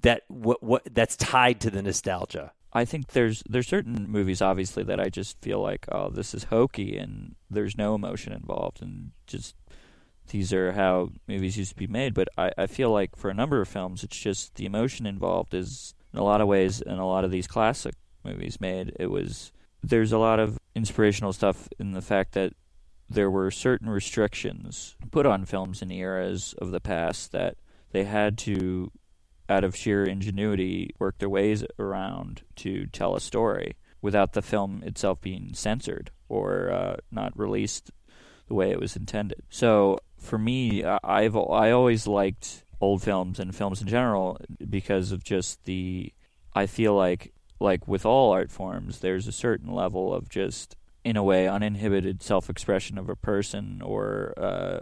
that 0.00 0.22
what 0.28 0.62
what 0.62 0.82
that's 0.94 1.16
tied 1.16 1.60
to 1.60 1.70
the 1.70 1.82
nostalgia? 1.82 2.52
I 2.72 2.86
think 2.86 3.08
there's 3.08 3.42
there's 3.46 3.66
certain 3.66 4.06
movies 4.08 4.40
obviously 4.40 4.82
that 4.84 4.98
I 4.98 5.10
just 5.10 5.38
feel 5.42 5.60
like 5.60 5.84
oh 5.92 6.08
this 6.08 6.32
is 6.32 6.44
hokey 6.44 6.96
and 6.96 7.34
there's 7.50 7.76
no 7.76 7.94
emotion 7.94 8.32
involved 8.32 8.80
and 8.80 9.10
just 9.26 9.54
these 10.28 10.54
are 10.54 10.72
how 10.72 11.10
movies 11.28 11.58
used 11.58 11.72
to 11.72 11.76
be 11.76 11.86
made. 11.86 12.14
But 12.14 12.28
I, 12.38 12.50
I 12.56 12.66
feel 12.66 12.90
like 12.90 13.14
for 13.14 13.28
a 13.28 13.34
number 13.34 13.60
of 13.60 13.68
films 13.68 14.02
it's 14.02 14.18
just 14.18 14.54
the 14.54 14.64
emotion 14.64 15.04
involved 15.04 15.52
is 15.52 15.94
in 16.14 16.18
a 16.18 16.24
lot 16.24 16.40
of 16.40 16.48
ways 16.48 16.80
in 16.80 16.98
a 16.98 17.06
lot 17.06 17.24
of 17.24 17.30
these 17.30 17.46
classic 17.46 17.94
movies 18.24 18.58
made 18.58 18.96
it 18.98 19.10
was 19.10 19.52
there's 19.82 20.12
a 20.12 20.18
lot 20.18 20.40
of 20.40 20.58
inspirational 20.74 21.32
stuff 21.32 21.68
in 21.78 21.92
the 21.92 22.02
fact 22.02 22.32
that 22.32 22.52
there 23.08 23.30
were 23.30 23.50
certain 23.50 23.88
restrictions 23.88 24.96
put 25.10 25.26
on 25.26 25.44
films 25.44 25.82
in 25.82 25.90
eras 25.90 26.54
of 26.58 26.70
the 26.70 26.80
past 26.80 27.32
that 27.32 27.56
they 27.92 28.04
had 28.04 28.38
to 28.38 28.92
out 29.48 29.64
of 29.64 29.74
sheer 29.74 30.04
ingenuity, 30.04 30.94
work 31.00 31.18
their 31.18 31.28
ways 31.28 31.64
around 31.78 32.42
to 32.54 32.86
tell 32.86 33.16
a 33.16 33.20
story 33.20 33.74
without 34.00 34.32
the 34.32 34.42
film 34.42 34.82
itself 34.84 35.20
being 35.20 35.52
censored 35.54 36.12
or 36.28 36.70
uh, 36.70 36.96
not 37.10 37.36
released 37.36 37.90
the 38.46 38.54
way 38.54 38.70
it 38.70 38.80
was 38.80 38.96
intended. 38.96 39.42
So 39.50 39.98
for 40.16 40.38
me, 40.38 40.84
I've 40.84 41.36
I 41.36 41.72
always 41.72 42.06
liked 42.06 42.64
old 42.80 43.02
films 43.02 43.40
and 43.40 43.54
films 43.54 43.82
in 43.82 43.88
general 43.88 44.38
because 44.68 45.12
of 45.12 45.24
just 45.24 45.64
the. 45.64 46.12
I 46.54 46.66
feel 46.66 46.94
like 46.94 47.32
like 47.60 47.86
with 47.86 48.04
all 48.06 48.32
art 48.32 48.50
forms, 48.50 49.00
there's 49.00 49.28
a 49.28 49.32
certain 49.32 49.72
level 49.72 50.12
of 50.12 50.28
just 50.28 50.76
in 51.04 51.16
a 51.16 51.22
way 51.22 51.46
uninhibited 51.46 52.22
self-expression 52.22 52.98
of 52.98 53.08
a 53.08 53.16
person 53.16 53.80
or 53.82 54.34
uh, 54.36 54.80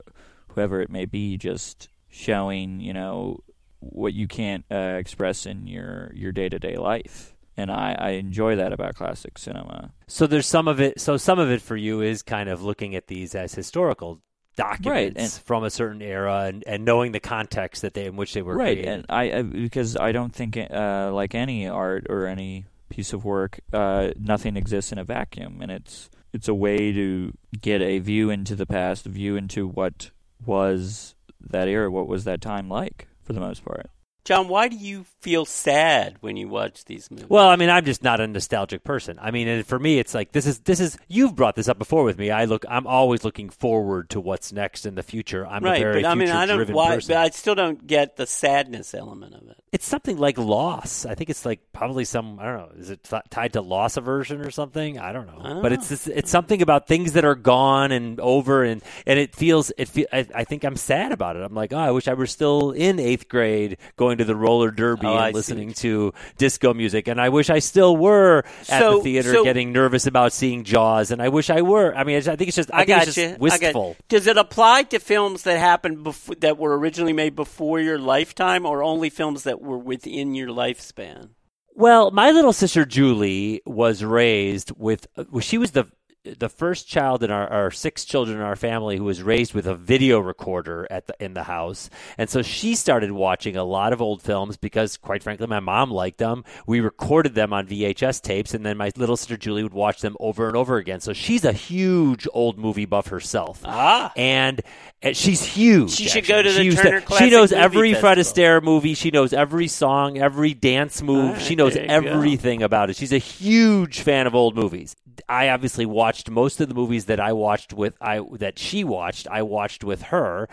whoever 0.48 0.80
it 0.80 0.90
may 0.90 1.04
be, 1.04 1.36
just 1.36 1.88
showing 2.08 2.80
you 2.80 2.92
know 2.92 3.40
what 3.80 4.14
you 4.14 4.26
can't 4.26 4.64
uh, 4.70 4.96
express 4.98 5.46
in 5.46 5.66
your 5.66 6.10
your 6.14 6.32
day 6.32 6.48
to 6.48 6.58
day 6.58 6.76
life. 6.76 7.34
And 7.56 7.72
I, 7.72 7.96
I 7.98 8.10
enjoy 8.10 8.54
that 8.54 8.72
about 8.72 8.94
classic 8.94 9.36
cinema. 9.36 9.92
So 10.06 10.28
there's 10.28 10.46
some 10.46 10.68
of 10.68 10.80
it. 10.80 11.00
So 11.00 11.16
some 11.16 11.40
of 11.40 11.50
it 11.50 11.60
for 11.60 11.76
you 11.76 12.00
is 12.00 12.22
kind 12.22 12.48
of 12.48 12.62
looking 12.62 12.94
at 12.94 13.08
these 13.08 13.34
as 13.34 13.52
historical 13.52 14.20
documents 14.58 15.36
and- 15.36 15.44
from 15.44 15.64
a 15.64 15.70
certain 15.70 16.02
era 16.02 16.44
and, 16.46 16.64
and 16.66 16.84
knowing 16.84 17.12
the 17.12 17.20
context 17.20 17.82
that 17.82 17.94
they 17.94 18.04
in 18.06 18.16
which 18.16 18.34
they 18.34 18.42
were 18.42 18.54
right, 18.56 18.76
created. 18.76 18.88
and 18.88 19.06
I, 19.08 19.32
I 19.38 19.42
because 19.42 19.96
I 19.96 20.12
don't 20.12 20.34
think 20.34 20.56
uh, 20.56 21.10
like 21.12 21.34
any 21.34 21.66
art 21.68 22.06
or 22.10 22.26
any 22.26 22.66
piece 22.90 23.12
of 23.12 23.24
work, 23.24 23.60
uh, 23.72 24.10
nothing 24.18 24.56
exists 24.56 24.92
in 24.92 24.98
a 24.98 25.04
vacuum, 25.04 25.58
and 25.62 25.70
it's 25.70 26.10
it's 26.32 26.48
a 26.48 26.54
way 26.54 26.92
to 26.92 27.32
get 27.60 27.80
a 27.80 27.98
view 28.00 28.28
into 28.30 28.54
the 28.54 28.66
past, 28.66 29.06
a 29.06 29.08
view 29.08 29.36
into 29.36 29.66
what 29.66 30.10
was 30.44 31.14
that 31.40 31.68
era, 31.68 31.90
what 31.90 32.06
was 32.06 32.24
that 32.24 32.40
time 32.40 32.68
like 32.68 33.08
for 33.22 33.32
the 33.32 33.40
most 33.40 33.64
part. 33.64 33.90
John, 34.24 34.48
why 34.48 34.68
do 34.68 34.76
you 34.76 35.04
feel 35.20 35.46
sad 35.46 36.16
when 36.20 36.36
you 36.36 36.48
watch 36.48 36.84
these 36.84 37.10
movies? 37.10 37.30
Well, 37.30 37.48
I 37.48 37.56
mean, 37.56 37.70
I'm 37.70 37.84
just 37.86 38.02
not 38.02 38.20
a 38.20 38.26
nostalgic 38.26 38.84
person. 38.84 39.18
I 39.20 39.30
mean, 39.30 39.48
and 39.48 39.66
for 39.66 39.78
me, 39.78 39.98
it's 39.98 40.12
like 40.12 40.32
this 40.32 40.46
is 40.46 40.58
this 40.60 40.80
is 40.80 40.98
you've 41.08 41.34
brought 41.34 41.56
this 41.56 41.66
up 41.66 41.78
before 41.78 42.04
with 42.04 42.18
me. 42.18 42.30
I 42.30 42.44
look, 42.44 42.66
I'm 42.68 42.86
always 42.86 43.24
looking 43.24 43.48
forward 43.48 44.10
to 44.10 44.20
what's 44.20 44.52
next 44.52 44.84
in 44.84 44.96
the 44.96 45.02
future. 45.02 45.46
I'm 45.46 45.64
right, 45.64 45.80
a 45.80 45.84
very 45.84 46.02
but 46.02 46.08
I 46.10 46.14
mean, 46.14 46.28
I 46.28 46.44
don't. 46.44 46.68
Why? 46.70 46.96
person. 46.96 47.14
But 47.14 47.20
I 47.20 47.30
still 47.30 47.54
don't 47.54 47.86
get 47.86 48.16
the 48.16 48.26
sadness 48.26 48.92
element 48.92 49.34
of 49.34 49.48
it. 49.48 49.62
it's 49.72 49.86
something 49.86 50.18
like 50.18 50.36
loss. 50.36 51.06
I 51.06 51.14
think 51.14 51.30
it's 51.30 51.46
like 51.46 51.60
probably 51.72 52.04
some 52.04 52.38
I 52.38 52.44
don't 52.44 52.58
know. 52.58 52.72
Is 52.78 52.90
it 52.90 53.04
t- 53.04 53.16
tied 53.30 53.54
to 53.54 53.62
loss 53.62 53.96
aversion 53.96 54.42
or 54.42 54.50
something? 54.50 54.98
I 54.98 55.12
don't 55.12 55.26
know. 55.26 55.40
I 55.42 55.48
don't 55.54 55.62
but 55.62 55.72
know. 55.72 55.78
it's 55.78 55.90
it's 55.90 56.06
it's 56.06 56.30
something 56.30 56.60
about 56.60 56.86
things 56.86 57.12
that 57.12 57.24
are 57.24 57.34
gone 57.34 57.92
and 57.92 58.20
over, 58.20 58.62
and 58.62 58.82
and 59.06 59.18
it 59.18 59.34
feels 59.34 59.72
it. 59.78 59.88
Feel, 59.88 60.06
I, 60.12 60.26
I 60.34 60.44
think 60.44 60.64
I'm 60.64 60.76
sad 60.76 61.12
about 61.12 61.36
it. 61.36 61.42
I'm 61.42 61.54
like, 61.54 61.72
oh, 61.72 61.78
I 61.78 61.92
wish 61.92 62.08
I 62.08 62.14
were 62.14 62.26
still 62.26 62.72
in 62.72 62.98
eighth 62.98 63.28
grade, 63.28 63.78
going 63.96 64.17
going 64.18 64.26
to 64.26 64.32
the 64.32 64.36
roller 64.36 64.70
derby 64.70 65.06
Oh, 65.06 65.14
I 65.14 65.28
and 65.28 65.34
see. 65.34 65.38
listening 65.38 65.72
to 65.74 66.12
disco 66.36 66.74
music. 66.74 67.08
And 67.08 67.20
I 67.20 67.28
wish 67.28 67.48
I 67.50 67.60
still 67.60 67.96
were 67.96 68.44
at 68.68 68.80
So- 68.80 68.96
the 68.98 69.02
theater 69.04 69.32
so- 69.32 69.44
getting 69.44 69.72
nervous 69.72 70.06
about 70.06 70.32
seeing 70.32 70.64
Jaws. 70.64 71.10
And 71.10 71.22
I 71.22 71.28
wish 71.28 71.48
I 71.50 71.62
were. 71.62 71.94
I 71.94 72.04
mean, 72.04 72.16
I 72.16 72.20
think 72.20 72.42
it's 72.48 72.56
just 72.56 72.72
I, 72.74 72.80
I 72.80 72.84
got 72.84 73.06
it's 73.08 73.16
you. 73.16 73.22
just 73.24 73.34
I 73.36 73.38
got- 73.38 73.40
wistful. 73.40 73.96
Does 74.08 74.26
it 74.26 74.36
apply 74.36 74.82
to 74.84 74.98
films 74.98 75.42
that 75.44 75.58
happened 75.58 76.04
before, 76.04 76.34
that 76.36 76.58
were 76.58 76.76
originally 76.78 77.12
made 77.12 77.34
before 77.36 77.80
your 77.80 77.98
lifetime, 77.98 78.66
or 78.66 78.82
only 78.82 79.10
films 79.10 79.44
that 79.44 79.60
were 79.60 79.78
within 79.78 80.34
your 80.34 80.48
lifespan? 80.48 81.30
Well, 81.74 82.10
my 82.10 82.32
little 82.32 82.52
sister 82.52 82.84
Julie 82.84 83.62
was 83.64 84.02
raised 84.02 84.72
with. 84.76 85.06
Well, 85.30 85.40
she 85.40 85.58
was 85.58 85.70
the 85.72 85.84
the 86.24 86.48
first 86.48 86.88
child 86.88 87.22
in 87.22 87.30
our, 87.30 87.48
our 87.48 87.70
six 87.70 88.04
children 88.04 88.38
in 88.38 88.42
our 88.42 88.56
family 88.56 88.96
who 88.96 89.04
was 89.04 89.22
raised 89.22 89.54
with 89.54 89.66
a 89.66 89.74
video 89.74 90.18
recorder 90.18 90.86
at 90.90 91.06
the 91.06 91.14
in 91.20 91.34
the 91.34 91.44
house, 91.44 91.88
and 92.16 92.28
so 92.28 92.42
she 92.42 92.74
started 92.74 93.12
watching 93.12 93.56
a 93.56 93.64
lot 93.64 93.92
of 93.92 94.02
old 94.02 94.22
films 94.22 94.56
because, 94.56 94.96
quite 94.96 95.22
frankly, 95.22 95.46
my 95.46 95.60
mom 95.60 95.90
liked 95.90 96.18
them. 96.18 96.44
We 96.66 96.80
recorded 96.80 97.34
them 97.34 97.52
on 97.52 97.66
VHS 97.66 98.20
tapes, 98.22 98.54
and 98.54 98.64
then 98.64 98.76
my 98.76 98.90
little 98.96 99.16
sister 99.16 99.36
Julie 99.36 99.62
would 99.62 99.74
watch 99.74 100.00
them 100.00 100.16
over 100.20 100.48
and 100.48 100.56
over 100.56 100.76
again. 100.76 101.00
So 101.00 101.12
she's 101.12 101.44
a 101.44 101.52
huge 101.52 102.26
old 102.32 102.58
movie 102.58 102.86
buff 102.86 103.08
herself. 103.08 103.60
Ah. 103.64 104.12
and, 104.16 104.60
and 105.02 105.16
she's 105.16 105.42
huge. 105.42 105.90
She 105.90 106.08
should 106.08 106.18
actually. 106.18 106.34
go 106.34 106.42
to 106.42 106.52
the 106.52 106.70
She 106.70 106.76
Turner 106.76 107.00
She 107.00 107.06
Classic 107.06 107.30
knows 107.30 107.50
Movie 107.52 107.62
every 107.62 107.94
Fred 107.94 108.18
Astaire 108.18 108.62
movie. 108.62 108.94
She 108.94 109.10
knows 109.10 109.32
every 109.32 109.68
song, 109.68 110.18
every 110.18 110.54
dance 110.54 111.02
move. 111.02 111.34
Right, 111.34 111.42
she 111.42 111.54
knows 111.54 111.74
you 111.74 111.86
go. 111.86 111.94
everything 111.94 112.62
about 112.62 112.90
it. 112.90 112.96
She's 112.96 113.12
a 113.12 113.18
huge 113.18 114.00
fan 114.00 114.26
of 114.26 114.34
old 114.34 114.56
movies. 114.56 114.94
I 115.28 115.50
obviously 115.50 115.86
watched 115.86 116.30
most 116.30 116.60
of 116.60 116.68
the 116.68 116.74
movies 116.74 117.06
that 117.06 117.20
I 117.20 117.32
watched 117.32 117.72
with 117.72 117.94
I 118.00 118.20
that 118.38 118.58
she 118.58 118.84
watched. 118.84 119.28
I 119.28 119.42
watched 119.42 119.84
with 119.84 120.02
her, 120.02 120.48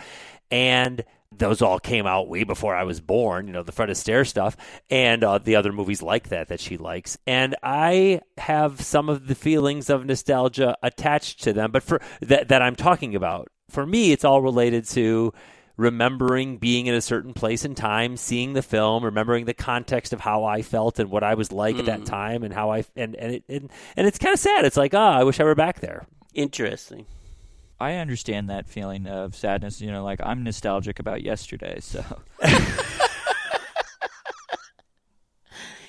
and 0.51 1.03
those 1.37 1.61
all 1.61 1.79
came 1.79 2.05
out 2.05 2.29
way 2.29 2.43
before 2.43 2.75
I 2.75 2.83
was 2.83 3.01
born. 3.01 3.47
You 3.47 3.53
know, 3.53 3.63
the 3.63 3.71
Fred 3.71 3.89
Astaire 3.89 4.27
stuff 4.27 4.55
and 4.89 5.23
uh, 5.23 5.37
the 5.37 5.55
other 5.55 5.71
movies 5.71 6.01
like 6.01 6.29
that 6.29 6.47
that 6.49 6.59
she 6.59 6.77
likes. 6.77 7.17
And 7.25 7.55
I 7.63 8.21
have 8.37 8.81
some 8.81 9.09
of 9.09 9.27
the 9.27 9.35
feelings 9.35 9.89
of 9.89 10.05
nostalgia 10.05 10.77
attached 10.83 11.43
to 11.43 11.53
them, 11.53 11.71
but 11.71 11.83
for 11.83 12.01
that 12.21 12.47
that 12.49 12.61
I'm 12.61 12.75
talking 12.75 13.15
about. 13.15 13.49
For 13.69 13.85
me, 13.85 14.11
it's 14.11 14.23
all 14.23 14.41
related 14.41 14.85
to 14.89 15.33
remembering 15.77 16.57
being 16.57 16.87
in 16.87 16.93
a 16.93 17.01
certain 17.01 17.33
place 17.33 17.65
and 17.65 17.75
time, 17.75 18.17
seeing 18.17 18.53
the 18.53 18.61
film, 18.61 19.03
remembering 19.03 19.45
the 19.45 19.53
context 19.53 20.13
of 20.13 20.21
how 20.21 20.43
I 20.43 20.61
felt 20.61 20.99
and 20.99 21.09
what 21.09 21.23
I 21.23 21.33
was 21.33 21.51
like 21.51 21.77
at 21.77 21.85
that 21.85 22.05
time, 22.05 22.43
and 22.43 22.53
how 22.53 22.71
I 22.71 22.85
and 22.95 23.15
and 23.15 23.33
it, 23.35 23.43
and, 23.49 23.69
and 23.95 24.07
it's 24.07 24.17
kind 24.17 24.33
of 24.33 24.39
sad. 24.39 24.65
It's 24.65 24.77
like, 24.77 24.93
ah, 24.93 25.17
I 25.17 25.23
wish 25.23 25.39
I 25.39 25.43
were 25.43 25.55
back 25.55 25.79
there. 25.79 26.05
Interesting. 26.33 27.05
I 27.79 27.95
understand 27.95 28.49
that 28.49 28.67
feeling 28.67 29.05
of 29.07 29.35
sadness. 29.35 29.81
You 29.81 29.91
know, 29.91 30.03
like 30.03 30.19
I'm 30.23 30.43
nostalgic 30.43 30.99
about 30.99 31.23
yesterday. 31.23 31.79
So 31.81 32.03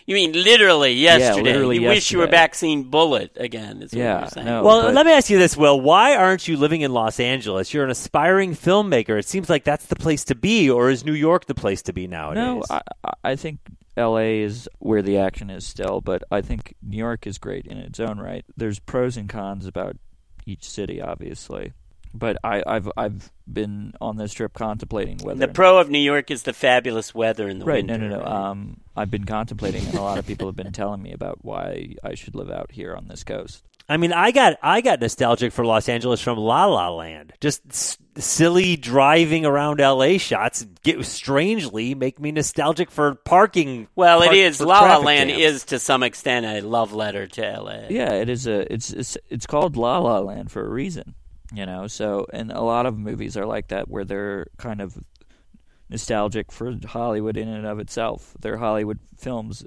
You 0.07 0.15
mean 0.15 0.33
literally 0.33 0.93
yesterday? 0.93 1.43
literally 1.53 1.79
you 1.81 1.89
wish 1.89 2.13
you 2.13 2.19
were 2.19 2.25
yesterday. 2.25 2.37
back 2.37 2.55
seeing 2.55 2.85
Bullitt 2.85 3.33
again? 3.37 3.83
Is 3.83 3.93
what 3.93 3.99
Yeah, 3.99 4.21
you're 4.21 4.29
saying. 4.29 4.47
no. 4.47 4.63
Well, 4.63 4.83
but- 4.83 4.95
let 4.95 5.05
me 5.05 5.13
ask 5.13 5.29
you 5.31 5.39
this, 5.39 5.57
Will. 5.57 5.81
Why 5.81 6.15
aren't 6.17 6.47
you 6.47 6.57
living 6.57 6.83
in 6.83 6.93
Los 6.93 7.19
Angeles? 7.19 7.75
You're 7.75 7.85
an 7.85 7.91
aspiring 7.91 8.55
filmmaker. 8.55 9.19
It 9.19 9.27
seems 9.27 9.51
like 9.51 9.65
that's 9.65 9.87
the 9.87 9.97
place 9.97 10.23
to 10.27 10.35
be, 10.37 10.71
or 10.71 10.91
is 10.91 11.05
New 11.05 11.13
York 11.15 11.47
the 11.47 11.55
place 11.55 11.83
to 11.83 11.93
be 11.93 12.07
nowadays? 12.07 12.45
no, 12.45 12.63
I, 12.71 12.81
I- 13.05 13.13
I 13.33 13.37
think 13.37 13.59
L.A. 13.97 14.43
is 14.43 14.69
where 14.79 15.03
the 15.03 15.19
action 15.19 15.51
is 15.51 15.67
still, 15.67 16.01
but 16.01 16.23
I 16.31 16.41
think 16.41 16.75
New 16.83 16.99
York 16.99 17.27
is 17.27 17.39
great 17.39 17.67
in 17.67 17.77
its 17.79 17.99
own 17.99 18.19
right. 18.21 18.45
There's 18.57 18.79
pros 18.79 19.17
and 19.17 19.29
cons 19.29 19.67
about 19.67 19.97
each 20.47 20.69
city, 20.69 21.01
obviously. 21.01 21.73
But 22.19 22.39
I, 22.43 22.63
I've 22.67 22.91
I've 22.97 23.31
been 23.51 23.93
on 24.01 24.17
this 24.17 24.33
trip 24.33 24.53
contemplating 24.55 25.19
whether 25.19 25.39
the 25.39 25.49
pro 25.53 25.79
of 25.79 25.89
New 25.91 25.99
York 26.01 26.31
is 26.31 26.43
the 26.43 26.53
fabulous 26.53 27.15
weather 27.15 27.49
in 27.49 27.59
the 27.61 27.65
right 27.65 27.87
winter. 27.87 27.99
no 27.99 28.09
no 28.09 28.17
no 28.19 28.23
right? 28.25 28.33
um 28.51 28.81
I've 28.97 29.11
been 29.11 29.25
contemplating 29.25 29.85
and 29.87 29.95
a 29.95 30.03
lot 30.03 30.19
of 30.19 30.27
people 30.27 30.49
have 30.49 30.57
been 30.57 30.73
telling 30.73 31.03
me 31.03 31.13
about 31.13 31.45
why 31.45 31.95
I 32.03 32.15
should 32.15 32.35
live 32.35 32.51
out 32.51 32.73
here 32.73 32.95
on 32.95 33.09
this 33.09 33.23
coast. 33.25 33.63
I 33.89 33.99
mean, 33.99 34.13
I 34.13 34.33
got 34.33 34.59
I 34.63 34.81
got 34.81 35.01
nostalgic 35.01 35.53
for 35.53 35.65
Los 35.65 35.89
Angeles 35.89 36.21
from 36.21 36.39
La 36.39 36.65
La 36.65 36.89
Land. 36.91 37.35
Just 37.41 37.63
s- 37.71 37.99
silly 38.17 38.77
driving 38.77 39.47
around 39.47 39.81
L.A. 39.81 40.19
shots 40.19 40.67
get 40.83 41.05
strangely 41.05 41.95
make 41.95 42.19
me 42.19 42.33
nostalgic 42.33 42.91
for 42.91 43.15
parking. 43.15 43.87
well, 43.95 44.23
it 44.23 44.27
park- 44.27 44.37
is. 44.39 44.57
for 44.57 44.65
La 44.67 44.81
La 44.81 44.99
Land 44.99 45.31
jams. 45.31 45.41
is 45.43 45.65
to 45.67 45.79
some 45.79 46.03
extent 46.03 46.45
a 46.47 46.67
love 46.67 46.95
letter 46.95 47.29
to 47.29 47.47
L.A. 47.47 47.87
Yeah, 47.89 48.13
it 48.15 48.29
is 48.29 48.49
a 48.49 48.73
it's 48.73 48.91
it's 48.93 49.17
it's 49.29 49.47
called 49.47 49.77
La 49.77 49.99
La 49.99 50.19
Land 50.19 50.51
for 50.51 50.67
a 50.67 50.69
reason, 50.69 51.15
you 51.53 51.67
know. 51.67 51.87
So, 51.87 52.27
and 52.33 52.51
a 52.51 52.61
lot 52.63 52.87
of 52.87 52.97
movies 52.99 53.37
are 53.37 53.47
like 53.47 53.69
that 53.69 53.89
where 53.89 54.05
they're 54.05 54.47
kind 54.59 54.81
of 54.81 54.97
nostalgic 55.89 56.51
for 56.53 56.75
Hollywood 56.87 57.37
in 57.37 57.49
and 57.49 57.67
of 57.67 57.79
itself. 57.79 58.35
They're 58.41 58.57
Hollywood 58.59 58.99
films 59.17 59.65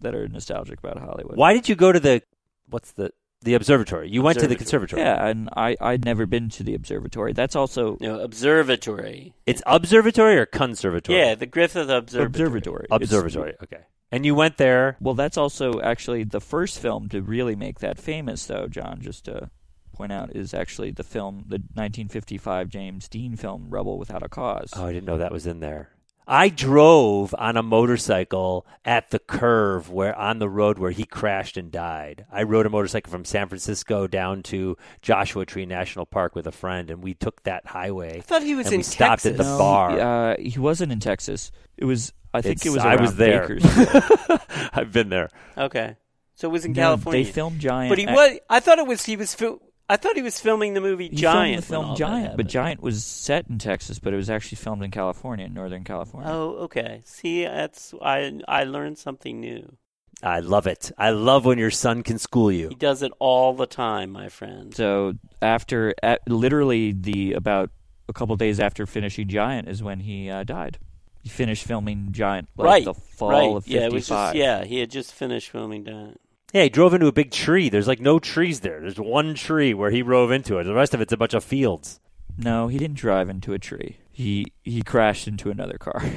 that 0.00 0.14
are 0.14 0.28
nostalgic 0.28 0.78
about 0.78 0.98
Hollywood. 0.98 1.36
Why 1.36 1.52
did 1.52 1.68
you 1.68 1.74
go 1.74 1.92
to 1.92 2.00
the 2.00 2.22
what's 2.68 2.92
the 2.92 3.10
the 3.42 3.54
observatory? 3.54 4.10
You 4.10 4.22
went 4.22 4.38
to 4.40 4.46
the 4.46 4.54
conservatory. 4.56 5.02
Yeah, 5.02 5.26
and 5.26 5.48
I 5.56 5.76
I'd 5.80 6.04
never 6.04 6.26
been 6.26 6.50
to 6.50 6.62
the 6.62 6.74
observatory. 6.74 7.32
That's 7.32 7.56
also 7.56 7.96
No, 8.00 8.20
observatory. 8.20 9.34
It's 9.46 9.62
observatory 9.66 10.36
or 10.36 10.46
conservatory? 10.46 11.18
Yeah, 11.18 11.34
the 11.34 11.46
Griffith 11.46 11.88
Observatory. 11.88 12.26
observatory. 12.26 12.84
It's- 12.90 13.02
observatory. 13.02 13.54
Okay. 13.62 13.84
And 14.12 14.26
you 14.26 14.34
went 14.34 14.56
there. 14.56 14.96
well, 15.00 15.14
that's 15.14 15.36
also 15.38 15.80
actually 15.80 16.24
the 16.24 16.40
first 16.40 16.80
film 16.80 17.08
to 17.10 17.22
really 17.22 17.54
make 17.54 17.78
that 17.78 17.96
famous, 17.96 18.44
though. 18.44 18.66
John, 18.66 19.00
just 19.00 19.24
to 19.26 19.50
point 19.92 20.12
out, 20.12 20.34
is 20.34 20.54
actually 20.54 20.90
the 20.90 21.04
film, 21.04 21.44
the 21.48 21.56
1955 21.74 22.68
James 22.68 23.08
Dean 23.08 23.36
film 23.36 23.66
"Rebel 23.70 23.98
Without 23.98 24.22
a 24.22 24.28
Cause." 24.28 24.70
Oh, 24.76 24.86
I 24.86 24.92
didn't 24.92 25.06
know 25.06 25.18
that 25.18 25.32
was 25.32 25.46
in 25.46 25.60
there. 25.60 25.90
I 26.32 26.48
drove 26.48 27.34
on 27.36 27.56
a 27.56 27.62
motorcycle 27.62 28.64
at 28.84 29.10
the 29.10 29.18
curve 29.18 29.90
where 29.90 30.16
on 30.16 30.38
the 30.38 30.48
road 30.48 30.78
where 30.78 30.92
he 30.92 31.04
crashed 31.04 31.56
and 31.56 31.72
died. 31.72 32.24
I 32.30 32.44
rode 32.44 32.66
a 32.66 32.70
motorcycle 32.70 33.10
from 33.10 33.24
San 33.24 33.48
Francisco 33.48 34.06
down 34.06 34.44
to 34.44 34.76
Joshua 35.02 35.44
Tree 35.44 35.66
National 35.66 36.06
Park 36.06 36.36
with 36.36 36.46
a 36.46 36.52
friend, 36.52 36.88
and 36.88 37.02
we 37.02 37.14
took 37.14 37.42
that 37.42 37.66
highway. 37.66 38.18
I 38.18 38.20
thought 38.20 38.44
he 38.44 38.54
was 38.54 38.66
and 38.66 38.74
in 38.74 38.78
we 38.80 38.82
stopped 38.84 39.26
at 39.26 39.36
Texas. 39.36 39.46
the 39.52 39.58
bar. 39.58 39.90
Uh, 39.98 40.36
he 40.38 40.56
wasn't 40.58 40.92
in 40.92 41.00
Texas. 41.00 41.50
It 41.76 41.84
was. 41.86 42.12
I 42.32 42.42
think 42.42 42.60
It's- 42.60 42.66
it 42.66 42.70
was. 42.70 42.84
I 42.84 42.94
was 42.94 43.10
around 43.10 43.18
there. 43.18 43.48
Bakersfield. 43.48 44.40
I've 44.72 44.92
been 44.92 45.08
there. 45.08 45.30
Okay, 45.58 45.96
so 46.36 46.48
it 46.48 46.52
was 46.52 46.64
in 46.64 46.74
No, 46.74 46.82
California. 46.82 47.24
They 47.24 47.30
filmed 47.32 47.58
Giant. 47.58 47.90
but 47.90 47.98
he 47.98 48.06
was. 48.06 48.38
I 48.48 48.60
thought 48.60 48.78
it 48.78 48.86
was. 48.86 49.04
He 49.04 49.16
was. 49.16 49.34
Fil- 49.34 49.60
I 49.90 49.96
thought 49.96 50.14
he 50.14 50.22
was 50.22 50.38
filming 50.38 50.74
the 50.74 50.80
movie 50.80 51.08
He 51.08 51.16
Giant. 51.16 51.64
filmed 51.64 51.96
the 51.96 51.96
film 51.96 52.12
Giant, 52.12 52.36
but. 52.36 52.46
Giant 52.46 52.80
was 52.80 53.04
set 53.04 53.48
in 53.48 53.58
Texas, 53.58 53.98
but 53.98 54.12
it 54.12 54.16
was 54.16 54.30
actually 54.30 54.56
filmed 54.56 54.84
in 54.84 54.92
California, 54.92 55.46
in 55.46 55.52
Northern 55.52 55.82
California. 55.82 56.30
Oh, 56.30 56.50
okay. 56.64 57.02
See, 57.04 57.42
that's 57.42 57.92
I. 58.00 58.40
I 58.46 58.64
learned 58.64 58.98
something 58.98 59.40
new. 59.40 59.76
I 60.22 60.40
love 60.40 60.68
it. 60.68 60.92
I 60.96 61.10
love 61.10 61.44
when 61.44 61.58
your 61.58 61.72
son 61.72 62.04
can 62.04 62.18
school 62.18 62.52
you. 62.52 62.68
He 62.68 62.76
does 62.76 63.02
it 63.02 63.10
all 63.18 63.52
the 63.52 63.66
time, 63.66 64.10
my 64.10 64.28
friend. 64.28 64.72
So 64.72 65.14
after, 65.42 65.92
at, 66.02 66.20
literally 66.28 66.92
the 66.92 67.32
about 67.32 67.70
a 68.08 68.12
couple 68.12 68.36
days 68.36 68.60
after 68.60 68.86
finishing 68.86 69.26
Giant 69.26 69.68
is 69.68 69.82
when 69.82 70.00
he 70.00 70.30
uh, 70.30 70.44
died. 70.44 70.78
He 71.22 71.28
finished 71.30 71.64
filming 71.64 72.12
Giant 72.12 72.48
like 72.56 72.66
right. 72.66 72.84
the 72.84 72.94
fall 72.94 73.30
right. 73.30 73.56
of 73.56 73.66
yeah, 73.66 73.86
it 73.86 73.92
was 73.92 74.06
just 74.06 74.34
yeah. 74.36 74.64
He 74.64 74.78
had 74.78 74.90
just 74.90 75.12
finished 75.12 75.50
filming 75.50 75.84
Giant. 75.84 76.20
Yeah, 76.52 76.64
he 76.64 76.68
drove 76.68 76.94
into 76.94 77.06
a 77.06 77.12
big 77.12 77.30
tree. 77.30 77.68
There's 77.68 77.88
like 77.88 78.00
no 78.00 78.18
trees 78.18 78.60
there. 78.60 78.80
There's 78.80 78.98
one 78.98 79.34
tree 79.34 79.72
where 79.74 79.90
he 79.90 80.02
drove 80.02 80.30
into 80.30 80.58
it. 80.58 80.64
The 80.64 80.74
rest 80.74 80.94
of 80.94 81.00
it's 81.00 81.12
a 81.12 81.16
bunch 81.16 81.34
of 81.34 81.44
fields. 81.44 82.00
No, 82.38 82.68
he 82.68 82.78
didn't 82.78 82.96
drive 82.96 83.28
into 83.28 83.52
a 83.52 83.58
tree. 83.58 83.98
He 84.10 84.52
he 84.62 84.82
crashed 84.82 85.28
into 85.28 85.50
another 85.50 85.78
car. 85.78 86.02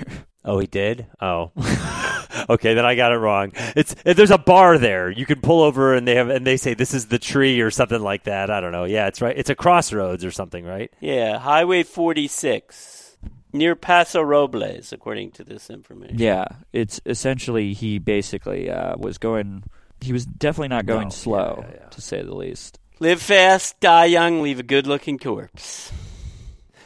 Oh, 0.45 0.59
he 0.59 0.67
did. 0.67 1.07
Oh, 1.21 1.53
okay. 2.49 2.73
Then 2.73 2.85
I 2.85 2.95
got 2.95 3.13
it 3.13 3.17
wrong. 3.17 3.53
It's 3.77 3.95
there's 4.03 4.29
a 4.29 4.37
bar 4.37 4.77
there. 4.77 5.09
You 5.09 5.25
can 5.25 5.39
pull 5.39 5.61
over, 5.61 5.93
and 5.95 6.05
they 6.05 6.15
have 6.15 6.27
and 6.27 6.45
they 6.45 6.57
say 6.57 6.73
this 6.73 6.93
is 6.93 7.05
the 7.07 7.17
tree 7.17 7.61
or 7.61 7.71
something 7.71 8.01
like 8.01 8.25
that. 8.25 8.49
I 8.49 8.59
don't 8.59 8.73
know. 8.73 8.83
Yeah, 8.83 9.07
it's 9.07 9.21
right. 9.21 9.37
It's 9.37 9.49
a 9.49 9.55
crossroads 9.55 10.25
or 10.25 10.31
something, 10.31 10.65
right? 10.65 10.91
Yeah, 10.99 11.39
Highway 11.39 11.83
46 11.83 13.15
near 13.53 13.73
Paso 13.75 14.21
Robles, 14.21 14.91
according 14.91 15.31
to 15.31 15.45
this 15.45 15.69
information. 15.69 16.19
yeah, 16.19 16.45
it's 16.73 16.99
essentially 17.05 17.71
he 17.73 17.97
basically 17.99 18.69
uh, 18.69 18.97
was 18.97 19.17
going. 19.17 19.63
He 20.03 20.13
was 20.13 20.25
definitely 20.25 20.67
not 20.69 20.85
going 20.85 21.05
No, 21.07 21.09
slow, 21.09 21.65
yeah, 21.67 21.77
yeah. 21.83 21.89
to 21.89 22.01
say 22.01 22.21
the 22.21 22.35
least. 22.35 22.79
Live 22.99 23.21
fast, 23.21 23.79
die 23.79 24.05
young, 24.05 24.41
leave 24.41 24.59
a 24.59 24.63
good-looking 24.63 25.17
corpse. 25.17 25.91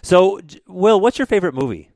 So, 0.01 0.39
J- 0.41 0.59
Will, 0.67 0.99
what's 1.01 1.17
your 1.19 1.25
favorite 1.25 1.53
movie? 1.53 1.91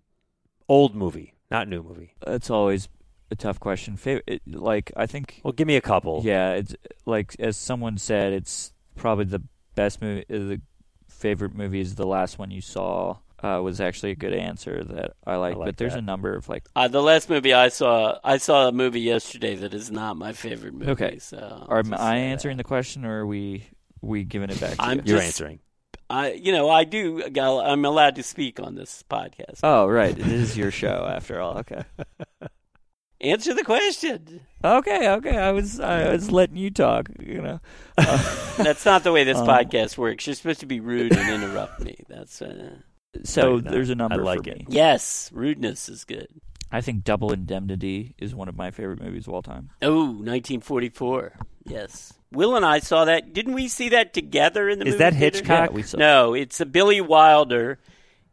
Old 0.67 0.95
movie, 0.95 1.33
not 1.49 1.67
new 1.67 1.83
movie. 1.83 2.15
It's 2.27 2.49
always 2.49 2.87
a 3.29 3.35
tough 3.35 3.59
question. 3.59 3.97
Fav- 3.97 4.21
it, 4.27 4.41
like 4.47 4.91
I 4.95 5.05
think 5.05 5.41
Well, 5.43 5.53
give 5.53 5.67
me 5.67 5.75
a 5.75 5.81
couple. 5.81 6.21
Yeah, 6.23 6.53
it's 6.53 6.75
like 7.05 7.35
as 7.39 7.55
someone 7.57 7.97
said, 7.97 8.33
it's 8.33 8.73
probably 8.95 9.25
the 9.25 9.43
best 9.75 10.01
movie. 10.01 10.25
uh, 10.29 10.37
The 10.37 10.61
favorite 11.07 11.53
movie 11.55 11.81
is 11.81 11.95
the 11.95 12.05
last 12.07 12.39
one 12.39 12.51
you 12.51 12.61
saw. 12.61 13.17
Uh, 13.43 13.59
was 13.61 13.81
actually 13.81 14.11
a 14.11 14.15
good 14.15 14.33
answer 14.33 14.83
that 14.83 15.13
I 15.25 15.35
like. 15.37 15.55
like 15.55 15.65
but 15.65 15.77
there's 15.77 15.93
that. 15.93 15.99
a 15.99 16.03
number 16.03 16.35
of 16.35 16.47
like. 16.47 16.67
Uh, 16.75 16.87
the 16.87 17.01
last 17.01 17.29
movie 17.29 17.53
I 17.53 17.69
saw, 17.69 18.19
I 18.23 18.37
saw 18.37 18.67
a 18.67 18.71
movie 18.71 19.01
yesterday 19.01 19.55
that 19.55 19.73
is 19.73 19.89
not 19.89 20.15
my 20.17 20.31
favorite 20.33 20.73
movie. 20.73 20.91
Okay. 20.91 21.17
so 21.19 21.65
Are 21.67 21.77
I'll 21.77 21.83
just 21.83 21.99
I 22.01 22.17
answering 22.17 22.57
that. 22.57 22.63
the 22.63 22.67
question, 22.67 23.03
or 23.05 23.21
are 23.21 23.25
we 23.25 23.65
we 24.01 24.23
giving 24.23 24.49
it 24.49 24.59
back 24.59 24.75
to 24.77 24.81
I'm 24.83 24.97
you? 24.99 25.03
You're 25.13 25.21
answering. 25.21 25.59
I, 26.09 26.33
you 26.33 26.51
know, 26.51 26.69
I 26.69 26.83
do. 26.83 27.23
I'm 27.39 27.85
allowed 27.85 28.15
to 28.15 28.23
speak 28.23 28.59
on 28.59 28.75
this 28.75 29.03
podcast. 29.09 29.61
Oh, 29.63 29.87
right. 29.87 30.17
It 30.17 30.27
is 30.27 30.57
your 30.57 30.69
show 30.69 31.07
after 31.09 31.39
all. 31.39 31.59
Okay. 31.59 31.83
Answer 33.21 33.53
the 33.53 33.63
question. 33.63 34.41
Okay, 34.63 35.07
okay. 35.09 35.37
I 35.37 35.51
was 35.51 35.79
I 35.79 36.11
was 36.11 36.31
letting 36.31 36.57
you 36.57 36.69
talk. 36.71 37.07
You 37.19 37.41
know. 37.41 37.59
Uh, 37.97 38.53
That's 38.63 38.83
not 38.83 39.03
the 39.03 39.11
way 39.11 39.23
this 39.23 39.37
Um, 39.41 39.47
podcast 39.47 39.97
works. 39.97 40.25
You're 40.25 40.35
supposed 40.35 40.59
to 40.61 40.65
be 40.65 40.79
rude 40.79 41.15
and 41.15 41.43
interrupt 41.43 41.81
me. 41.81 41.97
That's 42.09 42.41
uh, 42.41 42.75
so 43.23 43.57
no, 43.57 43.71
there's 43.71 43.89
a 43.89 43.95
number 43.95 44.21
I 44.21 44.23
like 44.23 44.43
for 44.43 44.51
it. 44.51 44.59
me. 44.59 44.65
yes, 44.69 45.29
rudeness 45.33 45.89
is 45.89 46.03
good. 46.05 46.27
I 46.71 46.81
think 46.81 47.03
Double 47.03 47.33
Indemnity 47.33 48.15
is 48.17 48.33
one 48.33 48.47
of 48.47 48.55
my 48.55 48.71
favorite 48.71 49.01
movies 49.01 49.27
of 49.27 49.33
all 49.33 49.41
time. 49.41 49.71
Oh, 49.81 50.05
1944. 50.05 51.33
Yes. 51.65 52.13
Will 52.31 52.55
and 52.55 52.65
I 52.65 52.79
saw 52.79 53.05
that. 53.05 53.33
Didn't 53.33 53.53
we 53.55 53.67
see 53.67 53.89
that 53.89 54.13
together 54.13 54.69
in 54.69 54.79
the 54.79 54.85
movie? 54.85 54.93
Is 54.95 54.99
that? 54.99 55.13
Hitchcock? 55.13 55.69
Yeah, 55.71 55.75
we 55.75 55.83
saw. 55.83 55.97
No, 55.97 56.33
it's 56.33 56.61
a 56.61 56.65
Billy 56.65 57.01
Wilder. 57.01 57.77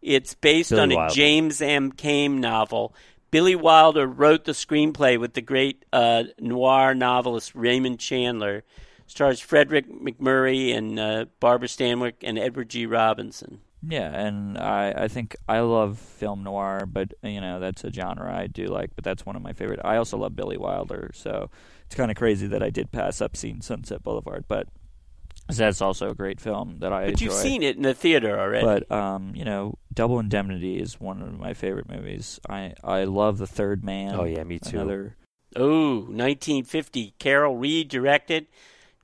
It's 0.01 0.35
based 0.35 0.71
Billy 0.71 0.83
on 0.83 0.93
a 0.93 0.97
Wilder. 0.97 1.15
James 1.15 1.61
M. 1.61 1.91
Cain 1.91 2.41
novel. 2.41 2.95
Billy 3.33 3.57
Wilder 3.57 4.07
wrote 4.07 4.45
the 4.45 4.53
screenplay 4.53 5.19
with 5.19 5.35
the 5.35 5.43
great 5.43 5.85
uh, 5.93 6.25
noir 6.39 6.95
novelist 6.95 7.55
Raymond 7.57 7.99
Chandler. 7.99 8.63
Stars 9.09 9.41
Frederick 9.41 9.89
MacMurray 9.91 10.77
and 10.77 11.01
uh, 11.01 11.25
Barbara 11.41 11.67
Stanwyck 11.69 12.15
and 12.23 12.39
Edward 12.39 12.69
G. 12.69 12.87
Robinson. 12.87 13.61
Yeah, 13.87 14.11
and 14.13 14.59
I 14.59 14.93
I 15.05 15.09
think 15.09 15.37
I 15.49 15.61
love 15.61 15.99
film 15.99 16.43
noir, 16.43 16.85
but 16.87 17.15
you 17.23 17.41
know 17.41 17.61
that's 17.61 17.85
a 17.85 17.93
genre 17.93 18.35
I 18.35 18.47
do 18.49 18.67
like. 18.67 18.91
But 18.95 19.05
that's 19.05 19.25
one 19.25 19.37
of 19.37 19.43
my 19.43 19.53
favorite. 19.53 19.81
I 19.85 19.97
also 19.97 20.19
love 20.19 20.35
Billy 20.35 20.57
Wilder, 20.57 21.11
so 21.15 21.51
it's 21.87 21.95
kind 21.95 22.11
of 22.11 22.17
crazy 22.17 22.47
that 22.49 22.63
I 22.63 22.71
did 22.71 22.91
pass 22.91 23.21
up 23.21 23.37
seeing 23.37 23.61
Sunset 23.63 24.03
Boulevard, 24.03 24.45
but 24.49 24.69
that's 25.49 25.81
also 25.81 26.11
a 26.11 26.15
great 26.15 26.41
film 26.41 26.79
that 26.81 26.93
I 26.93 27.05
But 27.05 27.11
enjoy. 27.13 27.25
you've 27.25 27.35
seen 27.35 27.63
it 27.63 27.77
in 27.77 27.83
the 27.83 27.95
theater 27.95 28.39
already. 28.39 28.67
But 28.67 28.91
um, 28.93 29.33
you 29.35 29.45
know, 29.45 29.79
Double 29.95 30.19
Indemnity 30.19 30.79
is 30.79 31.01
one 31.01 31.23
of 31.23 31.39
my 31.39 31.55
favorite 31.55 31.89
movies. 31.89 32.39
I 32.49 32.75
I 32.85 33.05
love 33.05 33.39
The 33.39 33.47
Third 33.47 33.85
Man. 33.85 34.15
Oh, 34.15 34.25
yeah, 34.25 34.45
me 34.45 34.59
too. 34.59 34.77
Another 34.77 35.17
oh, 35.57 36.01
1950. 36.01 37.15
Carol 37.19 37.57
Reed 37.57 37.89
directed. 37.89 38.47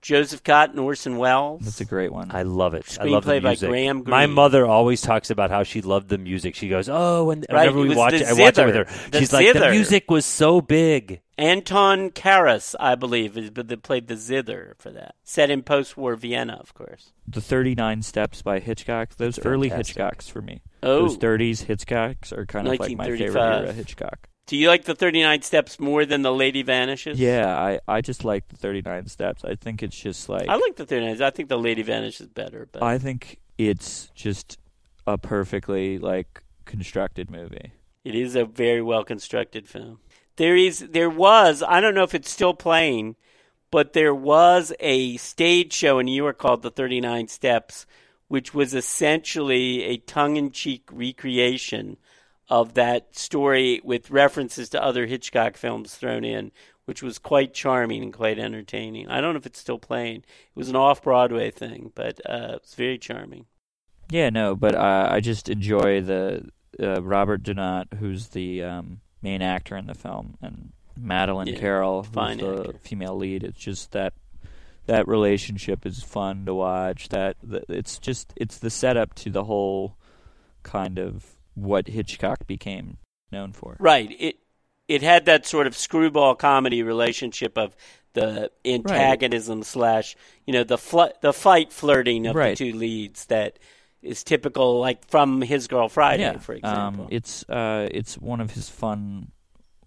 Joseph 0.05 0.43
Cotten, 0.45 0.79
Orson 0.79 1.17
Welles. 1.17 1.63
that's 1.65 1.81
a 1.81 1.85
great 1.87 2.13
one. 2.13 2.31
I 2.31 2.43
love 2.43 2.75
it. 2.75 2.99
I 3.01 3.05
love 3.05 3.25
the 3.25 3.33
Screenplay 3.33 3.43
by 3.43 3.49
music. 3.51 3.69
Graham 3.71 4.05
My 4.07 4.27
mother 4.27 4.67
always 4.67 5.01
talks 5.01 5.31
about 5.31 5.51
how 5.51 5.63
she 5.63 5.81
loved 5.81 6.11
the 6.11 6.19
music. 6.19 6.55
She 6.55 6.69
goes, 6.69 6.89
"Oh, 6.91 7.25
when, 7.25 7.39
Right, 7.51 7.61
whenever 7.61 7.81
we 7.81 7.89
was 7.89 7.97
watch 7.97 8.13
the 8.13 8.19
it, 8.21 8.27
I 8.29 8.33
watch 8.35 8.59
it 8.59 8.67
with 8.67 8.75
her. 8.75 8.85
The 9.11 9.19
She's 9.19 9.33
like, 9.33 9.53
the 9.55 9.71
music 9.71 10.11
was 10.11 10.27
so 10.27 10.61
big." 10.61 11.23
Anton 11.39 12.11
Karas, 12.11 12.75
I 12.79 12.95
believe, 12.95 13.37
is 13.37 13.51
but 13.51 13.67
that 13.69 13.83
played 13.83 14.07
the 14.07 14.17
zither 14.17 14.75
for 14.79 14.91
that. 14.93 15.15
Set 15.25 15.51
in 15.51 15.63
post-war 15.63 16.15
Vienna, 16.15 16.59
of 16.61 16.75
course. 16.75 17.13
the 17.27 17.41
Thirty 17.41 17.75
Nine 17.75 18.03
Steps 18.03 18.43
by 18.43 18.61
Hitchcock. 18.61 19.17
Those 19.17 19.39
early 19.45 19.71
Hitchcocks 19.71 20.31
for 20.31 20.43
me. 20.43 20.61
Oh, 20.83 21.09
Those 21.09 21.17
30s 21.17 21.65
Hitchcocks 21.65 22.31
are 22.37 22.45
kind 22.47 22.69
of 22.69 22.73
like 22.79 22.81
my 22.97 23.07
favorite 23.07 23.33
1935. 23.35 23.65
era 23.65 23.73
Hitchcock. 23.73 24.29
Do 24.47 24.57
you 24.57 24.69
like 24.69 24.85
the 24.85 24.95
39 24.95 25.43
Steps 25.43 25.81
more 25.81 26.05
than 26.05 26.23
the 26.23 26.33
Lady 26.33 26.63
Vanishes? 26.63 27.19
Yeah, 27.19 27.57
I, 27.57 27.81
I 27.89 28.01
just 28.01 28.25
like 28.25 28.49
the 28.49 28.57
39 28.57 29.07
Steps. 29.09 29.45
I 29.45 29.55
think 29.55 29.83
it's 29.83 29.97
just 29.97 30.29
like 30.29 30.49
I 30.49 30.57
like 30.57 30.77
the 30.77 30.87
39. 30.87 31.23
I 31.23 31.31
think 31.31 31.49
the 31.49 31.59
Lady 31.59 31.83
Vanishes 31.83 32.29
better, 32.29 32.69
but 32.71 32.83
I 32.83 32.99
think 32.99 33.41
it's 33.57 34.11
just 34.15 34.59
a 35.07 35.17
perfectly 35.19 35.99
like 35.99 36.43
constructed 36.65 37.31
movie. 37.31 37.73
it 38.05 38.15
is 38.15 38.35
a 38.37 38.45
very 38.45 38.83
well 38.83 39.05
constructed 39.05 39.69
film. 39.69 39.99
There 40.37 40.57
is, 40.57 40.81
there 40.91 41.11
was, 41.11 41.63
I 41.63 41.81
don't 41.81 41.95
know 41.95 42.03
if 42.03 42.15
it's 42.15 42.31
still 42.31 42.55
playing, 42.55 43.15
but 43.71 43.93
there 43.93 44.15
was 44.15 44.73
a 44.81 45.17
stage 45.19 45.73
show 45.73 46.01
in 46.01 46.07
New 46.07 46.17
York 46.17 46.39
called 46.39 46.63
The 46.63 46.71
39 46.71 47.29
Steps, 47.29 47.87
which 48.29 48.53
was 48.53 48.75
essentially 48.75 49.85
a 49.85 49.97
tongue 49.99 50.37
in 50.37 50.51
cheek 50.51 50.89
recreation 50.91 51.99
of 52.49 52.75
that 52.75 53.17
story 53.17 53.81
with 53.85 54.11
references 54.11 54.69
to 54.71 54.83
other 54.83 55.07
Hitchcock 55.07 55.57
films 55.57 55.95
thrown 55.95 56.25
in, 56.25 56.53
which 56.85 57.03
was 57.03 57.19
quite 57.19 57.55
charming 57.55 58.03
and 58.03 58.13
quite 58.13 58.39
entertaining. 58.39 59.09
I 59.09 59.21
don't 59.21 59.33
know 59.35 59.39
if 59.39 59.47
it's 59.47 59.59
still 59.61 59.79
playing. 59.79 60.17
It 60.19 60.57
was 60.57 60.69
an 60.69 60.77
off 60.77 61.03
Broadway 61.03 61.51
thing, 61.51 61.93
but 61.95 62.21
uh, 62.29 62.55
it's 62.57 62.75
very 62.75 62.99
charming. 62.99 63.47
Yeah, 64.11 64.29
no, 64.31 64.55
but 64.55 64.75
uh, 64.75 65.09
I 65.11 65.21
just 65.21 65.49
enjoy 65.49 66.03
the 66.03 66.49
uh, 66.79 67.03
Robert 67.03 67.43
Donat, 67.43 67.95
who's 67.95 68.29
the 68.29 68.63
um, 68.63 69.01
main 69.23 69.41
actor 69.41 69.77
in 69.77 69.87
the 69.87 69.95
film, 69.95 70.37
and 70.43 70.73
Madeleine 70.99 71.47
Yeah, 71.49 71.59
Carroll, 71.59 72.03
who's 72.03 72.13
the 72.13 72.21
actor. 72.21 72.79
female 72.83 73.17
lead. 73.17 73.43
It's 73.43 73.59
just 73.59 73.93
that 73.93 74.13
that 74.87 75.09
relationship 75.09 75.87
is 75.87 76.03
fun 76.03 76.45
to 76.45 76.53
watch. 76.55 77.09
That, 77.09 77.37
that 77.45 77.65
it's 77.71 77.99
just 77.99 78.35
it's 78.37 78.59
the 78.59 78.69
setup 78.69 79.15
to 79.15 79.31
the 79.31 79.45
whole 79.45 79.97
kind 80.63 80.99
of 80.99 81.34
what 81.55 81.89
Hitchcock 81.89 82.47
became 82.47 82.99
known 83.33 83.53
for. 83.53 83.77
Right. 83.81 84.15
It 84.19 84.37
it 84.89 85.03
had 85.03 85.25
that 85.27 85.47
sort 85.47 85.67
of 85.67 85.77
screwball 85.77 86.35
comedy 86.35 86.83
relationship 86.83 87.57
of 87.57 87.75
the 88.13 88.51
antagonism 88.65 89.63
slash 89.63 90.15
you 90.47 90.53
know 90.53 90.65
the 90.65 90.79
fl- 90.79 91.15
the 91.21 91.33
fight 91.33 91.73
flirting 91.73 92.27
of 92.27 92.37
Right. 92.37 92.57
the 92.57 92.73
two 92.73 92.77
leads 92.79 93.27
that 93.27 93.59
is 94.03 94.23
typical 94.23 94.79
like 94.81 95.09
from 95.09 95.41
His 95.41 95.67
Girl 95.67 95.89
Friday, 95.89 96.23
yeah, 96.23 96.39
for 96.39 96.53
example. 96.55 97.05
Um, 97.05 97.09
it's 97.11 97.49
uh, 97.49 97.89
it's 97.91 98.19
one 98.19 98.41
of 98.41 98.51
his 98.53 98.69
fun 98.69 99.33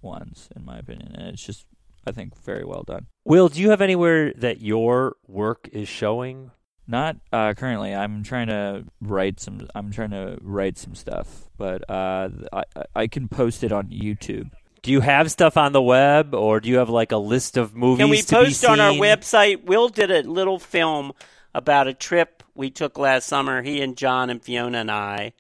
ones, 0.01 0.49
in 0.55 0.65
my 0.65 0.77
opinion, 0.79 1.13
and 1.15 1.27
it's 1.29 1.43
just 1.43 1.65
I 2.05 2.11
think 2.11 2.35
very 2.43 2.65
well 2.65 2.83
done. 2.83 3.07
Will, 3.25 3.47
do 3.49 3.61
you 3.61 3.69
have 3.69 3.81
anywhere 3.81 4.33
that 4.33 4.61
your 4.61 5.15
work 5.27 5.69
is 5.71 5.87
showing? 5.87 6.51
Not 6.87 7.17
uh, 7.33 7.53
currently. 7.53 7.93
I'm 7.93 8.23
trying 8.23 8.47
to 8.47 8.85
write 9.01 9.39
some. 9.39 9.67
I'm 9.75 9.91
trying 9.91 10.11
to 10.11 10.37
write 10.41 10.77
some 10.77 10.95
stuff, 10.95 11.49
but 11.57 11.89
uh, 11.89 12.29
I 12.53 12.63
I- 12.75 12.83
I 12.95 13.07
can 13.07 13.27
post 13.27 13.63
it 13.63 13.71
on 13.71 13.87
YouTube. 13.87 14.51
Do 14.83 14.91
you 14.91 15.01
have 15.01 15.29
stuff 15.29 15.57
on 15.57 15.73
the 15.73 15.81
web, 15.81 16.33
or 16.33 16.59
do 16.61 16.69
you 16.69 16.77
have 16.77 16.89
like 16.89 17.11
a 17.11 17.17
list 17.17 17.57
of 17.57 17.75
movies? 17.75 18.03
Can 18.03 18.09
we 18.09 18.21
to 18.21 18.27
be 18.39 18.45
post 18.45 18.63
on 18.65 18.79
our 18.79 18.91
website? 18.93 19.65
Will 19.65 19.89
did 19.89 20.11
a 20.11 20.21
little 20.21 20.59
film 20.59 21.11
about 21.53 21.87
a 21.87 21.93
trip 21.93 22.41
we 22.55 22.69
took 22.69 22.97
last 22.97 23.27
summer. 23.27 23.61
He 23.61 23.81
and 23.81 23.97
John 23.97 24.29
and 24.29 24.41
Fiona 24.41 24.77
and 24.79 24.91
I, 24.91 25.33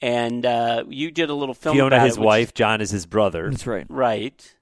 and 0.00 0.46
uh, 0.46 0.84
you 0.88 1.10
did 1.10 1.28
a 1.30 1.34
little 1.34 1.54
film. 1.54 1.74
Fiona, 1.76 1.96
about 1.96 2.06
his 2.06 2.16
it, 2.16 2.20
which- 2.20 2.26
wife, 2.26 2.54
John 2.54 2.80
is 2.80 2.90
his 2.90 3.04
brother. 3.06 3.50
That's 3.50 3.66
right. 3.66 3.86
right? 3.88 4.54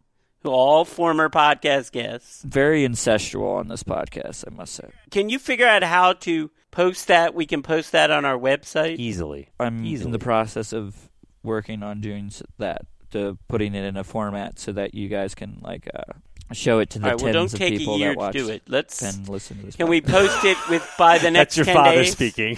Who 0.47 0.53
all 0.53 0.85
former 0.85 1.29
podcast 1.29 1.91
guests. 1.91 2.43
Very 2.45 2.87
incestual 2.87 3.57
on 3.59 3.67
this 3.67 3.83
podcast, 3.83 4.45
I 4.47 4.55
must 4.55 4.75
say. 4.75 4.89
Can 5.11 5.29
you 5.29 5.41
figure 5.41 5.67
out 5.67 5.83
how 5.83 6.13
to 6.13 6.53
post 6.71 7.09
that? 7.09 7.35
We 7.35 7.47
can 7.47 7.63
post 7.65 7.91
that 7.91 8.13
on 8.13 8.25
our 8.25 8.39
website. 8.39 8.97
Easily. 8.99 9.49
I'm 9.59 9.85
Easily. 9.85 10.07
in 10.07 10.13
the 10.13 10.21
process 10.21 10.73
of 10.73 11.11
working 11.43 11.83
on 11.83 12.01
doing 12.01 12.31
that, 12.59 12.83
to 13.11 13.37
putting 13.49 13.75
it 13.75 13.83
in 13.85 13.97
a 13.97 14.05
format 14.05 14.61
so 14.61 14.71
that 14.73 14.95
you 14.95 15.09
guys 15.09 15.35
can 15.35 15.59
like 15.63 15.89
uh, 15.93 16.13
show 16.53 16.79
it 16.79 16.91
to 16.91 17.01
the 17.01 17.07
All 17.07 17.11
right. 17.11 17.21
Well, 17.21 17.33
tens 17.33 17.51
don't 17.51 17.55
of 17.55 17.59
take 17.59 17.79
people 17.79 17.97
a 17.97 17.99
year 17.99 18.09
that 18.11 18.15
to 18.15 18.19
watch 18.21 18.33
do 18.35 18.49
it. 18.51 18.63
Let's. 18.69 19.03
and 19.03 19.29
listen 19.29 19.59
to 19.59 19.67
this. 19.67 19.75
Can 19.75 19.89
we 19.89 20.01
post 20.01 20.45
it 20.45 20.57
with 20.71 20.89
by 20.97 21.19
the 21.19 21.31
next 21.33 21.57
That's 21.57 21.67
your 21.69 21.75
10 21.75 21.75
father 21.75 21.97
days 21.97 22.13
speaking. 22.13 22.57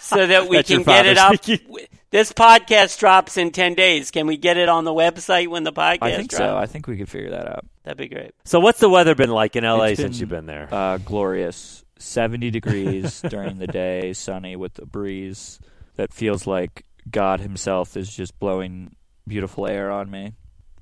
so 0.00 0.26
that 0.26 0.48
we 0.48 0.56
That's 0.56 0.68
can 0.68 0.82
get 0.82 1.06
it 1.06 1.18
father 1.18 1.34
up? 1.36 1.44
speaking. 1.44 1.86
This 2.16 2.32
podcast 2.32 2.98
drops 2.98 3.36
in 3.36 3.50
ten 3.50 3.74
days. 3.74 4.10
Can 4.10 4.26
we 4.26 4.38
get 4.38 4.56
it 4.56 4.70
on 4.70 4.84
the 4.84 4.90
website 4.94 5.48
when 5.48 5.64
the 5.64 5.72
podcast 5.72 5.98
I 6.00 6.16
think 6.16 6.30
drops? 6.30 6.38
so. 6.38 6.56
I 6.56 6.64
think 6.64 6.86
we 6.86 6.96
could 6.96 7.10
figure 7.10 7.28
that 7.32 7.46
out. 7.46 7.66
That'd 7.84 7.98
be 7.98 8.08
great. 8.08 8.30
so, 8.46 8.58
what's 8.58 8.80
the 8.80 8.88
weather 8.88 9.14
been 9.14 9.28
like 9.28 9.54
in 9.54 9.64
LA 9.64 9.88
It's 9.88 10.00
since 10.00 10.16
been- 10.16 10.20
you've 10.20 10.28
been 10.30 10.46
there? 10.46 10.66
Uh, 10.72 10.96
glorious. 10.96 11.84
70 11.98 12.50
degrees 12.50 13.20
during 13.28 13.58
the 13.58 13.66
day, 13.66 14.14
sunny 14.14 14.56
with 14.56 14.78
a 14.78 14.86
breeze 14.86 15.60
that 15.96 16.10
feels 16.14 16.46
like 16.46 16.86
God 17.10 17.40
Himself 17.40 17.98
is 17.98 18.16
just 18.16 18.38
blowing 18.38 18.96
beautiful 19.28 19.66
air 19.66 19.90
on 19.90 20.10
me. 20.10 20.32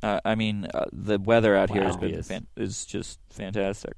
Uh, 0.04 0.20
I 0.24 0.36
mean, 0.36 0.68
uh, 0.72 0.84
the 0.92 1.18
weather 1.18 1.56
out 1.56 1.68
here 1.70 1.82
has 1.82 1.96
Wow. 1.96 2.00
been 2.02 2.14
Yes. 2.14 2.28
fan- 2.28 2.46
is 2.56 2.84
just 2.84 3.18
fantastic. 3.30 3.94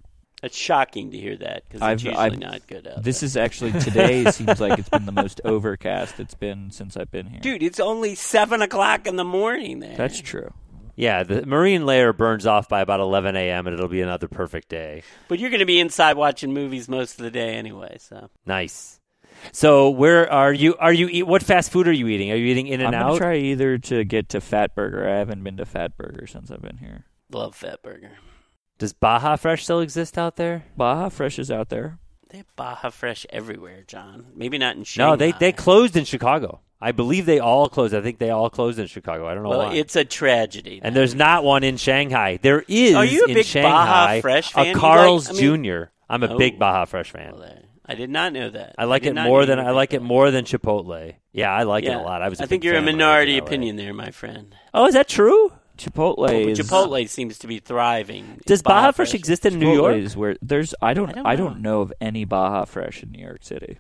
It's 0.47 0.57
shocking 0.57 1.11
to 1.11 1.19
hear 1.19 1.37
that 1.37 1.65
because 1.65 1.77
it's 1.79 1.83
I've- 1.83 2.05
usually 2.09 2.25
I've- 2.25 2.37
not 2.39 2.67
good 2.67 2.87
out 2.87 3.03
This 3.03 3.21
there. 3.21 3.27
is 3.27 3.37
actually 3.37 3.73
today 3.73 4.31
seems 4.31 4.61
like 4.61 4.79
it's 4.79 4.89
been 4.89 5.05
the 5.07 5.13
most 5.13 5.41
overcast 5.45 6.19
it's 6.19 6.35
been 6.35 6.71
since 6.71 6.97
I've 6.97 7.11
been 7.11 7.27
here. 7.27 7.41
Dude, 7.41 7.63
it's 7.63 7.79
only 7.81 8.15
seven 8.15 8.63
o'clock 8.63 9.07
in 9.07 9.17
the 9.17 9.25
morning 9.25 9.81
there. 9.81 9.97
That's 9.97 10.21
true. 10.21 10.53
yeah, 10.97 11.23
the 11.25 11.45
marine 11.45 11.85
layer 11.85 12.13
burns 12.15 12.47
off 12.47 12.69
by 12.71 12.81
about 12.81 13.01
11 13.01 13.37
a.m., 13.37 13.67
and 13.67 13.75
it'll 13.75 13.87
be 13.89 14.01
another 14.01 14.29
perfect 14.29 14.71
day. 14.71 15.03
But 15.29 15.39
you're 15.39 15.51
going 15.51 15.61
to 15.61 15.67
be 15.67 15.79
inside 15.79 16.17
watching 16.17 16.55
movies 16.55 16.89
most 16.89 17.19
of 17.19 17.25
the 17.25 17.31
day 17.31 17.55
anyway. 17.57 17.97
So 18.01 18.31
Nice. 18.47 18.99
So, 19.53 19.91
where 19.91 20.33
are 20.33 20.51
you? 20.53 20.75
Are 20.81 20.95
you 20.95 21.09
eat? 21.11 21.25
What 21.25 21.43
fast 21.43 21.71
food 21.71 21.87
are 21.87 21.93
you 21.93 22.09
eating? 22.09 22.33
Are 22.33 22.37
you 22.37 22.47
eating 22.47 22.69
In 22.69 22.81
I'm 22.81 22.87
and 22.87 22.95
gonna 22.95 23.13
Out? 23.13 23.19
try 23.19 23.37
either 23.37 23.77
to 23.77 24.03
get 24.03 24.31
to 24.31 24.39
Fatburger. 24.41 25.07
I 25.07 25.19
haven't 25.19 25.45
been 25.45 25.59
to 25.59 25.67
Fatburger 25.67 26.27
since 26.27 26.51
I've 26.51 26.63
been 26.63 26.79
here. 26.79 27.05
love 27.31 27.55
Fat 27.55 27.83
Burger. 27.83 28.13
Does 28.79 28.93
Baja 28.93 29.37
Fresh 29.37 29.65
still 29.65 29.81
exist 29.81 30.19
out 30.19 30.37
there? 30.37 30.65
Baja 30.77 31.09
Fresh 31.09 31.39
is 31.39 31.51
out 31.51 31.69
there. 31.71 31.99
They 32.29 32.39
have 32.39 32.57
Baja 32.57 32.91
Fresh 32.91 33.25
everywhere, 33.31 33.85
John. 33.87 34.27
Maybe 34.35 34.59
not 34.59 34.77
in 34.77 34.85
Shanghai. 34.85 35.11
No, 35.11 35.17
they 35.17 35.33
they 35.33 35.53
closed 35.53 35.97
in 35.97 36.05
Chicago. 36.05 36.61
I 36.79 36.93
believe 36.93 37.25
they 37.25 37.39
all 37.39 37.71
closed. 37.71 37.95
I 37.95 38.03
think 38.03 38.19
they 38.19 38.29
all 38.29 38.51
closed 38.51 38.79
in 38.79 38.87
Chicago. 38.87 39.27
I 39.27 39.33
don't 39.35 39.45
know 39.45 39.49
Well, 39.49 39.59
why. 39.69 39.75
it's 39.75 39.97
a 39.97 40.05
tragedy. 40.05 40.81
and 40.83 40.95
there's 40.95 41.15
not 41.15 41.43
one 41.43 41.65
in 41.65 41.79
Shanghai. 41.79 42.39
There 42.43 42.65
is 42.69 42.95
Are 42.95 43.05
you 43.05 43.25
a 43.25 43.29
in 43.29 43.35
big 43.35 43.47
Shanghai 43.47 43.71
Baja 43.71 44.21
Fresh 44.21 44.53
fan? 44.53 44.65
a 44.65 44.69
You 44.69 44.73
like- 44.75 44.81
Carl's 44.81 45.31
I 45.31 45.33
mean- 45.41 45.65
Jr. 45.65 45.83
I'm 46.11 46.23
a 46.23 46.35
Oh. 46.35 46.37
big 46.39 46.59
Baja 46.59 46.85
Fresh 46.85 47.13
fan. 47.13 47.33
Well. 47.39 47.53
I 47.89 47.95
did 47.95 48.11
not 48.11 48.33
know 48.33 48.51
that. 48.51 48.75
I 48.77 48.85
like 48.85 49.03
did 49.05 49.17
it 49.17 49.23
more 49.23 49.47
than 49.47 49.59
you 49.59 49.65
were 49.65 49.71
I 49.71 49.73
a 49.73 49.75
like 49.77 49.95
it 49.95 50.03
more 50.03 50.31
than 50.33 50.45
Chipotle. 50.45 51.15
Yeah, 51.33 51.51
I 51.55 51.63
like 51.63 51.85
Yeah. 51.85 51.93
it 51.99 52.01
a 52.01 52.03
lot. 52.03 52.21
I 52.21 52.29
was. 52.29 52.41
I 52.41 52.45
I 52.45 52.47
think 52.49 52.65
you're 52.65 52.77
a 52.77 52.83
minority 52.83 53.39
opinion 53.39 53.77
there, 53.77 53.95
my 53.95 54.11
friend. 54.11 54.55
Oh, 54.75 54.87
is 54.87 54.95
that 54.95 55.09
true? 55.09 55.53
Chipotle 55.77 56.49
is 56.49 56.59
Chipotle 56.59 57.09
seems 57.09 57.39
to 57.39 57.47
be 57.47 57.59
thriving. 57.59 58.41
Does 58.47 58.63
Baja 58.63 58.83
Baja 58.83 58.93
Fresh 58.93 59.15
exist 59.15 59.47
in 59.47 59.59
New 59.59 59.73
York? 59.73 59.97
is 59.97 60.17
where 60.17 60.37
there's 60.43 60.75
I 60.83 60.95
don't 60.95 61.17
I 61.17 61.33
I 61.33 61.37
don't 61.37 61.55
don't, 61.55 61.63
know. 61.63 61.71
know 61.77 61.81
of 61.83 61.93
any 62.01 62.25
Baja 62.25 62.65
Fresh 62.65 63.03
in 63.03 63.13
New 63.13 63.23
York 63.23 63.45
City. 63.45 63.79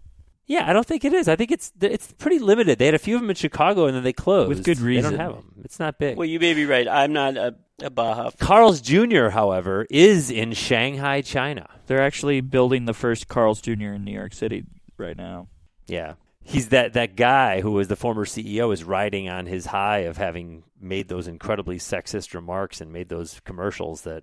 Yeah, 0.48 0.68
I 0.70 0.72
don't 0.72 0.86
think 0.86 1.04
it 1.04 1.12
is. 1.12 1.26
I 1.28 1.34
think 1.34 1.50
it's 1.50 1.72
it's 1.80 2.12
pretty 2.12 2.38
limited. 2.38 2.78
They 2.78 2.86
had 2.86 2.94
a 2.94 2.98
few 3.00 3.16
of 3.16 3.20
them 3.20 3.30
in 3.30 3.36
Chicago, 3.36 3.86
and 3.86 3.96
then 3.96 4.04
they 4.04 4.12
closed 4.12 4.48
With 4.48 4.64
good 4.64 4.78
reason. 4.78 5.10
They 5.12 5.16
don't 5.18 5.26
have 5.26 5.34
them. 5.34 5.54
It's 5.64 5.80
not 5.80 5.98
big. 5.98 6.16
Well, 6.16 6.28
you 6.28 6.38
may 6.38 6.54
be 6.54 6.66
right. 6.66 6.86
I'm 6.86 7.12
not 7.12 7.36
a, 7.36 7.56
a 7.82 7.90
Baja. 7.90 8.30
Carl's 8.38 8.80
Jr., 8.80 9.30
however, 9.30 9.86
is 9.90 10.30
in 10.30 10.52
Shanghai, 10.52 11.20
China. 11.20 11.68
They're 11.86 12.00
actually 12.02 12.42
building 12.42 12.84
the 12.84 12.94
first 12.94 13.26
Carl's 13.26 13.60
Jr. 13.60 13.92
in 13.94 14.04
New 14.04 14.12
York 14.12 14.34
City 14.34 14.64
right 14.98 15.16
now. 15.16 15.48
Yeah. 15.88 16.14
He's 16.48 16.68
that, 16.68 16.92
that 16.92 17.16
guy 17.16 17.60
who 17.60 17.72
was 17.72 17.88
the 17.88 17.96
former 17.96 18.24
CEO 18.24 18.72
is 18.72 18.84
riding 18.84 19.28
on 19.28 19.46
his 19.46 19.66
high 19.66 20.00
of 20.00 20.16
having 20.16 20.62
made 20.80 21.08
those 21.08 21.26
incredibly 21.26 21.78
sexist 21.78 22.34
remarks 22.34 22.80
and 22.80 22.92
made 22.92 23.08
those 23.08 23.40
commercials 23.44 24.02
that 24.02 24.22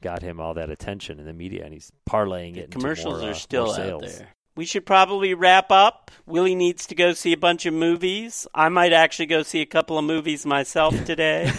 got 0.00 0.22
him 0.22 0.40
all 0.40 0.54
that 0.54 0.70
attention 0.70 1.18
in 1.18 1.26
the 1.26 1.32
media, 1.32 1.64
and 1.64 1.72
he's 1.72 1.92
parlaying 2.08 2.56
it. 2.56 2.64
into 2.64 2.78
Commercials 2.78 3.20
more, 3.20 3.28
uh, 3.28 3.32
are 3.32 3.34
still 3.34 3.66
more 3.66 3.80
out 3.80 4.00
there. 4.02 4.28
We 4.54 4.66
should 4.66 4.84
probably 4.84 5.32
wrap 5.32 5.72
up. 5.72 6.10
Willie 6.26 6.54
needs 6.54 6.86
to 6.88 6.94
go 6.94 7.14
see 7.14 7.32
a 7.32 7.38
bunch 7.38 7.64
of 7.66 7.72
movies. 7.72 8.46
I 8.54 8.68
might 8.68 8.92
actually 8.92 9.26
go 9.26 9.42
see 9.42 9.60
a 9.62 9.66
couple 9.66 9.96
of 9.98 10.04
movies 10.04 10.44
myself 10.44 10.94
today. 11.04 11.48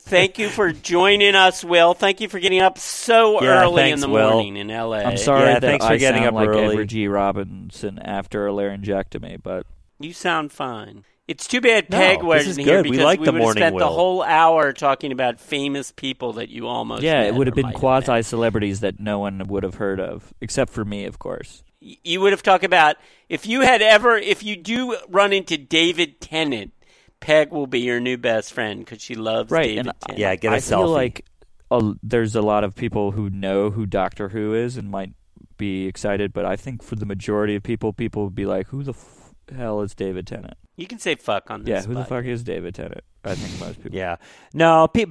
Thank 0.00 0.38
you 0.38 0.48
for 0.48 0.72
joining 0.72 1.34
us, 1.36 1.62
Will. 1.64 1.94
Thank 1.94 2.20
you 2.20 2.28
for 2.28 2.40
getting 2.40 2.60
up 2.60 2.78
so 2.78 3.40
Yeah, 3.42 3.62
early 3.62 3.90
in 3.90 4.00
the 4.00 4.08
Will. 4.08 4.32
morning 4.32 4.56
in 4.56 4.68
LA. 4.68 4.98
I'm 4.98 5.16
sorry 5.16 5.42
Yeah, 5.46 5.60
that 5.60 5.62
thanks 5.62 5.86
for 5.86 5.92
I 5.92 5.96
getting 5.98 6.22
sound 6.24 6.28
up 6.30 6.34
like 6.34 6.48
early. 6.48 6.64
Edward 6.74 6.88
G. 6.88 7.06
Robinson 7.08 7.98
after 8.00 8.48
a 8.48 8.50
laryngectomy, 8.50 9.40
but 9.42 9.64
You 10.00 10.12
sound 10.12 10.50
fine. 10.52 11.04
It's 11.28 11.48
too 11.48 11.60
bad 11.60 11.88
Peg 11.88 12.18
this 12.18 12.24
wasn't 12.24 12.58
here 12.58 12.82
good. 12.82 12.86
We 12.86 12.90
because 12.92 13.04
like 13.04 13.20
we 13.20 13.26
would 13.26 13.34
have 13.34 13.42
morning 13.42 13.60
spent 13.62 13.78
the 13.78 13.88
whole 13.88 14.22
hour 14.22 14.72
talking 14.72 15.10
about 15.10 15.40
famous 15.40 15.90
people 15.90 16.34
that 16.34 16.50
you 16.50 16.68
almost 16.68 17.02
yeah, 17.02 17.20
met 17.20 17.26
it 17.28 17.34
would 17.34 17.48
have 17.48 17.56
been 17.56 17.72
quasi 17.72 18.22
celebrities 18.22 18.80
that 18.80 19.00
no 19.00 19.18
one 19.18 19.42
would 19.48 19.64
have 19.64 19.74
heard 19.74 19.98
of, 19.98 20.32
except 20.40 20.72
for 20.72 20.84
me, 20.84 21.04
of 21.04 21.18
course. 21.18 21.64
You 21.80 22.20
would 22.20 22.32
have 22.32 22.42
talked 22.42 22.64
about 22.64 22.96
if 23.28 23.46
you 23.46 23.62
had 23.62 23.82
ever, 23.82 24.16
if 24.16 24.42
you 24.44 24.56
do 24.56 24.96
run 25.08 25.32
into 25.32 25.56
David 25.56 26.20
Tennant, 26.20 26.72
Peg 27.18 27.50
will 27.50 27.66
be 27.66 27.80
your 27.80 27.98
new 27.98 28.16
best 28.16 28.52
friend 28.52 28.80
because 28.80 29.02
she 29.02 29.14
loves 29.16 29.50
Right, 29.50 29.64
David 29.64 29.78
and 29.78 29.88
uh, 29.88 29.92
Tennant. 30.06 30.18
Yeah, 30.20 30.36
get 30.36 30.52
a 30.52 30.56
I 30.56 30.58
selfie. 30.58 30.68
feel 30.68 30.88
like 30.88 31.24
a, 31.70 31.92
there's 32.02 32.36
a 32.36 32.42
lot 32.42 32.62
of 32.62 32.76
people 32.76 33.12
who 33.12 33.30
know 33.30 33.70
who 33.70 33.84
Doctor 33.84 34.28
Who 34.28 34.54
is 34.54 34.76
and 34.76 34.90
might 34.90 35.12
be 35.56 35.86
excited, 35.86 36.32
but 36.32 36.44
I 36.44 36.54
think 36.54 36.82
for 36.82 36.94
the 36.94 37.06
majority 37.06 37.56
of 37.56 37.62
people, 37.62 37.92
people 37.92 38.24
would 38.24 38.34
be 38.34 38.46
like, 38.46 38.68
"Who 38.68 38.82
the 38.82 38.92
f- 38.92 39.34
hell 39.54 39.80
is 39.80 39.94
David 39.94 40.26
Tennant?" 40.26 40.56
You 40.76 40.86
can 40.86 40.98
say 40.98 41.14
fuck 41.14 41.50
on 41.50 41.64
this. 41.64 41.70
Yeah, 41.70 41.82
who 41.82 41.94
the 41.94 42.04
fuck 42.04 42.24
is 42.26 42.42
David 42.42 42.74
Tennant? 42.74 43.02
I 43.24 43.34
think 43.34 43.58
most 43.60 43.82
people. 43.82 43.96
Yeah. 43.96 44.16
No, 44.52 44.88
pe- 44.88 45.06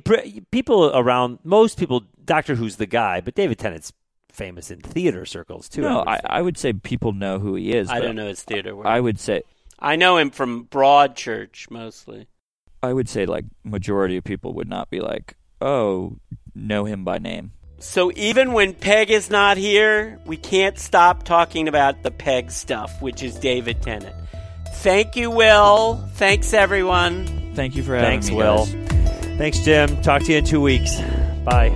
people 0.51 0.91
around, 0.95 1.39
most 1.43 1.80
people, 1.80 2.03
Doctor 2.24 2.55
Who's 2.55 2.76
the 2.76 2.86
guy, 2.86 3.20
but 3.20 3.36
David 3.36 3.57
Tennant's 3.57 3.91
famous 4.32 4.70
in 4.70 4.80
theater 4.80 5.26
circles, 5.26 5.68
too. 5.68 5.82
No, 5.82 5.99
would 5.99 6.07
I. 6.07 6.22
I 6.26 6.41
would 6.41 6.57
say 6.57 6.74
people 6.74 7.13
know 7.13 7.39
who 7.39 7.55
he 7.55 7.74
is. 7.74 7.89
I 7.89 7.99
don't 7.99 8.16
know 8.16 8.28
his 8.28 8.43
theater 8.43 8.76
work. 8.76 8.86
I 8.86 8.97
I, 8.97 8.99
would 8.99 9.20
say 9.20 9.41
I 9.80 9.95
know 9.95 10.18
him 10.18 10.30
from 10.30 10.66
Broadchurch 10.66 11.72
mostly. 11.72 12.28
I 12.84 12.93
would 12.93 13.09
say 13.09 13.26
like 13.26 13.45
majority 13.63 14.18
of 14.18 14.24
people 14.24 14.53
would 14.53 14.70
not 14.70 14.91
be 14.91 14.99
like, 14.99 15.36
"Oh, 15.59 16.18
know 16.53 16.86
him 16.86 17.03
by 17.03 17.18
name." 17.18 17.53
So 17.80 18.11
even 18.16 18.53
when 18.53 18.74
Peg 18.74 19.09
is 19.09 19.30
not 19.30 19.57
here, 19.57 20.20
we 20.26 20.38
can't 20.38 20.78
stop 20.80 21.24
talking 21.24 21.68
about 21.68 22.03
the 22.03 22.11
Peg 22.11 22.51
stuff, 22.51 23.01
which 23.01 23.22
is 23.22 23.36
David 23.36 23.82
Tennant. 23.82 24.16
Thank 24.86 25.15
you, 25.15 25.31
Will. 25.31 25.95
Thanks, 26.13 26.53
everyone. 26.53 27.25
Thank 27.55 27.75
you 27.75 27.81
for 27.81 27.95
having 27.95 28.07
Thanks, 28.07 28.29
me. 28.29 28.36
Will. 28.36 28.67
guys. 28.67 29.38
Thanks, 29.39 29.59
Jim. 29.61 29.99
Talk 30.03 30.21
to 30.25 30.31
you 30.31 30.38
in 30.38 30.45
two 30.45 30.61
weeks. 30.61 31.01
Bye. 31.43 31.75